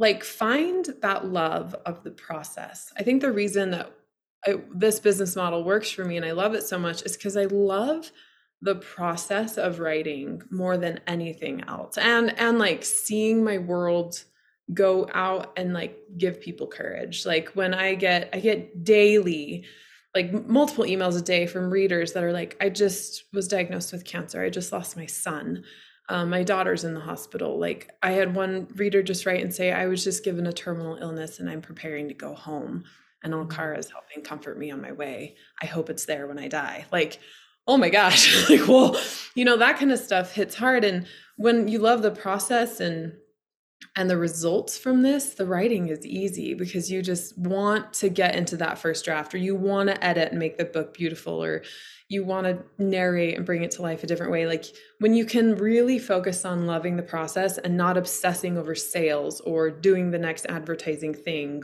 like 0.04 0.24
find 0.24 0.86
that 1.02 1.26
love 1.26 1.76
of 1.86 2.04
the 2.04 2.12
process. 2.12 2.92
I 2.98 3.04
think 3.04 3.22
the 3.22 3.32
reason 3.32 3.72
that 3.72 3.92
I, 4.46 4.56
this 4.76 5.00
business 5.00 5.36
model 5.38 5.64
works 5.64 5.90
for 5.90 6.04
me 6.04 6.18
and 6.18 6.26
i 6.26 6.32
love 6.32 6.54
it 6.54 6.64
so 6.64 6.78
much 6.78 7.02
is 7.04 7.16
because 7.16 7.38
i 7.38 7.46
love 7.46 8.12
the 8.62 8.76
process 8.76 9.58
of 9.58 9.80
writing 9.80 10.42
more 10.52 10.76
than 10.78 11.00
anything 11.08 11.64
else 11.70 11.98
and 11.98 12.38
and 12.38 12.60
like 12.60 12.84
seeing 12.84 13.42
my 13.42 13.58
world 13.58 14.22
go 14.74 15.10
out 15.14 15.54
and 15.58 15.74
like 15.74 15.98
give 16.18 16.42
people 16.42 16.68
courage. 16.68 17.26
Like 17.26 17.50
when 17.50 17.74
i 17.74 17.96
get 17.96 18.30
i 18.34 18.40
get 18.40 18.84
daily 18.84 19.66
like 20.16 20.32
multiple 20.48 20.86
emails 20.86 21.18
a 21.18 21.22
day 21.22 21.48
from 21.48 21.72
readers 21.72 22.14
that 22.14 22.24
are 22.24 22.34
like 22.34 22.56
i 22.62 22.70
just 22.70 23.26
was 23.34 23.48
diagnosed 23.48 23.92
with 23.92 24.06
cancer. 24.06 24.44
I 24.44 24.50
just 24.50 24.72
lost 24.72 24.98
my 24.98 25.06
son 25.06 25.64
um, 26.10 26.30
my 26.30 26.44
daughter's 26.44 26.84
in 26.84 26.94
the 26.94 27.00
hospital 27.00 27.58
like 27.58 27.90
i 28.02 28.12
had 28.12 28.36
one 28.36 28.68
reader 28.76 29.02
just 29.02 29.26
write 29.26 29.42
and 29.42 29.54
say 29.54 29.72
i 29.72 29.88
was 29.88 30.04
just 30.04 30.24
given 30.24 30.48
a 30.48 30.54
terminal 30.54 30.98
illness 30.98 31.40
and 31.40 31.50
i'm 31.50 31.62
preparing 31.62 32.08
to 32.08 32.14
go 32.14 32.34
home 32.34 32.84
and 33.24 33.34
Alkara 33.34 33.78
is 33.80 33.90
helping 33.90 34.22
comfort 34.24 34.58
me 34.60 34.70
on 34.70 34.82
my 34.82 34.92
way. 34.92 35.36
I 35.62 35.66
hope 35.66 35.90
it's 35.90 36.06
there 36.06 36.28
when 36.28 36.38
I 36.38 36.50
die. 36.50 36.86
Like, 36.92 37.20
oh 37.66 37.78
my 37.78 37.90
gosh, 37.90 38.50
like, 38.50 38.68
well, 38.68 39.00
you 39.34 39.46
know, 39.46 39.58
that 39.58 39.80
kind 39.80 39.92
of 39.92 40.00
stuff 40.00 40.34
hits 40.34 40.56
hard. 40.56 40.84
And 40.84 41.08
when 41.38 41.68
you 41.68 41.80
love 41.80 42.02
the 42.02 42.12
process 42.12 42.80
and 42.80 43.14
and 43.98 44.10
the 44.10 44.18
results 44.18 44.78
from 44.78 45.02
this 45.02 45.34
the 45.34 45.46
writing 45.46 45.90
is 45.90 46.06
easy 46.06 46.54
because 46.54 46.90
you 46.90 47.02
just 47.02 47.38
want 47.38 47.92
to 47.92 48.08
get 48.08 48.34
into 48.34 48.56
that 48.56 48.80
first 48.80 49.04
draft 49.04 49.36
or 49.36 49.38
you 49.38 49.56
want 49.56 49.90
to 49.90 50.04
edit 50.04 50.30
and 50.30 50.40
make 50.40 50.58
the 50.58 50.64
book 50.64 50.94
beautiful 50.94 51.44
or 51.44 51.64
you 52.14 52.24
want 52.24 52.46
to 52.46 52.64
narrate 52.78 53.36
and 53.36 53.46
bring 53.46 53.64
it 53.64 53.72
to 53.72 53.82
life 53.82 54.04
a 54.04 54.08
different 54.08 54.32
way 54.32 54.46
like 54.46 54.66
when 55.00 55.14
you 55.14 55.26
can 55.26 55.56
really 55.56 56.00
focus 56.00 56.46
on 56.46 56.66
loving 56.66 56.96
the 56.96 57.04
process 57.04 57.58
and 57.58 57.76
not 57.76 57.98
obsessing 57.98 58.58
over 58.58 58.76
sales 58.76 59.42
or 59.42 59.70
doing 59.70 60.12
the 60.12 60.18
next 60.18 60.46
advertising 60.46 61.14
thing 61.14 61.64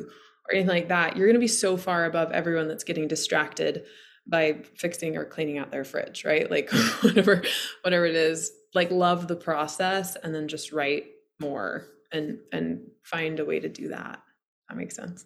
or 0.49 0.55
anything 0.55 0.75
like 0.75 0.87
that, 0.89 1.15
you're 1.15 1.27
going 1.27 1.35
to 1.35 1.39
be 1.39 1.47
so 1.47 1.77
far 1.77 2.05
above 2.05 2.31
everyone 2.31 2.67
that's 2.67 2.83
getting 2.83 3.07
distracted 3.07 3.83
by 4.27 4.61
fixing 4.75 5.15
or 5.15 5.25
cleaning 5.25 5.57
out 5.57 5.71
their 5.71 5.83
fridge, 5.83 6.25
right? 6.25 6.49
Like 6.51 6.71
whatever 7.01 7.43
whatever 7.83 8.05
it 8.05 8.15
is, 8.15 8.51
like 8.73 8.91
love 8.91 9.27
the 9.27 9.35
process 9.35 10.15
and 10.15 10.33
then 10.33 10.47
just 10.47 10.71
write 10.71 11.05
more 11.39 11.85
and 12.11 12.39
and 12.51 12.81
find 13.03 13.39
a 13.39 13.45
way 13.45 13.59
to 13.59 13.69
do 13.69 13.89
that. 13.89 14.21
That 14.67 14.77
makes 14.77 14.95
sense. 14.95 15.25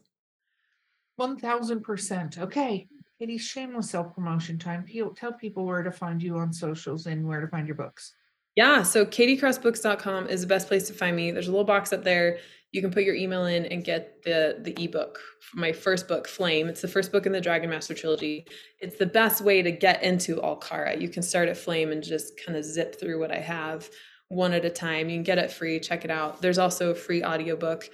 1000%. 1.19 2.39
Okay. 2.39 2.87
Katie, 3.23 3.37
shameless 3.37 3.89
self 3.89 4.13
promotion 4.13 4.59
time. 4.59 4.85
Tell 5.15 5.31
people 5.31 5.65
where 5.65 5.81
to 5.81 5.93
find 5.93 6.21
you 6.21 6.35
on 6.35 6.51
socials 6.51 7.05
and 7.05 7.25
where 7.25 7.39
to 7.39 7.47
find 7.47 7.65
your 7.65 7.77
books. 7.77 8.15
Yeah, 8.57 8.83
so 8.83 9.05
katiecrossbooks.com 9.05 10.27
is 10.27 10.41
the 10.41 10.47
best 10.47 10.67
place 10.67 10.87
to 10.87 10.93
find 10.93 11.15
me. 11.15 11.31
There's 11.31 11.47
a 11.47 11.51
little 11.51 11.63
box 11.63 11.93
up 11.93 12.03
there. 12.03 12.39
You 12.73 12.81
can 12.81 12.91
put 12.91 13.03
your 13.03 13.15
email 13.15 13.45
in 13.45 13.65
and 13.67 13.81
get 13.81 14.21
the 14.23 14.57
the 14.59 14.75
ebook. 14.83 15.19
My 15.53 15.71
first 15.71 16.09
book, 16.09 16.27
Flame. 16.27 16.67
It's 16.67 16.81
the 16.81 16.89
first 16.89 17.13
book 17.13 17.25
in 17.25 17.31
the 17.31 17.39
Dragon 17.39 17.69
Master 17.69 17.93
trilogy. 17.93 18.45
It's 18.81 18.97
the 18.97 19.05
best 19.05 19.39
way 19.39 19.61
to 19.61 19.71
get 19.71 20.03
into 20.03 20.41
Alikara. 20.41 20.99
You 20.99 21.07
can 21.07 21.23
start 21.23 21.47
at 21.47 21.55
Flame 21.55 21.93
and 21.93 22.03
just 22.03 22.33
kind 22.45 22.57
of 22.57 22.65
zip 22.65 22.99
through 22.99 23.21
what 23.21 23.31
I 23.31 23.39
have 23.39 23.89
one 24.27 24.51
at 24.51 24.65
a 24.65 24.69
time. 24.69 25.07
You 25.07 25.15
can 25.15 25.23
get 25.23 25.37
it 25.37 25.49
free, 25.49 25.79
check 25.79 26.03
it 26.03 26.11
out. 26.11 26.41
There's 26.41 26.57
also 26.57 26.91
a 26.91 26.95
free 26.95 27.23
audiobook 27.23 27.89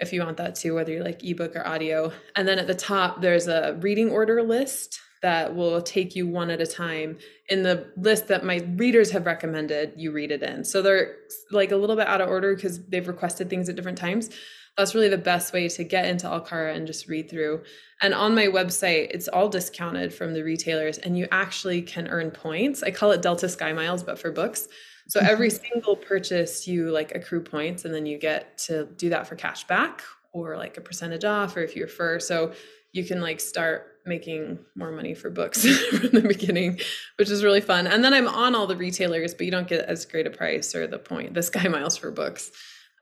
if 0.00 0.12
you 0.12 0.22
want 0.22 0.38
that 0.38 0.54
too, 0.54 0.74
whether 0.74 0.92
you 0.92 1.02
like 1.02 1.22
ebook 1.24 1.54
or 1.54 1.66
audio. 1.66 2.12
And 2.34 2.48
then 2.48 2.58
at 2.58 2.66
the 2.66 2.74
top, 2.74 3.20
there's 3.20 3.48
a 3.48 3.78
reading 3.80 4.10
order 4.10 4.42
list 4.42 5.00
that 5.22 5.54
will 5.54 5.82
take 5.82 6.16
you 6.16 6.26
one 6.26 6.50
at 6.50 6.60
a 6.60 6.66
time 6.66 7.18
in 7.48 7.62
the 7.62 7.86
list 7.96 8.28
that 8.28 8.44
my 8.44 8.56
readers 8.76 9.10
have 9.10 9.26
recommended 9.26 9.92
you 9.96 10.12
read 10.12 10.30
it 10.30 10.42
in. 10.42 10.64
So 10.64 10.80
they're 10.80 11.16
like 11.50 11.72
a 11.72 11.76
little 11.76 11.96
bit 11.96 12.06
out 12.06 12.22
of 12.22 12.28
order 12.28 12.54
because 12.54 12.82
they've 12.86 13.06
requested 13.06 13.50
things 13.50 13.68
at 13.68 13.76
different 13.76 13.98
times. 13.98 14.30
That's 14.78 14.94
really 14.94 15.08
the 15.08 15.18
best 15.18 15.52
way 15.52 15.68
to 15.68 15.84
get 15.84 16.06
into 16.06 16.26
Alikara 16.26 16.74
and 16.74 16.86
just 16.86 17.06
read 17.06 17.28
through. 17.28 17.64
And 18.00 18.14
on 18.14 18.34
my 18.34 18.46
website, 18.46 19.08
it's 19.10 19.28
all 19.28 19.50
discounted 19.50 20.14
from 20.14 20.32
the 20.32 20.42
retailers, 20.42 20.96
and 20.96 21.18
you 21.18 21.28
actually 21.30 21.82
can 21.82 22.08
earn 22.08 22.30
points. 22.30 22.82
I 22.82 22.90
call 22.90 23.10
it 23.10 23.20
Delta 23.20 23.48
Sky 23.48 23.74
Miles, 23.74 24.02
but 24.02 24.18
for 24.18 24.30
books. 24.30 24.68
So 25.10 25.18
every 25.18 25.50
single 25.50 25.96
purchase, 25.96 26.68
you 26.68 26.90
like 26.90 27.14
accrue 27.16 27.40
points, 27.40 27.84
and 27.84 27.92
then 27.92 28.06
you 28.06 28.16
get 28.16 28.56
to 28.58 28.86
do 28.96 29.08
that 29.10 29.26
for 29.26 29.34
cash 29.34 29.64
back 29.64 30.02
or 30.32 30.56
like 30.56 30.76
a 30.76 30.80
percentage 30.80 31.24
off, 31.24 31.56
or 31.56 31.60
if 31.60 31.74
you 31.74 31.82
refer. 31.82 32.20
So 32.20 32.52
you 32.92 33.04
can 33.04 33.20
like 33.20 33.40
start 33.40 33.98
making 34.06 34.60
more 34.76 34.92
money 34.92 35.14
for 35.14 35.28
books 35.28 35.66
from 35.90 36.10
the 36.10 36.20
beginning, 36.20 36.78
which 37.16 37.28
is 37.28 37.42
really 37.42 37.60
fun. 37.60 37.88
And 37.88 38.04
then 38.04 38.14
I'm 38.14 38.28
on 38.28 38.54
all 38.54 38.68
the 38.68 38.76
retailers, 38.76 39.34
but 39.34 39.46
you 39.46 39.50
don't 39.50 39.66
get 39.66 39.84
as 39.86 40.06
great 40.06 40.28
a 40.28 40.30
price 40.30 40.76
or 40.76 40.86
the 40.86 40.98
point, 40.98 41.34
the 41.34 41.42
Sky 41.50 41.66
Miles 41.66 41.96
for 41.96 42.12
books 42.12 42.52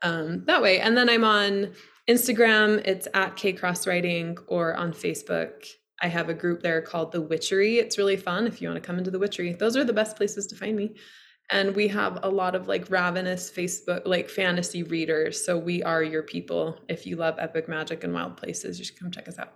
um, 0.01 0.45
that 0.45 0.63
way. 0.63 0.79
And 0.79 0.97
then 0.97 1.09
I'm 1.09 1.23
on 1.23 1.73
Instagram, 2.09 2.81
it's 2.85 3.07
at 3.13 3.35
K 3.35 3.53
Cross 3.53 3.85
Writing, 3.85 4.35
or 4.47 4.73
on 4.73 4.93
Facebook. 4.93 5.63
I 6.01 6.07
have 6.07 6.29
a 6.29 6.33
group 6.33 6.63
there 6.63 6.81
called 6.81 7.11
The 7.11 7.21
Witchery. 7.21 7.77
It's 7.77 7.99
really 7.99 8.17
fun 8.17 8.47
if 8.47 8.61
you 8.61 8.67
want 8.67 8.81
to 8.81 8.87
come 8.87 8.97
into 8.97 9.11
The 9.11 9.19
Witchery. 9.19 9.53
Those 9.53 9.77
are 9.77 9.83
the 9.83 9.93
best 9.93 10.17
places 10.17 10.47
to 10.47 10.55
find 10.55 10.75
me. 10.75 10.95
And 11.51 11.75
we 11.75 11.87
have 11.87 12.19
a 12.23 12.29
lot 12.29 12.53
of 12.53 12.67
like 12.67 12.89
ravenous 12.91 13.49
Facebook, 13.49 14.03
like 14.05 14.29
fantasy 14.29 14.83
readers. 14.83 15.43
So 15.43 15.57
we 15.57 15.81
are 15.83 16.03
your 16.03 16.23
people. 16.23 16.77
If 16.87 17.07
you 17.07 17.15
love 17.15 17.35
epic 17.39 17.67
magic 17.67 18.03
and 18.03 18.13
wild 18.13 18.37
places, 18.37 18.77
you 18.77 18.85
should 18.85 18.99
come 18.99 19.09
check 19.09 19.27
us 19.27 19.39
out. 19.39 19.53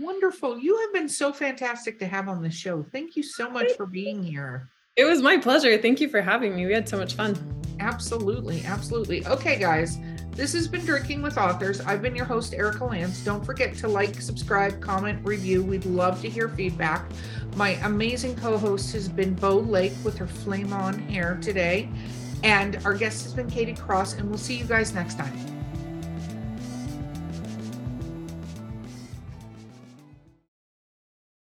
Wonderful. 0.00 0.58
You 0.58 0.78
have 0.80 0.92
been 0.92 1.08
so 1.08 1.32
fantastic 1.32 1.98
to 1.98 2.06
have 2.06 2.28
on 2.28 2.42
the 2.42 2.50
show. 2.50 2.82
Thank 2.82 3.14
you 3.14 3.22
so 3.22 3.50
much 3.50 3.72
for 3.76 3.86
being 3.86 4.22
here. 4.22 4.70
It 4.96 5.04
was 5.04 5.22
my 5.22 5.36
pleasure. 5.36 5.78
Thank 5.78 6.00
you 6.00 6.08
for 6.08 6.20
having 6.20 6.56
me. 6.56 6.66
We 6.66 6.72
had 6.72 6.88
so 6.88 6.96
much 6.96 7.14
fun. 7.14 7.36
Absolutely. 7.78 8.62
Absolutely. 8.64 9.26
Okay, 9.26 9.58
guys. 9.58 9.98
This 10.34 10.54
has 10.54 10.66
been 10.66 10.84
Drinking 10.86 11.20
with 11.20 11.36
Authors. 11.36 11.82
I've 11.82 12.00
been 12.00 12.16
your 12.16 12.24
host, 12.24 12.54
Erika 12.54 12.86
Lance. 12.86 13.22
Don't 13.22 13.44
forget 13.44 13.76
to 13.76 13.88
like, 13.88 14.18
subscribe, 14.20 14.80
comment, 14.80 15.20
review. 15.24 15.62
We'd 15.62 15.84
love 15.84 16.22
to 16.22 16.30
hear 16.30 16.48
feedback. 16.48 17.04
My 17.54 17.70
amazing 17.84 18.36
co 18.36 18.56
host 18.56 18.94
has 18.94 19.10
been 19.10 19.34
Bo 19.34 19.58
Lake 19.58 19.92
with 20.02 20.16
her 20.16 20.26
flame 20.26 20.72
on 20.72 20.98
hair 21.00 21.38
today. 21.42 21.86
And 22.42 22.78
our 22.86 22.94
guest 22.94 23.24
has 23.24 23.34
been 23.34 23.48
Katie 23.50 23.74
Cross, 23.74 24.14
and 24.14 24.28
we'll 24.28 24.38
see 24.38 24.56
you 24.56 24.64
guys 24.64 24.94
next 24.94 25.18
time. 25.18 25.51